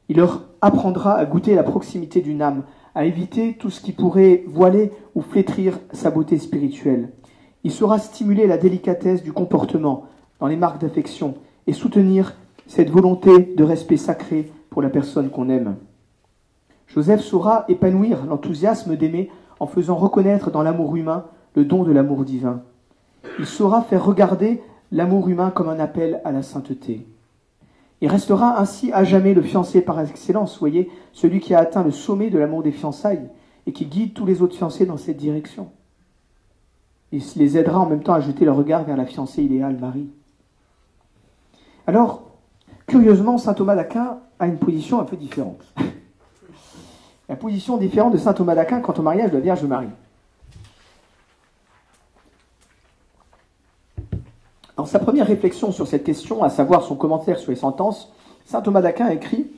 Il 0.09 0.17
leur 0.17 0.45
apprendra 0.61 1.15
à 1.15 1.25
goûter 1.25 1.55
la 1.55 1.63
proximité 1.63 2.21
d'une 2.21 2.41
âme, 2.41 2.63
à 2.95 3.05
éviter 3.05 3.55
tout 3.57 3.69
ce 3.69 3.81
qui 3.81 3.91
pourrait 3.91 4.43
voiler 4.47 4.91
ou 5.15 5.21
flétrir 5.21 5.79
sa 5.93 6.11
beauté 6.11 6.37
spirituelle. 6.37 7.09
Il 7.63 7.71
saura 7.71 7.99
stimuler 7.99 8.47
la 8.47 8.57
délicatesse 8.57 9.23
du 9.23 9.33
comportement 9.33 10.05
dans 10.39 10.47
les 10.47 10.55
marques 10.55 10.81
d'affection 10.81 11.35
et 11.67 11.73
soutenir 11.73 12.35
cette 12.67 12.89
volonté 12.89 13.53
de 13.55 13.63
respect 13.63 13.97
sacré 13.97 14.51
pour 14.69 14.81
la 14.81 14.89
personne 14.89 15.29
qu'on 15.29 15.49
aime. 15.49 15.75
Joseph 16.87 17.21
saura 17.21 17.65
épanouir 17.69 18.25
l'enthousiasme 18.25 18.95
d'aimer 18.95 19.29
en 19.59 19.67
faisant 19.67 19.95
reconnaître 19.95 20.51
dans 20.51 20.63
l'amour 20.63 20.95
humain 20.95 21.25
le 21.55 21.65
don 21.65 21.83
de 21.83 21.91
l'amour 21.91 22.23
divin. 22.23 22.61
Il 23.39 23.45
saura 23.45 23.81
faire 23.81 24.05
regarder 24.05 24.61
l'amour 24.91 25.29
humain 25.29 25.51
comme 25.51 25.69
un 25.69 25.79
appel 25.79 26.21
à 26.25 26.31
la 26.31 26.43
sainteté. 26.43 27.07
Il 28.01 28.07
restera 28.07 28.59
ainsi 28.59 28.91
à 28.91 29.03
jamais 29.03 29.33
le 29.33 29.41
fiancé 29.41 29.81
par 29.81 29.99
excellence, 29.99 30.57
voyez, 30.59 30.89
celui 31.13 31.39
qui 31.39 31.53
a 31.53 31.59
atteint 31.59 31.83
le 31.83 31.91
sommet 31.91 32.29
de 32.29 32.39
l'amour 32.39 32.63
des 32.63 32.71
fiançailles 32.71 33.29
et 33.67 33.73
qui 33.73 33.85
guide 33.85 34.13
tous 34.13 34.25
les 34.25 34.41
autres 34.41 34.55
fiancés 34.55 34.87
dans 34.87 34.97
cette 34.97 35.17
direction. 35.17 35.69
Il 37.11 37.21
les 37.35 37.57
aidera 37.57 37.79
en 37.79 37.85
même 37.85 38.01
temps 38.01 38.13
à 38.13 38.21
jeter 38.21 38.45
leur 38.45 38.55
regard 38.55 38.83
vers 38.85 38.97
la 38.97 39.05
fiancée 39.05 39.43
idéale, 39.43 39.77
Marie. 39.77 40.09
Alors, 41.85 42.23
curieusement, 42.87 43.37
saint 43.37 43.53
Thomas 43.53 43.75
d'Aquin 43.75 44.19
a 44.39 44.47
une 44.47 44.57
position 44.57 44.99
un 44.99 45.03
peu 45.03 45.17
différente. 45.17 45.61
La 47.29 47.37
position 47.37 47.77
différente 47.77 48.11
de 48.13 48.17
saint 48.17 48.33
Thomas 48.33 48.55
d'Aquin 48.55 48.81
quant 48.81 48.93
au 48.93 49.01
mariage 49.01 49.31
de 49.31 49.37
la 49.37 49.41
Vierge 49.41 49.63
Marie. 49.63 49.87
Dans 54.77 54.85
sa 54.85 54.99
première 54.99 55.27
réflexion 55.27 55.71
sur 55.71 55.87
cette 55.87 56.03
question, 56.03 56.43
à 56.43 56.49
savoir 56.49 56.83
son 56.83 56.95
commentaire 56.95 57.39
sur 57.39 57.51
les 57.51 57.57
sentences, 57.57 58.13
saint 58.45 58.61
Thomas 58.61 58.81
d'Aquin 58.81 59.09
écrit 59.09 59.51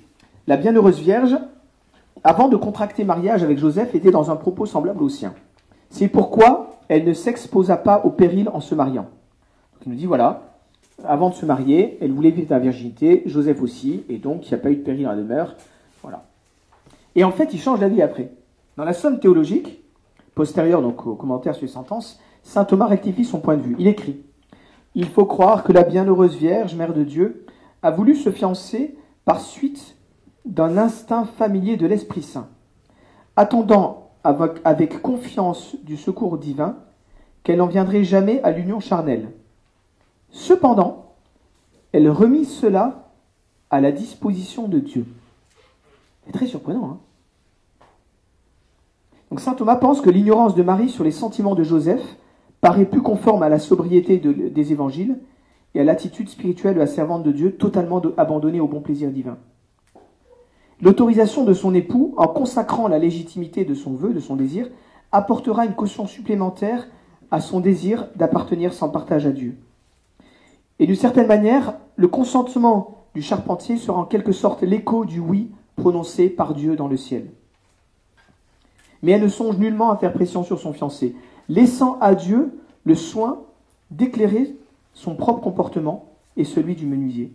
La 0.47 0.57
bienheureuse 0.57 0.99
Vierge, 0.99 1.37
avant 2.23 2.47
de 2.47 2.55
contracter 2.55 3.03
mariage 3.03 3.43
avec 3.43 3.57
Joseph, 3.57 3.93
était 3.93 4.11
dans 4.11 4.31
un 4.31 4.35
propos 4.35 4.65
semblable 4.65 5.03
au 5.03 5.09
sien. 5.09 5.33
C'est 5.89 6.07
pourquoi 6.07 6.79
elle 6.87 7.05
ne 7.05 7.13
s'exposa 7.13 7.77
pas 7.77 8.01
au 8.03 8.09
péril 8.09 8.49
en 8.53 8.59
se 8.59 8.73
mariant. 8.73 9.07
Il 9.85 9.91
nous 9.91 9.97
dit, 9.97 10.05
voilà, 10.05 10.53
avant 11.03 11.29
de 11.29 11.35
se 11.35 11.45
marier, 11.45 11.97
elle 12.01 12.11
voulait 12.11 12.31
vivre 12.31 12.47
la 12.49 12.59
virginité, 12.59 13.23
Joseph 13.25 13.61
aussi, 13.61 14.03
et 14.09 14.17
donc 14.17 14.45
il 14.45 14.53
n'y 14.53 14.59
a 14.59 14.63
pas 14.63 14.71
eu 14.71 14.77
de 14.77 14.83
péril 14.83 15.05
à 15.05 15.09
la 15.09 15.17
demeure. 15.17 15.55
Voilà. 16.01 16.23
Et 17.15 17.23
en 17.23 17.31
fait, 17.31 17.53
il 17.53 17.59
change 17.59 17.79
d'avis 17.79 18.01
après. 18.01 18.31
Dans 18.77 18.85
la 18.85 18.93
somme 18.93 19.19
théologique, 19.19 19.83
postérieure 20.33 20.81
donc 20.81 21.05
au 21.05 21.15
commentaire 21.15 21.53
sur 21.53 21.63
les 21.63 21.71
sentences, 21.71 22.19
saint 22.41 22.65
Thomas 22.65 22.87
rectifie 22.87 23.25
son 23.25 23.39
point 23.39 23.57
de 23.57 23.61
vue. 23.61 23.75
Il 23.77 23.87
écrit 23.87 24.23
Il 24.95 25.09
faut 25.09 25.25
croire 25.25 25.63
que 25.63 25.71
la 25.71 25.83
bienheureuse 25.83 26.35
Vierge, 26.35 26.75
Mère 26.75 26.93
de 26.93 27.03
Dieu, 27.03 27.45
a 27.81 27.91
voulu 27.91 28.15
se 28.15 28.31
fiancer 28.31 28.95
par 29.25 29.41
suite 29.41 29.95
d'un 30.45 30.77
instinct 30.77 31.25
familier 31.25 31.77
de 31.77 31.87
l'Esprit 31.87 32.21
Saint, 32.21 32.47
attendant 33.35 34.11
avec, 34.23 35.01
confiance 35.01 35.75
du 35.83 35.97
secours 35.97 36.37
divin 36.37 36.77
qu'elle 37.43 37.57
n'en 37.57 37.67
viendrait 37.67 38.03
jamais 38.03 38.41
à 38.43 38.51
l'union 38.51 38.79
charnelle. 38.79 39.31
Cependant, 40.29 41.13
elle 41.91 42.09
remit 42.09 42.45
cela 42.45 43.11
à 43.69 43.81
la 43.81 43.91
disposition 43.91 44.67
de 44.67 44.79
Dieu. 44.79 45.05
C'est 46.25 46.31
très 46.31 46.47
surprenant. 46.47 46.85
Hein 46.85 46.97
Donc 49.29 49.41
saint 49.41 49.55
Thomas 49.55 49.75
pense 49.75 49.99
que 49.99 50.09
l'ignorance 50.09 50.55
de 50.55 50.63
Marie 50.63 50.89
sur 50.89 51.03
les 51.03 51.11
sentiments 51.11 51.55
de 51.55 51.63
Joseph 51.63 52.17
paraît 52.63 52.85
plus 52.85 53.01
conforme 53.01 53.43
à 53.43 53.49
la 53.49 53.59
sobriété 53.59 54.19
de- 54.19 54.31
des 54.31 54.71
évangiles 54.71 55.19
et 55.75 55.81
à 55.81 55.83
l'attitude 55.83 56.29
spirituelle 56.29 56.75
de 56.75 56.79
la 56.79 56.87
servante 56.87 57.21
de 57.21 57.33
Dieu 57.33 57.57
totalement 57.57 58.01
abandonnée 58.15 58.61
au 58.61 58.69
bon 58.69 58.79
plaisir 58.79 59.11
divin. 59.11 59.37
L'autorisation 60.81 61.43
de 61.43 61.53
son 61.53 61.73
époux, 61.73 62.13
en 62.15 62.27
consacrant 62.27 62.87
la 62.87 62.99
légitimité 62.99 63.65
de 63.65 63.73
son 63.73 63.91
vœu, 63.91 64.13
de 64.13 64.21
son 64.21 64.37
désir, 64.37 64.69
apportera 65.11 65.65
une 65.65 65.73
caution 65.75 66.07
supplémentaire 66.07 66.87
à 67.31 67.41
son 67.41 67.59
désir 67.59 68.07
d'appartenir 68.15 68.73
sans 68.73 68.87
partage 68.87 69.25
à 69.25 69.31
Dieu. 69.31 69.57
Et 70.79 70.87
d'une 70.87 70.95
certaine 70.95 71.27
manière, 71.27 71.73
le 71.97 72.07
consentement 72.07 73.03
du 73.13 73.21
charpentier 73.21 73.75
sera 73.75 73.99
en 73.99 74.05
quelque 74.05 74.31
sorte 74.31 74.63
l'écho 74.63 75.03
du 75.03 75.19
oui 75.19 75.51
prononcé 75.75 76.29
par 76.29 76.53
Dieu 76.53 76.77
dans 76.77 76.87
le 76.87 76.95
ciel. 76.95 77.29
Mais 79.01 79.11
elle 79.11 79.23
ne 79.23 79.27
songe 79.27 79.57
nullement 79.57 79.91
à 79.91 79.97
faire 79.97 80.13
pression 80.13 80.43
sur 80.43 80.59
son 80.59 80.71
fiancé, 80.71 81.13
laissant 81.49 81.97
à 81.99 82.15
Dieu 82.15 82.59
le 82.83 82.95
soin 82.95 83.41
d'éclairer 83.91 84.55
son 84.93 85.15
propre 85.15 85.41
comportement 85.41 86.05
et 86.37 86.43
celui 86.43 86.75
du 86.75 86.85
menuisier. 86.85 87.31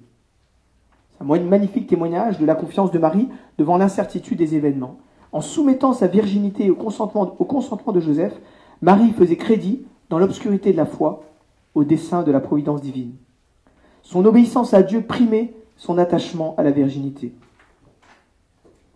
C'est 1.13 1.25
un 1.25 1.41
magnifique 1.41 1.87
témoignage 1.87 2.39
de 2.39 2.47
la 2.47 2.55
confiance 2.55 2.91
de 2.91 2.99
Marie 2.99 3.29
devant 3.59 3.77
l'incertitude 3.77 4.39
des 4.39 4.55
événements. 4.55 4.99
En 5.33 5.41
soumettant 5.41 5.93
sa 5.93 6.07
virginité 6.07 6.71
au 6.71 6.75
consentement, 6.75 7.35
au 7.39 7.45
consentement 7.45 7.93
de 7.93 8.01
Joseph, 8.01 8.39
Marie 8.81 9.11
faisait 9.11 9.37
crédit, 9.37 9.83
dans 10.09 10.19
l'obscurité 10.19 10.73
de 10.73 10.77
la 10.77 10.87
foi, 10.87 11.25
au 11.75 11.85
dessein 11.85 12.23
de 12.23 12.33
la 12.33 12.41
providence 12.41 12.81
divine. 12.81 13.13
Son 14.03 14.25
obéissance 14.25 14.73
à 14.73 14.83
Dieu 14.83 15.03
primait 15.03 15.55
son 15.77 15.99
attachement 15.99 16.55
à 16.57 16.63
la 16.63 16.71
virginité. 16.71 17.35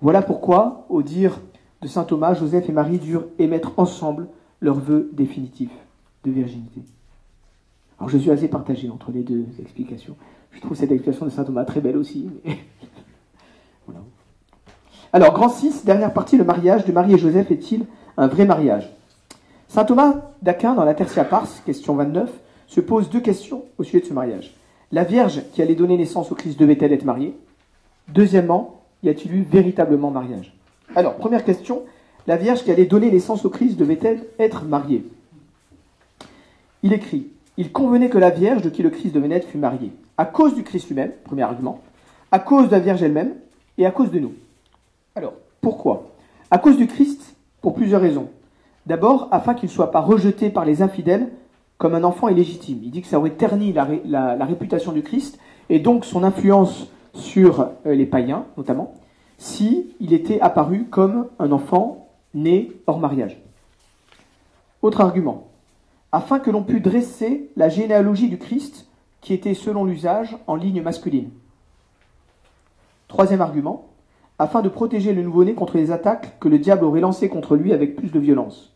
Voilà 0.01 0.23
pourquoi, 0.23 0.87
au 0.89 1.03
dire 1.03 1.41
de 1.83 1.89
saint 1.89 2.05
Thomas, 2.05 2.35
Joseph 2.35 2.69
et 2.69 2.73
Marie 2.73 2.99
durent 2.99 3.27
émettre 3.39 3.73
ensemble 3.77 4.29
leur 4.63 4.77
vœu 4.77 5.11
définitif 5.13 5.69
de 6.25 6.31
virginité. 6.31 6.81
Alors 7.99 8.09
je 8.09 8.17
suis 8.17 8.31
assez 8.31 8.49
partagé 8.49 8.89
entre 8.89 9.13
les 9.13 9.23
deux 9.23 9.45
explications. 9.61 10.17
Je 10.53 10.61
trouve 10.61 10.77
cette 10.77 10.91
explication 10.91 11.27
de 11.27 11.31
saint 11.31 11.45
Thomas 11.45 11.65
très 11.65 11.81
belle 11.81 11.97
aussi. 11.97 12.31
Alors, 15.15 15.35
grand 15.35 15.51
6, 15.51 15.85
dernière 15.85 16.15
partie, 16.15 16.39
le 16.39 16.45
mariage 16.45 16.87
de 16.87 16.93
Marie 16.93 17.13
et 17.13 17.19
Joseph 17.19 17.51
est-il 17.51 17.85
un 18.17 18.29
vrai 18.29 18.47
mariage? 18.47 18.91
Saint 19.69 19.85
Thomas 19.85 20.15
d'Aquin, 20.41 20.73
dans 20.73 20.87
la 20.87 20.95
Tertia 20.95 21.25
Pars, 21.25 21.49
question 21.67 21.95
29, 21.97 22.31
se 22.67 22.81
pose 22.81 23.11
deux 23.11 23.21
questions 23.21 23.65
au 23.77 23.85
sujet 23.85 24.01
de 24.01 24.07
ce 24.07 24.15
mariage. 24.15 24.55
La 24.91 25.05
Vierge 25.05 25.43
qui 25.53 25.61
allait 25.61 25.75
donner 25.75 25.99
naissance 25.99 26.33
au 26.33 26.35
Christ 26.35 26.59
devait-elle 26.59 26.95
être 26.95 27.05
mariée? 27.05 27.37
Deuxièmement, 28.09 28.81
y 29.03 29.11
a-t-il 29.11 29.35
eu 29.35 29.43
véritablement 29.43 30.11
mariage? 30.11 30.57
Alors, 30.97 31.17
première 31.17 31.45
question, 31.45 31.83
la 32.27 32.37
Vierge 32.37 32.63
qui 32.65 32.71
allait 32.71 32.87
donner 32.87 33.11
naissance 33.11 33.45
au 33.45 33.51
Christ 33.51 33.77
devait-elle 33.77 34.25
être 34.39 34.65
mariée 34.65 35.05
Il 36.83 36.93
écrit 36.93 37.29
Il 37.57 37.73
convenait 37.73 38.09
que 38.11 38.19
la 38.19 38.31
Vierge 38.31 38.63
de 38.63 38.71
qui 38.71 38.83
le 38.83 38.91
Christ 38.91 39.15
devait 39.15 39.29
naître 39.29 39.49
fût 39.49 39.59
mariée, 39.59 39.93
à 40.19 40.25
cause 40.25 40.55
du 40.55 40.63
Christ 40.63 40.89
lui-même, 40.89 41.13
premier 41.25 41.43
argument, 41.43 41.81
à 42.31 42.39
cause 42.39 42.67
de 42.67 42.73
la 42.73 42.81
Vierge 42.81 43.03
elle-même 43.03 43.35
et 43.79 43.87
à 43.87 43.91
cause 43.91 44.11
de 44.11 44.19
nous. 44.19 44.33
Alors, 45.15 45.35
pourquoi? 45.61 46.11
À 46.51 46.59
cause 46.59 46.77
du 46.77 46.87
Christ, 46.87 47.35
pour 47.61 47.75
plusieurs 47.75 48.01
raisons. 48.01 48.29
D'abord, 48.87 49.29
afin 49.31 49.55
qu'il 49.55 49.69
ne 49.69 49.73
soit 49.73 49.91
pas 49.91 50.01
rejeté 50.01 50.51
par 50.51 50.65
les 50.65 50.83
infidèles 50.83 51.29
comme 51.79 51.95
un 51.95 52.05
enfant 52.05 52.29
illégitime. 52.29 52.79
Il 52.83 52.91
dit 52.91 53.03
que 53.03 53.09
ça 53.09 53.19
aurait 53.19 53.31
terni 53.31 53.73
la, 53.73 53.85
ré- 53.85 54.03
la- 54.05 54.37
la 54.37 54.45
réputation 54.45 54.93
du 54.93 55.03
Christ 55.03 55.39
et 55.69 55.79
donc 55.79 56.05
son 56.05 56.23
influence 56.25 56.89
sur 57.15 57.69
euh, 57.87 57.95
les 57.95 58.07
païens, 58.07 58.45
notamment, 58.57 58.95
si 59.39 59.91
il 60.01 60.13
était 60.13 60.41
apparu 60.41 60.85
comme 60.91 61.27
un 61.39 61.51
enfant 61.53 62.02
né 62.35 62.73
hors 62.87 62.99
mariage. 62.99 63.41
Autre 64.83 65.01
argument, 65.01 65.49
afin 66.11 66.39
que 66.39 66.51
l'on 66.51 66.63
pût 66.63 66.81
dresser 66.81 67.51
la 67.57 67.69
généalogie 67.69 68.29
du 68.29 68.39
Christ 68.39 68.89
qui 69.21 69.33
était, 69.33 69.55
selon 69.55 69.85
l'usage, 69.85 70.37
en 70.47 70.57
ligne 70.57 70.83
masculine. 70.83 71.31
Troisième 73.07 73.41
argument, 73.41 73.89
afin 74.39 74.63
de 74.63 74.69
protéger 74.69 75.13
le 75.13 75.23
nouveau-né 75.23 75.55
contre 75.55 75.77
les 75.77 75.93
attaques 75.93 76.39
que 76.41 76.49
le 76.49 76.59
diable 76.59 76.85
aurait 76.85 77.01
lancées 77.01 77.29
contre 77.29 77.55
lui 77.55 77.73
avec 77.73 77.95
plus 77.95 78.11
de 78.11 78.19
violence. 78.19 78.75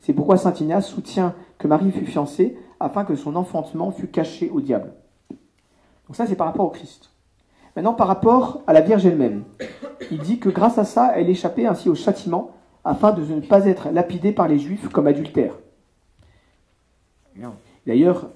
C'est 0.00 0.12
pourquoi 0.12 0.36
saint 0.36 0.52
Ignace 0.52 0.88
soutient 0.88 1.34
que 1.58 1.68
Marie 1.68 1.92
fut 1.92 2.04
fiancée 2.04 2.58
afin 2.80 3.04
que 3.04 3.14
son 3.14 3.36
enfantement 3.36 3.92
fût 3.92 4.08
caché 4.08 4.50
au 4.50 4.60
diable. 4.60 4.92
Donc 5.30 6.16
ça, 6.16 6.26
c'est 6.26 6.34
par 6.34 6.48
rapport 6.48 6.66
au 6.66 6.70
Christ. 6.70 7.10
Maintenant, 7.76 7.94
par 7.94 8.08
rapport 8.08 8.62
à 8.66 8.72
la 8.72 8.80
Vierge 8.80 9.06
elle-même, 9.06 9.44
il 10.10 10.18
dit 10.18 10.38
que 10.38 10.48
grâce 10.48 10.78
à 10.78 10.84
ça, 10.84 11.12
elle 11.14 11.30
échappait 11.30 11.66
ainsi 11.66 11.88
au 11.88 11.94
châtiment 11.94 12.50
afin 12.84 13.12
de 13.12 13.22
ne 13.22 13.40
pas 13.40 13.66
être 13.66 13.90
lapidée 13.90 14.32
par 14.32 14.48
les 14.48 14.58
Juifs 14.58 14.88
comme 14.88 15.06
adultère. 15.06 15.54
D'ailleurs, 17.86 18.30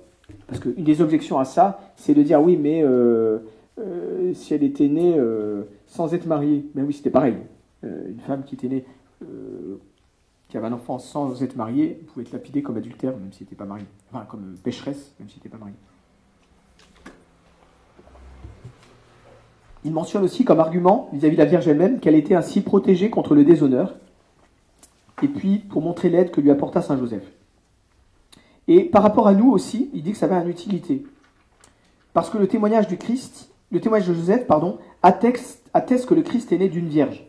parce 0.47 0.61
qu'une 0.61 0.85
des 0.85 1.01
objections 1.01 1.39
à 1.39 1.45
ça, 1.45 1.81
c'est 1.97 2.15
de 2.15 2.23
dire 2.23 2.43
oui, 2.43 2.57
mais 2.57 2.83
euh, 2.83 3.39
euh, 3.79 4.35
si 4.35 4.55
elle 4.55 4.63
était 4.63 4.89
née 4.89 5.15
euh, 5.17 5.63
sans 5.87 6.13
être 6.15 6.27
mariée, 6.27 6.67
ben 6.75 6.85
oui, 6.85 6.93
c'était 6.93 7.11
pareil. 7.11 7.37
Une 7.83 8.21
femme 8.27 8.43
qui 8.43 8.57
était 8.57 8.69
née, 8.69 8.85
qui 10.49 10.57
avait 10.57 10.67
un 10.67 10.73
enfant 10.73 10.99
sans 10.99 11.43
être 11.45 11.55
mariée, 11.55 11.91
pouvait 12.09 12.25
être 12.27 12.33
lapidée 12.33 12.61
comme 12.61 12.77
adultère, 12.77 13.17
même 13.17 13.33
si 13.33 13.39
elle 13.41 13.47
n'était 13.47 13.57
pas 13.57 13.67
mariée. 13.67 13.87
Enfin, 14.13 14.25
comme 14.29 14.57
pécheresse, 14.65 15.15
même 15.21 15.29
si 15.29 15.37
elle 15.37 15.39
n'était 15.39 15.49
pas 15.49 15.59
mariée. 15.59 15.77
Il 19.85 19.93
mentionne 19.93 20.25
aussi 20.25 20.45
comme 20.45 20.59
argument 20.59 21.09
vis-à-vis 21.13 21.37
de 21.37 21.41
la 21.41 21.49
Vierge 21.49 21.69
elle-même 21.69 22.01
qu'elle 22.01 22.17
était 22.17 22.35
ainsi 22.35 22.63
protégée 22.63 23.11
contre 23.11 23.37
le 23.37 23.45
déshonneur, 23.45 23.95
et 25.23 25.29
puis 25.29 25.59
pour 25.59 25.83
montrer 25.83 26.09
l'aide 26.09 26.31
que 26.31 26.41
lui 26.41 26.51
apporta 26.51 26.83
Saint 26.83 26.99
Joseph. 26.99 27.25
Et 28.69 28.85
par 28.85 29.03
rapport 29.03 29.27
à 29.27 29.35
nous 29.35 29.51
aussi, 29.51 29.91
il 29.95 30.03
dit 30.03 30.13
que 30.13 30.19
ça 30.19 30.27
avait 30.27 30.43
une 30.43 30.51
utilité. 30.51 31.05
Parce 32.13 32.31
que 32.31 32.39
le 32.39 32.47
témoignage 32.47 32.87
du 32.87 32.99
Christ, 32.99 33.51
le 33.71 33.81
témoignage 33.81 34.09
de 34.09 34.15
Joseph, 34.15 34.47
pardon, 34.47 34.79
atteste, 35.03 35.63
que 36.07 36.15
le 36.15 36.23
Christ 36.23 36.53
est 36.53 36.59
né 36.59 36.69
d'une 36.69 36.89
vierge. 36.89 37.25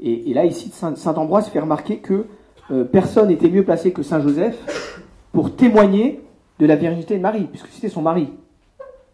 Et, 0.00 0.32
là, 0.32 0.46
ici, 0.46 0.70
Saint, 0.70 1.14
Ambroise 1.16 1.48
fait 1.48 1.60
remarquer 1.60 1.98
que 1.98 2.26
euh, 2.70 2.84
personne 2.84 3.28
n'était 3.28 3.50
mieux 3.50 3.64
placé 3.64 3.92
que 3.92 4.02
Saint 4.02 4.20
Joseph 4.20 4.96
pour 5.32 5.54
témoigner 5.54 6.22
de 6.58 6.66
la 6.66 6.76
virginité 6.76 7.16
de 7.16 7.22
Marie, 7.22 7.44
puisque 7.44 7.68
c'était 7.68 7.88
son 7.88 8.02
mari. 8.02 8.30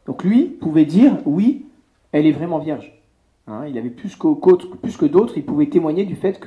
Donc 0.07 0.23
lui 0.23 0.45
pouvait 0.45 0.85
dire, 0.85 1.19
oui, 1.25 1.67
elle 2.13 2.27
est 2.27 2.33
vraiment 2.33 2.59
vierge. 2.59 2.93
Hein, 3.47 3.67
il 3.69 3.79
avait 3.79 3.91
plus, 3.91 4.17
que 4.17 5.07
d'autres, 5.07 5.37
il 5.37 5.45
pouvait 5.45 5.67
témoigner 5.67 6.05
du 6.05 6.17
fait 6.17 6.41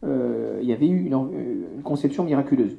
qu'il 0.00 0.68
y 0.68 0.72
avait 0.72 0.86
eu 0.86 1.06
une, 1.06 1.14
en- 1.14 1.28
une 1.30 1.82
conception 1.82 2.24
miraculeuse. 2.24 2.76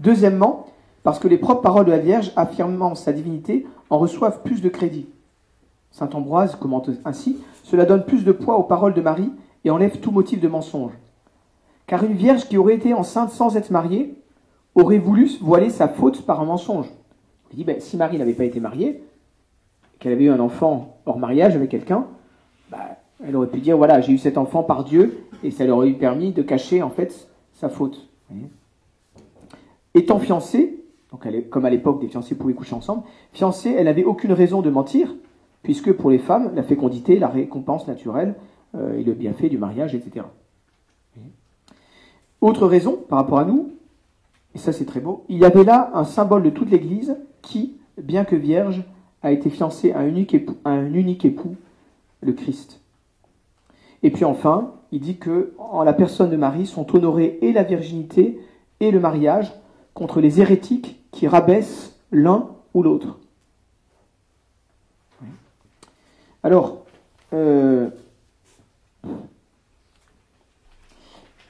Deuxièmement, 0.00 0.66
parce 1.02 1.18
que 1.18 1.28
les 1.28 1.38
propres 1.38 1.60
paroles 1.62 1.86
de 1.86 1.90
la 1.90 1.98
Vierge 1.98 2.32
affirmant 2.36 2.94
sa 2.94 3.12
divinité 3.12 3.66
en 3.90 3.98
reçoivent 3.98 4.42
plus 4.42 4.62
de 4.62 4.68
crédit. 4.68 5.06
Saint 5.90 6.10
Ambroise 6.14 6.56
commente 6.56 6.90
ainsi 7.04 7.38
Cela 7.62 7.84
donne 7.84 8.04
plus 8.04 8.24
de 8.24 8.32
poids 8.32 8.56
aux 8.58 8.62
paroles 8.64 8.94
de 8.94 9.00
Marie 9.00 9.30
et 9.64 9.70
enlève 9.70 9.98
tout 10.00 10.10
motif 10.10 10.40
de 10.40 10.48
mensonge. 10.48 10.92
Car 11.86 12.02
une 12.04 12.14
vierge 12.14 12.48
qui 12.48 12.56
aurait 12.56 12.74
été 12.74 12.94
enceinte 12.94 13.30
sans 13.30 13.56
être 13.56 13.70
mariée 13.70 14.14
aurait 14.74 14.98
voulu 14.98 15.30
voiler 15.40 15.70
sa 15.70 15.86
faute 15.88 16.22
par 16.22 16.40
un 16.40 16.44
mensonge. 16.46 16.86
Il 17.52 17.56
dit 17.58 17.64
ben, 17.64 17.80
si 17.80 17.96
Marie 17.96 18.18
n'avait 18.18 18.32
pas 18.32 18.44
été 18.44 18.58
mariée, 18.58 19.02
qu'elle 20.00 20.12
avait 20.12 20.24
eu 20.24 20.30
un 20.30 20.40
enfant 20.40 20.96
hors 21.06 21.18
mariage 21.18 21.54
avec 21.54 21.70
quelqu'un, 21.70 22.06
bah, 22.70 22.78
elle 23.24 23.36
aurait 23.36 23.46
pu 23.46 23.60
dire 23.60 23.76
voilà, 23.76 24.00
j'ai 24.00 24.12
eu 24.12 24.18
cet 24.18 24.36
enfant 24.38 24.62
par 24.62 24.82
Dieu, 24.84 25.23
et 25.44 25.50
ça 25.50 25.64
lui 25.64 25.70
aurait 25.70 25.92
permis 25.92 26.32
de 26.32 26.42
cacher 26.42 26.82
en 26.82 26.90
fait 26.90 27.28
sa 27.52 27.68
faute. 27.68 28.08
Étant 29.94 30.18
fiancée, 30.18 30.82
donc 31.12 31.26
comme 31.50 31.64
à 31.64 31.70
l'époque 31.70 32.00
des 32.00 32.08
fiancés 32.08 32.34
pouvaient 32.34 32.54
coucher 32.54 32.74
ensemble, 32.74 33.02
fiancée, 33.32 33.70
elle 33.70 33.84
n'avait 33.84 34.04
aucune 34.04 34.32
raison 34.32 34.62
de 34.62 34.70
mentir, 34.70 35.14
puisque 35.62 35.92
pour 35.92 36.10
les 36.10 36.18
femmes, 36.18 36.52
la 36.54 36.62
fécondité, 36.62 37.18
la 37.18 37.28
récompense 37.28 37.86
naturelle 37.86 38.34
euh, 38.74 38.98
et 38.98 39.04
le 39.04 39.12
bienfait 39.12 39.48
du 39.48 39.58
mariage, 39.58 39.94
etc. 39.94 40.26
Autre 42.40 42.66
raison 42.66 42.98
par 43.08 43.18
rapport 43.18 43.38
à 43.38 43.44
nous, 43.44 43.72
et 44.54 44.58
ça 44.58 44.72
c'est 44.72 44.84
très 44.84 45.00
beau, 45.00 45.24
il 45.28 45.38
y 45.38 45.44
avait 45.44 45.64
là 45.64 45.90
un 45.94 46.04
symbole 46.04 46.42
de 46.42 46.50
toute 46.50 46.70
l'Église 46.70 47.16
qui, 47.42 47.76
bien 47.96 48.24
que 48.24 48.36
vierge, 48.36 48.82
a 49.22 49.30
été 49.30 49.48
fiancée 49.48 49.92
à 49.92 50.00
un 50.00 50.06
unique 50.08 51.24
époux 51.24 51.56
le 52.20 52.32
Christ. 52.32 52.80
Et 54.02 54.10
puis 54.10 54.24
enfin, 54.24 54.72
il 54.94 55.00
dit 55.00 55.16
que 55.16 55.52
en 55.58 55.82
la 55.82 55.92
personne 55.92 56.30
de 56.30 56.36
Marie 56.36 56.66
sont 56.66 56.94
honorées 56.94 57.40
et 57.42 57.52
la 57.52 57.64
virginité 57.64 58.40
et 58.78 58.92
le 58.92 59.00
mariage 59.00 59.52
contre 59.92 60.20
les 60.20 60.40
hérétiques 60.40 61.04
qui 61.10 61.26
rabaissent 61.26 61.96
l'un 62.12 62.50
ou 62.74 62.84
l'autre. 62.84 63.18
Alors, 66.44 66.84
euh, 67.32 67.88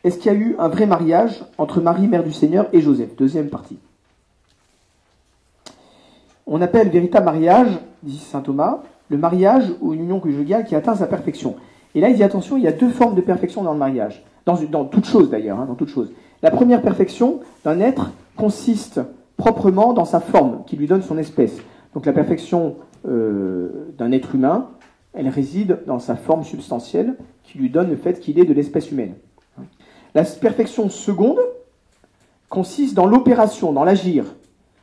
est-ce 0.04 0.16
qu'il 0.16 0.32
y 0.32 0.34
a 0.34 0.38
eu 0.38 0.56
un 0.58 0.68
vrai 0.68 0.86
mariage 0.86 1.44
entre 1.58 1.82
Marie, 1.82 2.08
mère 2.08 2.24
du 2.24 2.32
Seigneur, 2.32 2.68
et 2.72 2.80
Joseph? 2.80 3.14
Deuxième 3.14 3.50
partie. 3.50 3.78
On 6.46 6.62
appelle 6.62 6.88
véritable 6.88 7.26
mariage, 7.26 7.78
dit 8.02 8.16
saint 8.16 8.40
Thomas, 8.40 8.82
le 9.10 9.18
mariage 9.18 9.70
ou 9.82 9.92
une 9.92 10.00
union 10.00 10.18
conjugale 10.18 10.64
qui 10.64 10.74
atteint 10.74 10.94
sa 10.94 11.06
perfection. 11.06 11.56
Et 11.94 12.00
là, 12.00 12.08
il 12.08 12.16
dit 12.16 12.24
attention, 12.24 12.56
il 12.56 12.64
y 12.64 12.68
a 12.68 12.72
deux 12.72 12.90
formes 12.90 13.14
de 13.14 13.20
perfection 13.20 13.62
dans 13.62 13.72
le 13.72 13.78
mariage, 13.78 14.24
dans, 14.46 14.60
dans 14.62 14.84
toute 14.84 15.06
chose 15.06 15.30
d'ailleurs, 15.30 15.60
hein, 15.60 15.66
dans 15.66 15.74
toute 15.74 15.88
chose. 15.88 16.12
La 16.42 16.50
première 16.50 16.82
perfection 16.82 17.40
d'un 17.64 17.80
être 17.80 18.10
consiste 18.36 19.00
proprement 19.36 19.92
dans 19.92 20.04
sa 20.04 20.20
forme, 20.20 20.64
qui 20.66 20.76
lui 20.76 20.86
donne 20.86 21.02
son 21.02 21.18
espèce. 21.18 21.56
Donc 21.94 22.06
la 22.06 22.12
perfection 22.12 22.76
euh, 23.08 23.92
d'un 23.96 24.12
être 24.12 24.34
humain, 24.34 24.70
elle 25.12 25.28
réside 25.28 25.80
dans 25.86 25.98
sa 25.98 26.16
forme 26.16 26.44
substantielle, 26.44 27.16
qui 27.44 27.58
lui 27.58 27.70
donne 27.70 27.90
le 27.90 27.96
fait 27.96 28.20
qu'il 28.20 28.38
est 28.38 28.44
de 28.44 28.52
l'espèce 28.52 28.90
humaine. 28.90 29.14
La 30.14 30.24
perfection 30.24 30.88
seconde 30.88 31.38
consiste 32.48 32.94
dans 32.94 33.06
l'opération, 33.06 33.72
dans 33.72 33.84
l'agir, 33.84 34.24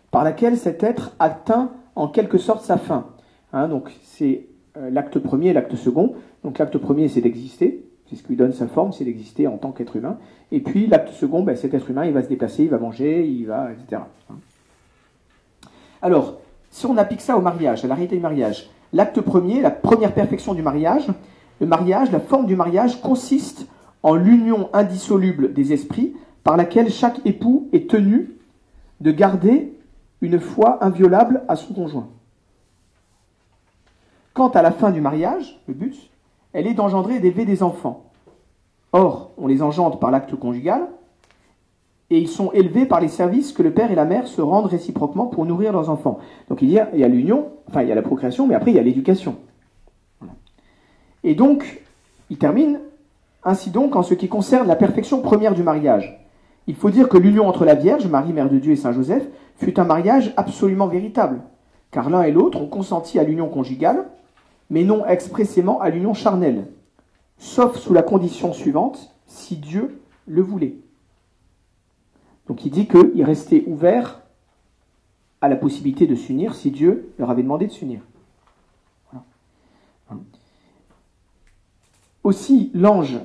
par 0.09 0.23
laquelle 0.23 0.57
cet 0.57 0.83
être 0.83 1.11
atteint 1.19 1.71
en 1.95 2.07
quelque 2.07 2.37
sorte 2.37 2.63
sa 2.63 2.77
fin. 2.77 3.07
Hein, 3.53 3.67
donc 3.67 3.91
c'est 4.03 4.45
l'acte 4.75 5.19
premier 5.19 5.49
et 5.49 5.53
l'acte 5.53 5.75
second. 5.75 6.15
Donc 6.43 6.57
l'acte 6.57 6.77
premier, 6.77 7.07
c'est 7.07 7.21
d'exister, 7.21 7.83
c'est 8.09 8.15
ce 8.15 8.23
qui 8.23 8.29
lui 8.29 8.35
donne 8.35 8.53
sa 8.53 8.67
forme, 8.67 8.91
c'est 8.91 9.05
d'exister 9.05 9.47
en 9.47 9.57
tant 9.57 9.71
qu'être 9.71 9.95
humain. 9.95 10.17
Et 10.51 10.59
puis 10.59 10.87
l'acte 10.87 11.09
second, 11.13 11.43
ben, 11.43 11.55
cet 11.55 11.73
être 11.73 11.89
humain, 11.89 12.05
il 12.05 12.13
va 12.13 12.23
se 12.23 12.29
déplacer, 12.29 12.63
il 12.63 12.69
va 12.69 12.77
manger, 12.77 13.25
il 13.27 13.45
va, 13.45 13.69
etc. 13.71 14.01
Alors, 16.01 16.39
si 16.69 16.85
on 16.85 16.97
applique 16.97 17.21
ça 17.21 17.37
au 17.37 17.41
mariage, 17.41 17.85
à 17.85 17.87
la 17.87 17.95
réalité 17.95 18.15
du 18.15 18.21
mariage, 18.21 18.69
l'acte 18.93 19.21
premier, 19.21 19.61
la 19.61 19.71
première 19.71 20.13
perfection 20.13 20.53
du 20.53 20.61
mariage, 20.61 21.07
le 21.59 21.67
mariage, 21.67 22.11
la 22.11 22.19
forme 22.19 22.47
du 22.47 22.55
mariage 22.55 23.01
consiste 23.01 23.67
en 24.03 24.15
l'union 24.15 24.69
indissoluble 24.73 25.53
des 25.53 25.73
esprits 25.73 26.15
par 26.43 26.57
laquelle 26.57 26.89
chaque 26.89 27.23
époux 27.25 27.69
est 27.71 27.89
tenu 27.89 28.31
de 28.99 29.11
garder 29.11 29.73
une 30.21 30.39
foi 30.39 30.83
inviolable 30.83 31.43
à 31.47 31.55
son 31.55 31.73
conjoint. 31.73 32.07
Quant 34.33 34.49
à 34.49 34.61
la 34.61 34.71
fin 34.71 34.91
du 34.91 35.01
mariage, 35.01 35.61
le 35.67 35.73
but, 35.73 36.09
elle 36.53 36.67
est 36.67 36.73
d'engendrer 36.73 37.15
et 37.15 37.19
d'élever 37.19 37.45
des 37.45 37.63
enfants. 37.63 38.11
Or, 38.93 39.31
on 39.37 39.47
les 39.47 39.61
engendre 39.61 39.99
par 39.99 40.11
l'acte 40.11 40.35
conjugal, 40.35 40.87
et 42.09 42.17
ils 42.17 42.27
sont 42.27 42.51
élevés 42.51 42.85
par 42.85 42.99
les 42.99 43.07
services 43.07 43.53
que 43.53 43.63
le 43.63 43.71
père 43.71 43.89
et 43.89 43.95
la 43.95 44.03
mère 44.03 44.27
se 44.27 44.41
rendent 44.41 44.65
réciproquement 44.65 45.27
pour 45.27 45.45
nourrir 45.45 45.71
leurs 45.71 45.89
enfants. 45.89 46.19
Donc 46.49 46.61
il 46.61 46.69
y 46.69 46.77
a, 46.77 47.07
l'union, 47.07 47.53
enfin 47.69 47.83
il 47.83 47.87
y 47.87 47.91
a 47.91 47.95
la 47.95 48.01
procréation, 48.01 48.47
mais 48.47 48.55
après 48.55 48.71
il 48.71 48.75
y 48.75 48.79
a 48.79 48.83
l'éducation. 48.83 49.37
Et 51.23 51.35
donc, 51.35 51.81
il 52.29 52.37
termine 52.37 52.79
ainsi 53.43 53.69
donc 53.69 53.95
en 53.95 54.03
ce 54.03 54.13
qui 54.13 54.27
concerne 54.27 54.67
la 54.67 54.75
perfection 54.75 55.21
première 55.21 55.55
du 55.55 55.63
mariage. 55.63 56.27
Il 56.67 56.75
faut 56.75 56.89
dire 56.89 57.07
que 57.07 57.17
l'union 57.17 57.47
entre 57.47 57.63
la 57.63 57.75
Vierge, 57.75 58.07
Marie, 58.07 58.33
Mère 58.33 58.49
de 58.49 58.59
Dieu 58.59 58.73
et 58.73 58.77
Saint 58.77 58.91
Joseph, 58.91 59.23
fut 59.55 59.79
un 59.79 59.85
mariage 59.85 60.33
absolument 60.35 60.87
véritable, 60.87 61.41
car 61.91 62.09
l'un 62.09 62.23
et 62.23 62.31
l'autre 62.31 62.59
ont 62.61 62.67
consenti 62.67 63.19
à 63.19 63.23
l'union 63.23 63.47
conjugale, 63.47 64.05
mais 64.71 64.85
non 64.85 65.05
expressément 65.05 65.81
à 65.81 65.89
l'union 65.89 66.13
charnelle, 66.15 66.65
sauf 67.37 67.77
sous 67.77 67.93
la 67.93 68.01
condition 68.01 68.53
suivante, 68.53 69.13
si 69.27 69.57
Dieu 69.57 70.01
le 70.25 70.41
voulait. 70.41 70.77
Donc 72.47 72.65
il 72.65 72.71
dit 72.71 72.87
qu'il 72.87 73.23
restait 73.23 73.65
ouvert 73.67 74.21
à 75.41 75.49
la 75.49 75.57
possibilité 75.57 76.07
de 76.07 76.15
s'unir 76.15 76.55
si 76.55 76.71
Dieu 76.71 77.13
leur 77.19 77.29
avait 77.29 77.43
demandé 77.43 77.67
de 77.67 77.71
s'unir. 77.71 77.99
Aussi, 82.23 82.71
l'ange 82.73 83.19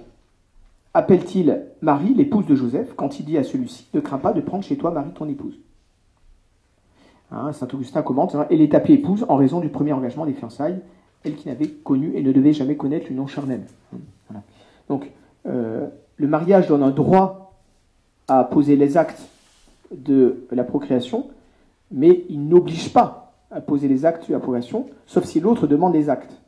appelle-t-il 0.94 1.66
Marie, 1.80 2.14
l'épouse 2.14 2.46
de 2.46 2.54
Joseph, 2.56 2.94
quand 2.96 3.20
il 3.20 3.26
dit 3.26 3.38
à 3.38 3.44
celui-ci 3.44 3.86
Ne 3.94 4.00
crains 4.00 4.18
pas 4.18 4.32
de 4.32 4.40
prendre 4.40 4.64
chez 4.64 4.76
toi 4.76 4.90
Marie, 4.90 5.12
ton 5.12 5.28
épouse. 5.28 5.58
Hein, 7.30 7.52
Saint 7.52 7.68
Augustin 7.72 8.02
commente 8.02 8.34
hein, 8.34 8.46
Elle 8.50 8.62
est 8.62 8.74
appelée 8.74 8.94
épouse 8.94 9.26
en 9.28 9.36
raison 9.36 9.60
du 9.60 9.68
premier 9.68 9.92
engagement 9.92 10.26
des 10.26 10.32
fiançailles, 10.32 10.80
elle 11.26 11.34
qui 11.34 11.48
n'avait 11.48 11.68
connu 11.68 12.12
et 12.14 12.22
ne 12.22 12.32
devait 12.32 12.52
jamais 12.52 12.76
connaître 12.76 13.06
l'union 13.08 13.26
charnelle. 13.26 13.62
Donc, 14.88 15.10
euh, 15.46 15.86
le 16.16 16.28
mariage 16.28 16.68
donne 16.68 16.82
un 16.82 16.90
droit 16.90 17.54
à 18.28 18.44
poser 18.44 18.76
les 18.76 18.96
actes 18.96 19.28
de 19.90 20.46
la 20.50 20.64
procréation, 20.64 21.28
mais 21.90 22.24
il 22.28 22.48
n'oblige 22.48 22.92
pas 22.92 23.34
à 23.50 23.60
poser 23.60 23.88
les 23.88 24.04
actes 24.04 24.28
de 24.28 24.32
la 24.32 24.40
procréation, 24.40 24.86
sauf 25.06 25.24
si 25.24 25.40
l'autre 25.40 25.66
demande 25.66 25.94
les 25.94 26.08
actes, 26.08 26.40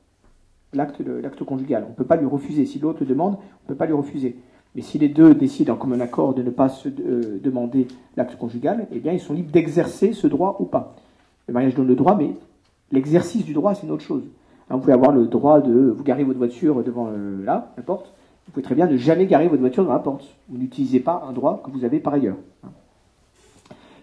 l'acte, 0.72 1.00
l'acte 1.00 1.44
conjugal. 1.44 1.84
On 1.86 1.90
ne 1.90 1.94
peut 1.94 2.04
pas 2.04 2.16
lui 2.16 2.26
refuser. 2.26 2.66
Si 2.66 2.78
l'autre 2.78 3.04
demande, 3.04 3.34
on 3.34 3.64
ne 3.64 3.68
peut 3.68 3.76
pas 3.76 3.86
lui 3.86 3.92
refuser. 3.92 4.36
Mais 4.74 4.82
si 4.82 4.98
les 4.98 5.08
deux 5.08 5.34
décident 5.34 5.74
en 5.74 5.76
commun 5.76 6.00
accord 6.00 6.34
de 6.34 6.42
ne 6.42 6.50
pas 6.50 6.68
se 6.68 6.88
euh, 6.88 7.40
demander 7.42 7.88
l'acte 8.16 8.36
conjugal, 8.36 8.86
eh 8.92 8.98
bien, 8.98 9.12
ils 9.12 9.20
sont 9.20 9.34
libres 9.34 9.50
d'exercer 9.50 10.12
ce 10.12 10.26
droit 10.26 10.56
ou 10.60 10.64
pas. 10.64 10.94
Le 11.46 11.54
mariage 11.54 11.74
donne 11.74 11.86
le 11.86 11.94
droit, 11.94 12.16
mais 12.16 12.32
l'exercice 12.92 13.44
du 13.44 13.54
droit, 13.54 13.74
c'est 13.74 13.86
une 13.86 13.92
autre 13.92 14.04
chose. 14.04 14.22
Hein, 14.70 14.76
vous 14.76 14.80
pouvez 14.80 14.92
avoir 14.92 15.12
le 15.12 15.26
droit 15.26 15.60
de 15.60 15.90
vous 15.90 16.02
garer 16.02 16.24
votre 16.24 16.38
voiture 16.38 16.82
devant 16.82 17.08
euh, 17.08 17.44
là, 17.44 17.72
la 17.76 17.82
porte, 17.82 18.12
vous 18.46 18.52
pouvez 18.52 18.64
très 18.64 18.74
bien 18.74 18.86
ne 18.86 18.96
jamais 18.96 19.26
garer 19.26 19.48
votre 19.48 19.60
voiture 19.60 19.84
dans 19.84 19.92
la 19.92 19.98
porte. 19.98 20.24
Vous 20.48 20.58
n'utilisez 20.58 21.00
pas 21.00 21.24
un 21.28 21.32
droit 21.32 21.62
que 21.64 21.70
vous 21.70 21.84
avez 21.84 22.00
par 22.00 22.14
ailleurs. 22.14 22.36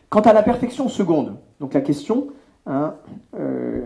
Quant 0.09 0.22
à 0.22 0.34
la 0.34 0.43
perfection 0.43 0.88
seconde, 0.88 1.36
donc 1.59 1.74
la 1.74 1.82
question, 1.82 2.28
hein, 2.68 2.93
euh, 3.39 3.82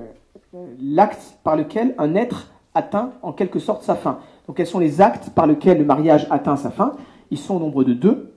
l'acte 0.82 1.38
par 1.44 1.56
lequel 1.56 1.96
un 1.98 2.16
être 2.16 2.52
atteint 2.76 3.12
en 3.22 3.32
quelque 3.34 3.60
sorte 3.60 3.84
sa 3.84 3.96
fin. 3.96 4.20
Donc 4.48 4.58
quels 4.58 4.68
sont 4.68 4.80
les 4.80 5.02
actes 5.02 5.30
par 5.32 5.48
lesquels 5.48 5.78
le 5.78 5.86
mariage 5.86 6.28
atteint 6.30 6.56
sa 6.56 6.72
fin? 6.72 6.94
Ils 7.32 7.38
sont 7.38 7.56
au 7.56 7.60
nombre 7.60 7.84
de 7.84 7.94
deux, 7.94 8.34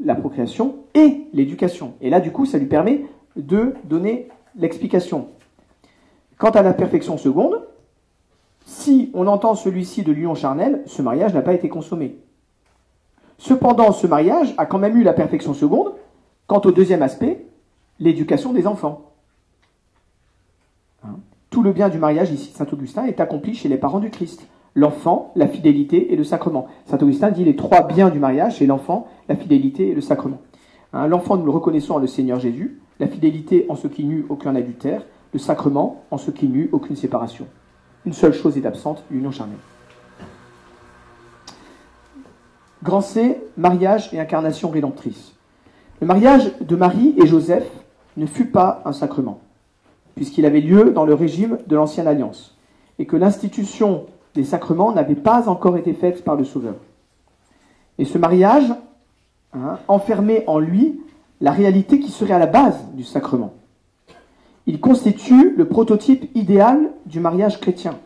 la 0.00 0.14
procréation 0.14 0.76
et 0.94 1.26
l'éducation. 1.32 1.94
Et 2.00 2.10
là, 2.10 2.20
du 2.20 2.30
coup, 2.30 2.46
ça 2.46 2.58
lui 2.58 2.66
permet 2.66 3.06
de 3.36 3.74
donner 3.84 4.28
l'explication. 4.56 5.28
Quant 6.38 6.50
à 6.50 6.62
la 6.62 6.72
perfection 6.72 7.18
seconde, 7.18 7.60
si 8.64 9.10
on 9.14 9.26
entend 9.26 9.54
celui-ci 9.54 10.02
de 10.02 10.12
l'union 10.12 10.34
charnelle, 10.34 10.82
ce 10.86 11.02
mariage 11.02 11.34
n'a 11.34 11.42
pas 11.42 11.54
été 11.54 11.68
consommé. 11.68 12.16
Cependant, 13.38 13.92
ce 13.92 14.06
mariage 14.06 14.54
a 14.56 14.66
quand 14.66 14.78
même 14.78 14.96
eu 14.96 15.02
la 15.02 15.12
perfection 15.12 15.54
seconde 15.54 15.94
quant 16.48 16.60
au 16.64 16.72
deuxième 16.72 17.02
aspect, 17.02 17.46
l'éducation 18.00 18.52
des 18.52 18.66
enfants. 18.66 19.12
Hein? 21.04 21.16
Tout 21.50 21.62
le 21.62 21.72
bien 21.72 21.88
du 21.88 21.98
mariage, 21.98 22.30
ici, 22.30 22.52
Saint 22.52 22.66
Augustin, 22.72 23.04
est 23.04 23.20
accompli 23.20 23.54
chez 23.54 23.68
les 23.68 23.76
parents 23.76 24.00
du 24.00 24.10
Christ. 24.10 24.46
L'enfant, 24.74 25.32
la 25.36 25.46
fidélité 25.46 26.12
et 26.12 26.16
le 26.16 26.24
sacrement. 26.24 26.68
Saint 26.86 26.98
Augustin 26.98 27.30
dit 27.30 27.44
les 27.44 27.56
trois 27.56 27.86
biens 27.86 28.10
du 28.10 28.18
mariage, 28.18 28.58
c'est 28.58 28.66
l'enfant, 28.66 29.08
la 29.28 29.36
fidélité 29.36 29.88
et 29.88 29.94
le 29.94 30.00
sacrement. 30.00 30.38
Hein? 30.94 31.06
L'enfant, 31.06 31.36
nous 31.36 31.44
le 31.44 31.50
reconnaissons 31.50 31.94
en 31.94 31.98
le 31.98 32.06
Seigneur 32.06 32.40
Jésus, 32.40 32.80
la 32.98 33.08
fidélité 33.08 33.66
en 33.68 33.76
ce 33.76 33.86
qui 33.86 34.04
n'eut 34.04 34.24
aucun 34.30 34.56
adultère, 34.56 35.02
le 35.32 35.38
sacrement 35.38 36.04
en 36.10 36.18
ce 36.18 36.30
qui 36.30 36.48
n'eut 36.48 36.68
aucune 36.72 36.96
séparation. 36.96 37.46
Une 38.06 38.12
seule 38.12 38.34
chose 38.34 38.56
est 38.56 38.66
absente, 38.66 39.04
l'union 39.10 39.30
charnelle. 39.30 39.58
Grand 42.82 43.00
C, 43.00 43.40
mariage 43.56 44.12
et 44.12 44.20
incarnation 44.20 44.70
rédemptrice. 44.70 45.34
Le 46.00 46.06
mariage 46.06 46.52
de 46.60 46.76
Marie 46.76 47.14
et 47.18 47.26
Joseph 47.26 47.68
ne 48.16 48.26
fut 48.26 48.46
pas 48.46 48.82
un 48.84 48.92
sacrement, 48.92 49.40
puisqu'il 50.14 50.46
avait 50.46 50.60
lieu 50.60 50.90
dans 50.90 51.04
le 51.04 51.14
régime 51.14 51.58
de 51.66 51.76
l'Ancienne 51.76 52.06
Alliance, 52.06 52.56
et 52.98 53.06
que 53.06 53.16
l'institution 53.16 54.06
des 54.34 54.44
sacrements 54.44 54.92
n'avait 54.92 55.16
pas 55.16 55.48
encore 55.48 55.76
été 55.76 55.92
faite 55.92 56.22
par 56.24 56.36
le 56.36 56.44
Sauveur. 56.44 56.76
Et 57.98 58.04
ce 58.04 58.16
mariage 58.16 58.72
hein, 59.52 59.78
enfermait 59.88 60.44
en 60.46 60.60
lui 60.60 61.00
la 61.40 61.50
réalité 61.50 61.98
qui 61.98 62.10
serait 62.10 62.34
à 62.34 62.38
la 62.38 62.46
base 62.46 62.76
du 62.94 63.02
sacrement. 63.02 63.54
Il 64.68 64.80
constitue 64.80 65.54
le 65.56 65.64
prototype 65.64 66.30
idéal 66.36 66.90
du 67.06 67.20
mariage 67.20 67.58
chrétien. 67.58 67.96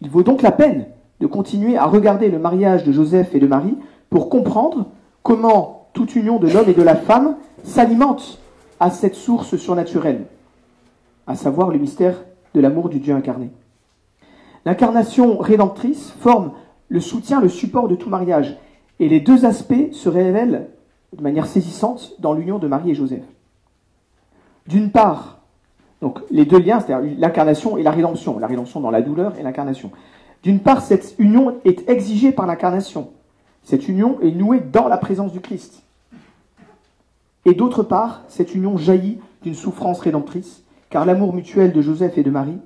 Il 0.00 0.08
vaut 0.08 0.22
donc 0.22 0.40
la 0.40 0.50
peine 0.50 0.86
de 1.20 1.26
continuer 1.26 1.76
à 1.76 1.84
regarder 1.84 2.30
le 2.30 2.38
mariage 2.38 2.82
de 2.82 2.92
Joseph 2.92 3.34
et 3.34 3.40
de 3.40 3.46
Marie 3.46 3.76
pour 4.08 4.30
comprendre 4.30 4.86
comment 5.22 5.88
toute 5.92 6.16
union 6.16 6.38
de 6.38 6.48
l'homme 6.48 6.70
et 6.70 6.74
de 6.74 6.82
la 6.82 6.96
femme 6.96 7.36
s'alimente 7.62 8.38
à 8.80 8.88
cette 8.88 9.16
source 9.16 9.56
surnaturelle, 9.56 10.24
à 11.26 11.34
savoir 11.34 11.68
le 11.68 11.78
mystère 11.78 12.24
de 12.54 12.60
l'amour 12.60 12.88
du 12.88 12.98
Dieu 12.98 13.14
incarné. 13.14 13.50
L'incarnation 14.64 15.36
rédemptrice 15.36 16.14
forme 16.20 16.52
le 16.88 17.00
soutien, 17.00 17.42
le 17.42 17.50
support 17.50 17.88
de 17.88 17.96
tout 17.96 18.08
mariage, 18.08 18.56
et 18.98 19.10
les 19.10 19.20
deux 19.20 19.44
aspects 19.44 19.92
se 19.92 20.08
révèlent 20.08 20.68
de 21.14 21.22
manière 21.22 21.46
saisissante 21.46 22.14
dans 22.18 22.32
l'union 22.32 22.58
de 22.58 22.66
Marie 22.66 22.92
et 22.92 22.94
Joseph. 22.94 23.24
D'une 24.66 24.90
part, 24.90 25.40
donc 26.00 26.20
les 26.30 26.44
deux 26.44 26.58
liens, 26.58 26.80
c'est-à-dire 26.80 27.14
l'incarnation 27.18 27.76
et 27.76 27.82
la 27.82 27.90
rédemption, 27.90 28.38
la 28.38 28.46
rédemption 28.46 28.80
dans 28.80 28.90
la 28.90 29.02
douleur 29.02 29.38
et 29.38 29.42
l'incarnation. 29.42 29.90
D'une 30.42 30.60
part, 30.60 30.82
cette 30.82 31.14
union 31.18 31.56
est 31.64 31.88
exigée 31.88 32.32
par 32.32 32.46
l'incarnation. 32.46 33.10
Cette 33.62 33.88
union 33.88 34.18
est 34.20 34.30
nouée 34.30 34.60
dans 34.60 34.88
la 34.88 34.98
présence 34.98 35.32
du 35.32 35.40
Christ. 35.40 35.82
Et 37.46 37.54
d'autre 37.54 37.82
part, 37.82 38.22
cette 38.28 38.54
union 38.54 38.76
jaillit 38.76 39.18
d'une 39.42 39.54
souffrance 39.54 40.00
rédemptrice, 40.00 40.62
car 40.90 41.04
l'amour 41.04 41.34
mutuel 41.34 41.72
de 41.72 41.80
Joseph 41.80 42.16
et 42.18 42.22
de 42.22 42.30
Marie 42.30 42.58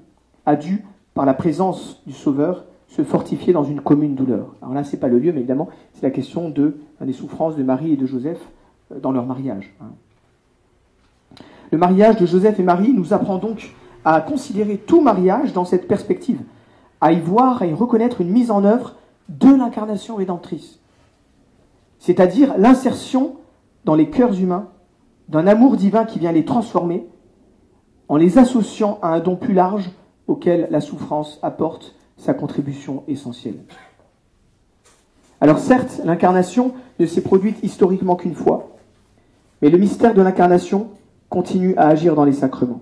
a 0.46 0.56
dû, 0.56 0.84
par 1.14 1.26
la 1.26 1.34
présence 1.34 2.02
du 2.06 2.12
Sauveur, 2.12 2.64
se 2.88 3.02
fortifier 3.02 3.52
dans 3.52 3.64
une 3.64 3.80
commune 3.80 4.14
douleur. 4.14 4.54
Alors 4.62 4.74
là, 4.74 4.84
ce 4.84 4.92
n'est 4.92 5.00
pas 5.00 5.08
le 5.08 5.18
lieu, 5.18 5.32
mais 5.32 5.40
évidemment, 5.40 5.68
c'est 5.94 6.02
la 6.02 6.10
question 6.10 6.48
de, 6.48 6.78
des 7.00 7.12
souffrances 7.12 7.56
de 7.56 7.62
Marie 7.62 7.92
et 7.92 7.96
de 7.96 8.06
Joseph 8.06 8.38
euh, 8.92 9.00
dans 9.00 9.12
leur 9.12 9.26
mariage. 9.26 9.74
Le 11.70 11.78
mariage 11.78 12.16
de 12.16 12.26
Joseph 12.26 12.58
et 12.58 12.62
Marie 12.62 12.92
nous 12.92 13.12
apprend 13.12 13.38
donc 13.38 13.74
à 14.04 14.20
considérer 14.20 14.78
tout 14.78 15.00
mariage 15.00 15.52
dans 15.52 15.64
cette 15.64 15.86
perspective, 15.86 16.40
à 17.00 17.12
y 17.12 17.20
voir, 17.20 17.62
à 17.62 17.66
y 17.66 17.74
reconnaître 17.74 18.20
une 18.20 18.30
mise 18.30 18.50
en 18.50 18.64
œuvre 18.64 18.94
de 19.28 19.52
l'incarnation 19.52 20.16
rédemptrice, 20.16 20.80
c'est-à-dire 21.98 22.56
l'insertion 22.56 23.36
dans 23.84 23.94
les 23.94 24.08
cœurs 24.08 24.40
humains 24.40 24.68
d'un 25.28 25.46
amour 25.46 25.76
divin 25.76 26.04
qui 26.04 26.18
vient 26.18 26.32
les 26.32 26.44
transformer 26.44 27.06
en 28.08 28.16
les 28.16 28.38
associant 28.38 28.98
à 29.02 29.08
un 29.08 29.20
don 29.20 29.36
plus 29.36 29.52
large 29.52 29.90
auquel 30.26 30.68
la 30.70 30.80
souffrance 30.80 31.38
apporte 31.42 31.94
sa 32.16 32.32
contribution 32.32 33.04
essentielle. 33.06 33.58
Alors 35.40 35.58
certes, 35.58 36.00
l'incarnation 36.04 36.72
ne 36.98 37.06
s'est 37.06 37.20
produite 37.20 37.58
historiquement 37.62 38.16
qu'une 38.16 38.34
fois, 38.34 38.70
mais 39.60 39.70
le 39.70 39.78
mystère 39.78 40.14
de 40.14 40.22
l'incarnation 40.22 40.88
continue 41.28 41.74
à 41.76 41.88
agir 41.88 42.14
dans 42.14 42.24
les 42.24 42.32
sacrements. 42.32 42.80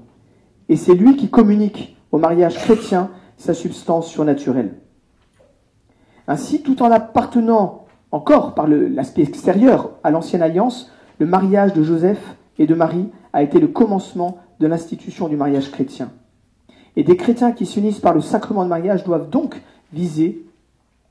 Et 0.69 0.77
c'est 0.77 0.95
lui 0.95 1.17
qui 1.17 1.29
communique 1.29 1.97
au 2.13 2.19
mariage 2.19 2.57
chrétien 2.57 3.11
sa 3.37 3.55
substance 3.55 4.09
surnaturelle. 4.09 4.75
Ainsi, 6.29 6.63
tout 6.63 6.83
en 6.83 6.91
appartenant 6.91 7.87
encore 8.13 8.55
par 8.55 8.67
l'aspect 8.67 9.23
extérieur 9.23 9.91
à 10.03 10.11
l'ancienne 10.11 10.43
alliance, 10.43 10.91
le 11.19 11.27
mariage 11.27 11.73
de 11.73 11.83
Joseph 11.83 12.37
et 12.59 12.67
de 12.67 12.75
Marie 12.75 13.09
a 13.33 13.43
été 13.43 13.61
le 13.61 13.69
commencement 13.69 14.39
de 14.61 14.67
l'institution 14.67 15.29
du 15.29 15.37
mariage 15.37 15.71
chrétien. 15.71 16.11
Et 16.97 17.05
des 17.05 17.17
chrétiens 17.17 17.53
qui 17.53 17.67
s'unissent 17.67 18.01
par 18.01 18.15
le 18.15 18.21
sacrement 18.21 18.65
de 18.65 18.71
mariage 18.71 19.05
doivent 19.05 19.29
donc 19.29 19.61
viser 19.93 20.47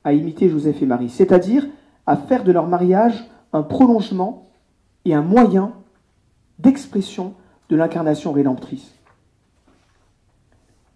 à 0.04 0.12
imiter 0.12 0.48
Joseph 0.48 0.82
et 0.82 0.86
Marie, 0.86 1.08
c'est-à-dire 1.08 1.66
à 2.06 2.16
faire 2.16 2.44
de 2.44 2.52
leur 2.52 2.66
mariage 2.66 3.28
un 3.52 3.62
prolongement 3.62 4.48
et 5.04 5.14
un 5.14 5.22
moyen 5.22 5.72
d'expression 6.58 7.34
de 7.68 7.76
l'incarnation 7.76 8.32
rédemptrice. 8.32 8.94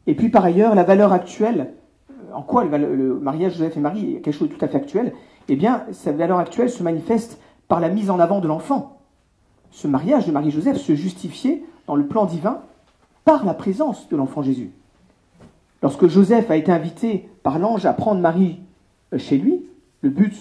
Et 0.07 0.15
puis 0.15 0.29
par 0.29 0.45
ailleurs, 0.45 0.75
la 0.75 0.85
valeur 0.85 1.13
actuelle, 1.13 1.75
euh, 2.11 2.35
en 2.35 2.43
quoi 2.43 2.65
le 2.65 3.19
mariage 3.21 3.55
Joseph 3.55 3.77
et 3.77 3.81
Marie 3.81 4.17
est 4.17 4.21
quelque 4.21 4.35
chose 4.35 4.49
de 4.49 4.55
tout 4.55 4.65
à 4.65 4.69
fait 4.69 4.79
actuel 4.79 5.13
Eh 5.49 5.57
bien, 5.57 5.85
sa 5.93 6.13
valeur 6.13 6.39
actuelle 6.39 6.71
se 6.71 6.83
manifeste 6.83 7.41
par 7.69 7.81
la 7.81 7.89
mise 7.89 8.11
en 8.11 8.19
avant 8.19 8.41
de 8.41 8.49
l'enfant. 8.49 8.99
Ce 9.71 9.87
mariage 9.87 10.27
de 10.27 10.33
Marie-Joseph 10.33 10.79
se 10.79 10.95
justifiait 10.95 11.63
dans 11.87 11.95
le 11.95 12.07
plan 12.07 12.25
divin 12.25 12.63
par 13.25 13.45
la 13.45 13.55
présence 13.55 14.09
de 14.09 14.17
l'enfant 14.17 14.43
Jésus. 14.43 14.73
Lorsque 15.83 16.09
Joseph 16.09 16.51
a 16.51 16.57
été 16.57 16.73
invité 16.73 17.29
par 17.43 17.59
l'ange 17.59 17.87
à 17.87 17.93
prendre 17.93 18.21
Marie 18.21 18.59
euh, 19.15 19.19
chez 19.19 19.39
lui, 19.39 19.65
le 20.03 20.11
but 20.11 20.35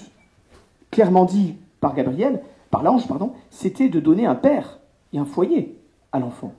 clairement 0.91 1.26
dit 1.26 1.55
par 1.80 1.93
Gabriel, 1.93 2.41
par 2.72 2.84
l'ange, 2.84 3.07
pardon, 3.07 3.34
c'était 3.49 3.89
de 3.89 3.99
donner 3.99 4.26
un 4.26 4.36
père 4.36 4.78
et 5.14 5.20
un 5.20 5.26
foyer 5.26 5.78
à 6.12 6.20
l'enfant. 6.20 6.53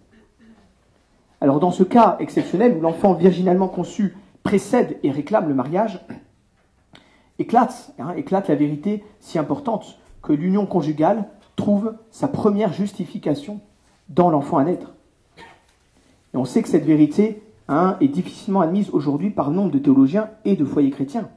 Alors 1.40 1.60
dans 1.60 1.70
ce 1.70 1.82
cas 1.82 2.16
exceptionnel 2.20 2.76
où 2.76 2.80
l'enfant 2.80 3.14
virginalement 3.14 3.68
conçu 3.68 4.16
précède 4.42 4.98
et 5.02 5.10
réclame 5.10 5.48
le 5.48 5.54
mariage, 5.54 6.04
éclate, 7.38 7.94
hein, 7.98 8.12
éclate 8.16 8.48
la 8.48 8.54
vérité 8.54 9.04
si 9.20 9.38
importante 9.38 9.98
que 10.22 10.32
l'union 10.32 10.66
conjugale 10.66 11.24
trouve 11.56 11.94
sa 12.10 12.28
première 12.28 12.72
justification 12.72 13.60
dans 14.08 14.30
l'enfant 14.30 14.58
à 14.58 14.64
naître. 14.64 14.92
Et 16.34 16.36
on 16.36 16.44
sait 16.44 16.62
que 16.62 16.68
cette 16.68 16.84
vérité 16.84 17.42
hein, 17.68 17.96
est 18.00 18.08
difficilement 18.08 18.60
admise 18.60 18.90
aujourd'hui 18.90 19.30
par 19.30 19.50
nombre 19.50 19.70
de 19.70 19.78
théologiens 19.78 20.30
et 20.44 20.56
de 20.56 20.64
foyers 20.64 20.90
chrétiens, 20.90 21.28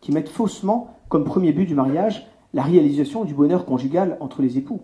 qui 0.00 0.12
mettent 0.12 0.28
faussement 0.28 0.96
comme 1.08 1.24
premier 1.24 1.52
but 1.52 1.66
du 1.66 1.74
mariage 1.74 2.26
la 2.52 2.62
réalisation 2.62 3.24
du 3.24 3.34
bonheur 3.34 3.64
conjugal 3.64 4.16
entre 4.20 4.42
les 4.42 4.58
époux. 4.58 4.82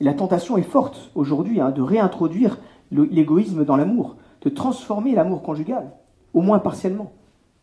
La 0.00 0.14
tentation 0.14 0.56
est 0.56 0.62
forte 0.62 1.10
aujourd'hui 1.14 1.60
hein, 1.60 1.70
de 1.70 1.82
réintroduire 1.82 2.58
l'égoïsme 2.90 3.64
dans 3.64 3.76
l'amour, 3.76 4.16
de 4.42 4.50
transformer 4.50 5.14
l'amour 5.14 5.42
conjugal, 5.42 5.90
au 6.34 6.40
moins 6.40 6.58
partiellement, 6.58 7.12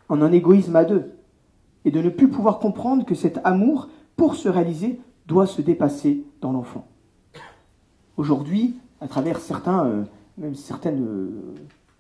en 0.09 0.21
un 0.21 0.31
égoïsme 0.31 0.75
à 0.75 0.83
deux, 0.83 1.11
et 1.85 1.91
de 1.91 2.01
ne 2.01 2.09
plus 2.09 2.29
pouvoir 2.29 2.59
comprendre 2.59 3.05
que 3.05 3.15
cet 3.15 3.39
amour, 3.43 3.89
pour 4.15 4.35
se 4.35 4.49
réaliser, 4.49 4.99
doit 5.27 5.47
se 5.47 5.61
dépasser 5.61 6.23
dans 6.41 6.51
l'enfant. 6.51 6.87
Aujourd'hui, 8.17 8.75
à 8.99 9.07
travers 9.07 9.39
euh, 9.67 10.03
certaines 10.53 11.05
euh, 11.05 11.55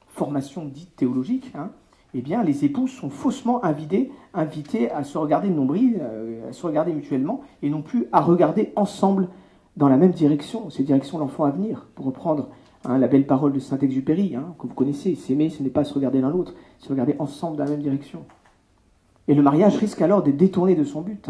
formations 0.07 0.65
dites 0.65 0.95
théologiques, 0.95 1.51
hein, 1.55 1.69
eh 2.13 2.21
bien, 2.21 2.43
les 2.43 2.65
époux 2.65 2.87
sont 2.87 3.09
faussement 3.09 3.63
invités, 3.65 4.11
invités 4.33 4.91
à 4.91 5.03
se 5.03 5.17
regarder 5.17 5.49
de 5.49 5.55
nombril, 5.55 5.99
euh, 6.01 6.49
à 6.49 6.53
se 6.53 6.65
regarder 6.65 6.93
mutuellement, 6.93 7.41
et 7.61 7.69
non 7.69 7.81
plus 7.81 8.07
à 8.11 8.21
regarder 8.21 8.71
ensemble 8.75 9.29
dans 9.77 9.87
la 9.87 9.97
même 9.97 10.11
direction, 10.11 10.69
c'est 10.69 10.83
direction 10.83 11.17
l'enfant 11.17 11.45
à 11.45 11.51
venir, 11.51 11.87
pour 11.95 12.05
reprendre 12.05 12.49
hein, 12.85 12.97
la 12.97 13.07
belle 13.07 13.25
parole 13.25 13.53
de 13.53 13.59
Saint-Exupéry, 13.59 14.35
hein, 14.35 14.53
que 14.59 14.67
vous 14.67 14.73
connaissez, 14.73 15.15
s'aimer, 15.15 15.49
ce 15.49 15.63
n'est 15.63 15.69
pas 15.69 15.83
se 15.83 15.93
regarder 15.93 16.21
l'un 16.21 16.29
l'autre, 16.29 16.53
se 16.79 16.89
regarder 16.89 17.15
ensemble 17.19 17.57
dans 17.57 17.63
la 17.63 17.71
même 17.71 17.81
direction. 17.81 18.23
Et 19.27 19.33
le 19.33 19.41
mariage 19.41 19.77
risque 19.77 20.01
alors 20.01 20.21
de 20.21 20.31
détourner 20.31 20.75
de 20.75 20.83
son 20.83 21.01
but, 21.01 21.29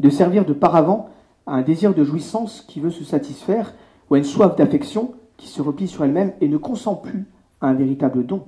de 0.00 0.10
servir 0.10 0.44
de 0.44 0.52
paravent 0.52 1.10
à 1.46 1.54
un 1.54 1.62
désir 1.62 1.94
de 1.94 2.04
jouissance 2.04 2.62
qui 2.62 2.80
veut 2.80 2.90
se 2.90 3.04
satisfaire, 3.04 3.74
ou 4.08 4.14
à 4.14 4.18
une 4.18 4.24
soif 4.24 4.56
d'affection 4.56 5.14
qui 5.36 5.48
se 5.48 5.60
replie 5.60 5.88
sur 5.88 6.04
elle-même 6.04 6.32
et 6.40 6.48
ne 6.48 6.56
consent 6.56 6.94
plus 6.94 7.26
à 7.60 7.68
un 7.68 7.74
véritable 7.74 8.24
don. 8.24 8.44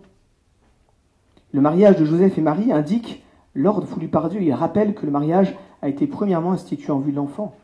Le 1.53 1.61
mariage 1.61 1.97
de 1.97 2.05
Joseph 2.05 2.39
et 2.39 2.41
Marie 2.41 2.73
indique 2.73 3.25
l'ordre 3.55 3.87
voulu 3.87 4.09
par 4.09 4.29
Dieu. 4.29 4.43
Il 4.43 4.53
rappelle 4.53 4.95
que 4.95 5.07
le 5.07 5.13
mariage 5.13 5.57
a 5.83 5.89
été 5.89 6.07
premièrement 6.07 6.53
institué 6.53 6.93
en 6.93 6.99
vue 6.99 7.13
de 7.13 7.17
l'enfant. 7.17 7.55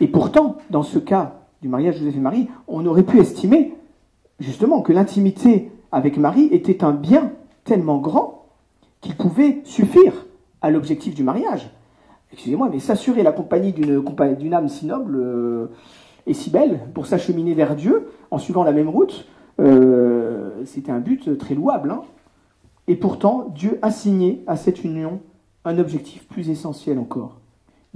Et 0.00 0.08
pourtant, 0.08 0.56
dans 0.70 0.82
ce 0.82 0.98
cas 0.98 1.40
du 1.62 1.68
mariage 1.68 1.98
Joseph 1.98 2.16
et 2.16 2.20
Marie, 2.20 2.48
on 2.68 2.84
aurait 2.86 3.02
pu 3.02 3.18
estimer 3.18 3.74
justement 4.38 4.82
que 4.82 4.92
l'intimité 4.92 5.70
avec 5.92 6.18
Marie 6.18 6.48
était 6.52 6.84
un 6.84 6.92
bien 6.92 7.32
tellement 7.64 7.98
grand 7.98 8.46
qu'il 9.00 9.16
pouvait 9.16 9.60
suffire 9.64 10.26
à 10.60 10.70
l'objectif 10.70 11.14
du 11.14 11.22
mariage 11.22 11.70
excusez-moi, 12.32 12.68
mais 12.70 12.80
s'assurer 12.80 13.22
la 13.22 13.32
compagnie 13.32 13.72
d'une 13.72 14.54
âme 14.54 14.68
si 14.68 14.86
noble 14.86 15.16
euh, 15.16 15.66
et 16.26 16.34
si 16.34 16.50
belle 16.50 16.80
pour 16.94 17.06
s'acheminer 17.06 17.54
vers 17.54 17.76
Dieu 17.76 18.10
en 18.30 18.38
suivant 18.38 18.64
la 18.64 18.72
même 18.72 18.88
route, 18.88 19.26
euh, 19.60 20.50
c'était 20.64 20.92
un 20.92 21.00
but 21.00 21.38
très 21.38 21.54
louable. 21.54 21.90
Hein. 21.90 22.02
et 22.88 22.96
pourtant, 22.96 23.52
Dieu 23.54 23.78
a 23.82 23.90
signé 23.90 24.42
à 24.46 24.56
cette 24.56 24.84
union 24.84 25.20
un 25.64 25.78
objectif 25.78 26.26
plus 26.28 26.50
essentiel 26.50 26.98
encore. 26.98 27.40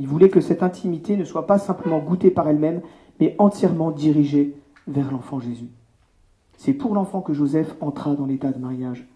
Il 0.01 0.07
voulait 0.07 0.30
que 0.30 0.40
cette 0.40 0.62
intimité 0.62 1.18
ne 1.18 1.24
soit 1.24 1.46
pas 1.46 1.59
simplement 1.59 1.98
goûtée 1.98 2.30
par 2.30 2.48
elle-même, 2.48 2.80
mais 3.20 3.36
entièrement 3.38 3.90
dirigée 3.90 4.57
vers 4.88 5.12
l'enfant 5.12 5.40
Jésus. 5.40 5.68
C'est 6.57 6.72
pour 6.72 6.94
l'enfant 6.94 7.20
que 7.20 7.34
Joseph 7.34 7.76
entra 7.82 8.14
dans 8.14 8.24
l'état 8.24 8.51
de 8.51 8.59
mariage. 8.59 9.07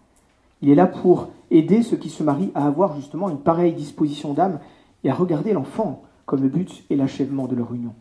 Il 0.61 0.69
est 0.69 0.75
là 0.75 0.85
pour 0.85 1.29
aider 1.49 1.81
ceux 1.81 1.97
qui 1.97 2.09
se 2.09 2.21
marient 2.21 2.51
à 2.53 2.67
avoir 2.67 2.95
justement 2.95 3.29
une 3.29 3.39
pareille 3.39 3.73
disposition 3.73 4.33
d'âme 4.33 4.59
et 5.03 5.09
à 5.09 5.15
regarder 5.15 5.53
l'enfant 5.53 6.03
comme 6.27 6.43
le 6.43 6.49
but 6.49 6.83
et 6.91 6.95
l'achèvement 6.95 7.47
de 7.47 7.55
leur 7.55 7.73
union. 7.73 7.93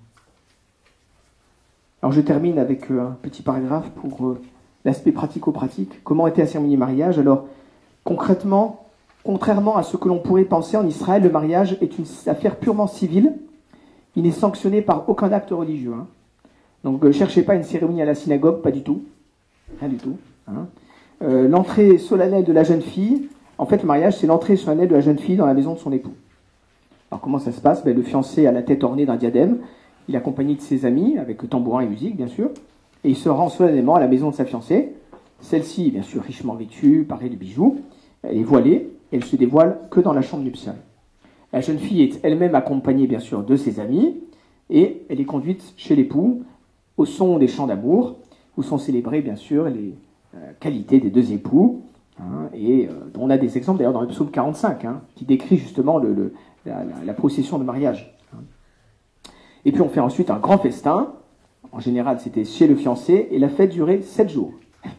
Alors 2.02 2.12
je 2.12 2.20
termine 2.20 2.58
avec 2.58 2.90
euh, 2.90 3.00
un 3.00 3.16
petit 3.22 3.40
paragraphe 3.40 3.90
pour 3.92 4.26
euh, 4.26 4.40
l'aspect 4.84 5.12
pratico-pratique. 5.12 6.04
Comment 6.04 6.26
était 6.26 6.42
asserminé 6.42 6.74
le 6.74 6.80
mariage? 6.80 7.18
Alors 7.18 7.46
concrètement, 8.04 8.83
contrairement 9.24 9.76
à 9.76 9.82
ce 9.82 9.96
que 9.96 10.08
l'on 10.08 10.18
pourrait 10.18 10.44
penser 10.44 10.76
en 10.76 10.86
Israël, 10.86 11.22
le 11.22 11.30
mariage 11.30 11.78
est 11.80 11.98
une 11.98 12.04
affaire 12.26 12.56
purement 12.56 12.86
civile. 12.86 13.32
Il 14.16 14.22
n'est 14.22 14.30
sanctionné 14.30 14.82
par 14.82 15.08
aucun 15.08 15.32
acte 15.32 15.50
religieux. 15.50 15.94
Hein. 15.94 16.06
Donc 16.84 17.02
ne 17.02 17.10
cherchez 17.10 17.42
pas 17.42 17.54
une 17.54 17.64
cérémonie 17.64 18.02
à 18.02 18.04
la 18.04 18.14
synagogue, 18.14 18.60
pas 18.60 18.70
du 18.70 18.82
tout. 18.82 19.02
Rien 19.80 19.88
du 19.88 19.96
tout. 19.96 20.16
Hein. 20.46 20.66
Euh, 21.22 21.48
l'entrée 21.48 21.98
solennelle 21.98 22.44
de 22.44 22.52
la 22.52 22.64
jeune 22.64 22.82
fille, 22.82 23.28
en 23.56 23.66
fait 23.66 23.78
le 23.78 23.86
mariage 23.86 24.18
c'est 24.18 24.26
l'entrée 24.26 24.56
solennelle 24.56 24.88
de 24.88 24.94
la 24.94 25.00
jeune 25.00 25.18
fille 25.18 25.36
dans 25.36 25.46
la 25.46 25.54
maison 25.54 25.72
de 25.72 25.78
son 25.78 25.90
époux. 25.90 26.12
Alors 27.10 27.20
comment 27.20 27.38
ça 27.38 27.50
se 27.50 27.60
passe? 27.60 27.82
Ben, 27.84 27.96
Le 27.96 28.02
fiancé 28.02 28.46
a 28.46 28.52
la 28.52 28.62
tête 28.62 28.84
ornée 28.84 29.06
d'un 29.06 29.16
diadème, 29.16 29.58
il 30.08 30.14
est 30.14 30.18
accompagné 30.18 30.54
de 30.54 30.60
ses 30.60 30.84
amis, 30.84 31.16
avec 31.18 31.48
tambourin 31.48 31.80
et 31.80 31.86
musique 31.86 32.16
bien 32.16 32.28
sûr, 32.28 32.50
et 33.04 33.10
il 33.10 33.16
se 33.16 33.28
rend 33.28 33.48
solennellement 33.48 33.94
à 33.94 34.00
la 34.00 34.08
maison 34.08 34.30
de 34.30 34.34
sa 34.34 34.44
fiancée. 34.44 34.92
Celle-ci, 35.40 35.90
bien 35.90 36.02
sûr, 36.02 36.22
richement 36.22 36.54
vêtue, 36.54 37.04
parée 37.08 37.28
de 37.28 37.36
bijoux, 37.36 37.78
elle 38.22 38.38
est 38.38 38.42
voilée, 38.42 38.90
elle 39.14 39.24
se 39.24 39.36
dévoile 39.36 39.78
que 39.90 40.00
dans 40.00 40.12
la 40.12 40.22
chambre 40.22 40.42
nuptiale. 40.42 40.76
La 41.52 41.60
jeune 41.60 41.78
fille 41.78 42.02
est 42.02 42.18
elle-même 42.24 42.56
accompagnée, 42.56 43.06
bien 43.06 43.20
sûr, 43.20 43.44
de 43.44 43.56
ses 43.56 43.78
amis, 43.78 44.20
et 44.70 45.06
elle 45.08 45.20
est 45.20 45.24
conduite 45.24 45.72
chez 45.76 45.94
l'époux 45.94 46.42
au 46.96 47.04
son 47.04 47.38
des 47.38 47.46
chants 47.46 47.68
d'amour, 47.68 48.16
où 48.56 48.62
sont 48.62 48.78
célébrées 48.78 49.20
bien 49.20 49.36
sûr 49.36 49.68
les 49.68 49.94
euh, 50.34 50.52
qualités 50.58 50.98
des 50.98 51.10
deux 51.10 51.32
époux, 51.32 51.82
hein, 52.20 52.48
et 52.54 52.88
euh, 52.88 52.92
on 53.18 53.30
a 53.30 53.38
des 53.38 53.56
exemples 53.56 53.78
d'ailleurs 53.78 53.92
dans 53.92 54.00
le 54.00 54.08
psaume 54.08 54.30
45, 54.30 54.84
hein, 54.84 55.02
qui 55.14 55.24
décrit 55.24 55.58
justement 55.58 56.00
la, 56.64 57.14
procession 57.14 57.58
de 57.58 57.64
mariage. 57.64 58.16
Hein. 58.32 58.38
Et 59.64 59.70
puis 59.72 59.80
on 59.80 59.88
fait 59.88 60.00
ensuite 60.00 60.30
un 60.30 60.38
grand 60.38 60.58
festin, 60.58 61.12
en 61.70 61.78
général 61.78 62.18
c'était 62.20 62.44
chez 62.44 62.66
le 62.66 62.74
fiancé, 62.74 63.28
et 63.30 63.38
la 63.38 63.48
fête 63.48 63.70
durait 63.70 64.02
sept 64.02 64.28
jours. 64.28 64.52
Vous 64.84 64.90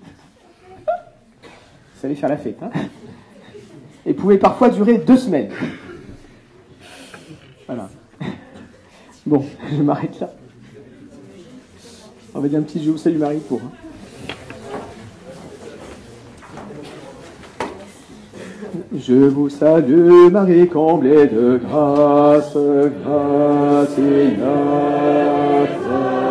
savez 2.02 2.16
faire 2.16 2.30
la 2.30 2.38
fête, 2.38 2.62
hein? 2.64 2.70
Et 4.06 4.14
pouvait 4.14 4.38
parfois 4.38 4.70
durer 4.70 5.00
deux 5.00 5.18
semaines. 5.18 5.50
Voilà. 7.66 7.90
Bon, 9.26 9.44
je 9.76 9.82
m'arrête 9.82 10.20
là. 10.20 10.32
On 12.36 12.40
va 12.40 12.48
dire 12.48 12.60
un 12.60 12.64
petit 12.64 12.84
jeu. 12.84 12.96
Salut 12.98 13.18
Marie 13.18 13.40
pour. 13.40 13.62
Hein. 13.62 13.72
Je 18.94 19.14
vous 19.14 19.50
salue, 19.50 20.30
Marie, 20.32 20.68
comblée 20.68 21.28
de 21.28 21.60
grâce, 21.64 22.56
grâce 22.56 23.98
et 23.98 24.36
saints 25.84 26.25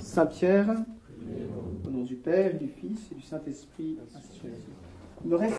Saint 0.00 0.26
Pierre, 0.26 0.74
au 1.86 1.90
nom 1.90 2.02
du 2.02 2.16
Père, 2.16 2.58
du 2.58 2.68
Fils 2.68 3.10
et 3.12 3.14
du 3.14 3.22
Saint-Esprit. 3.22 3.98
Reste 5.30 5.54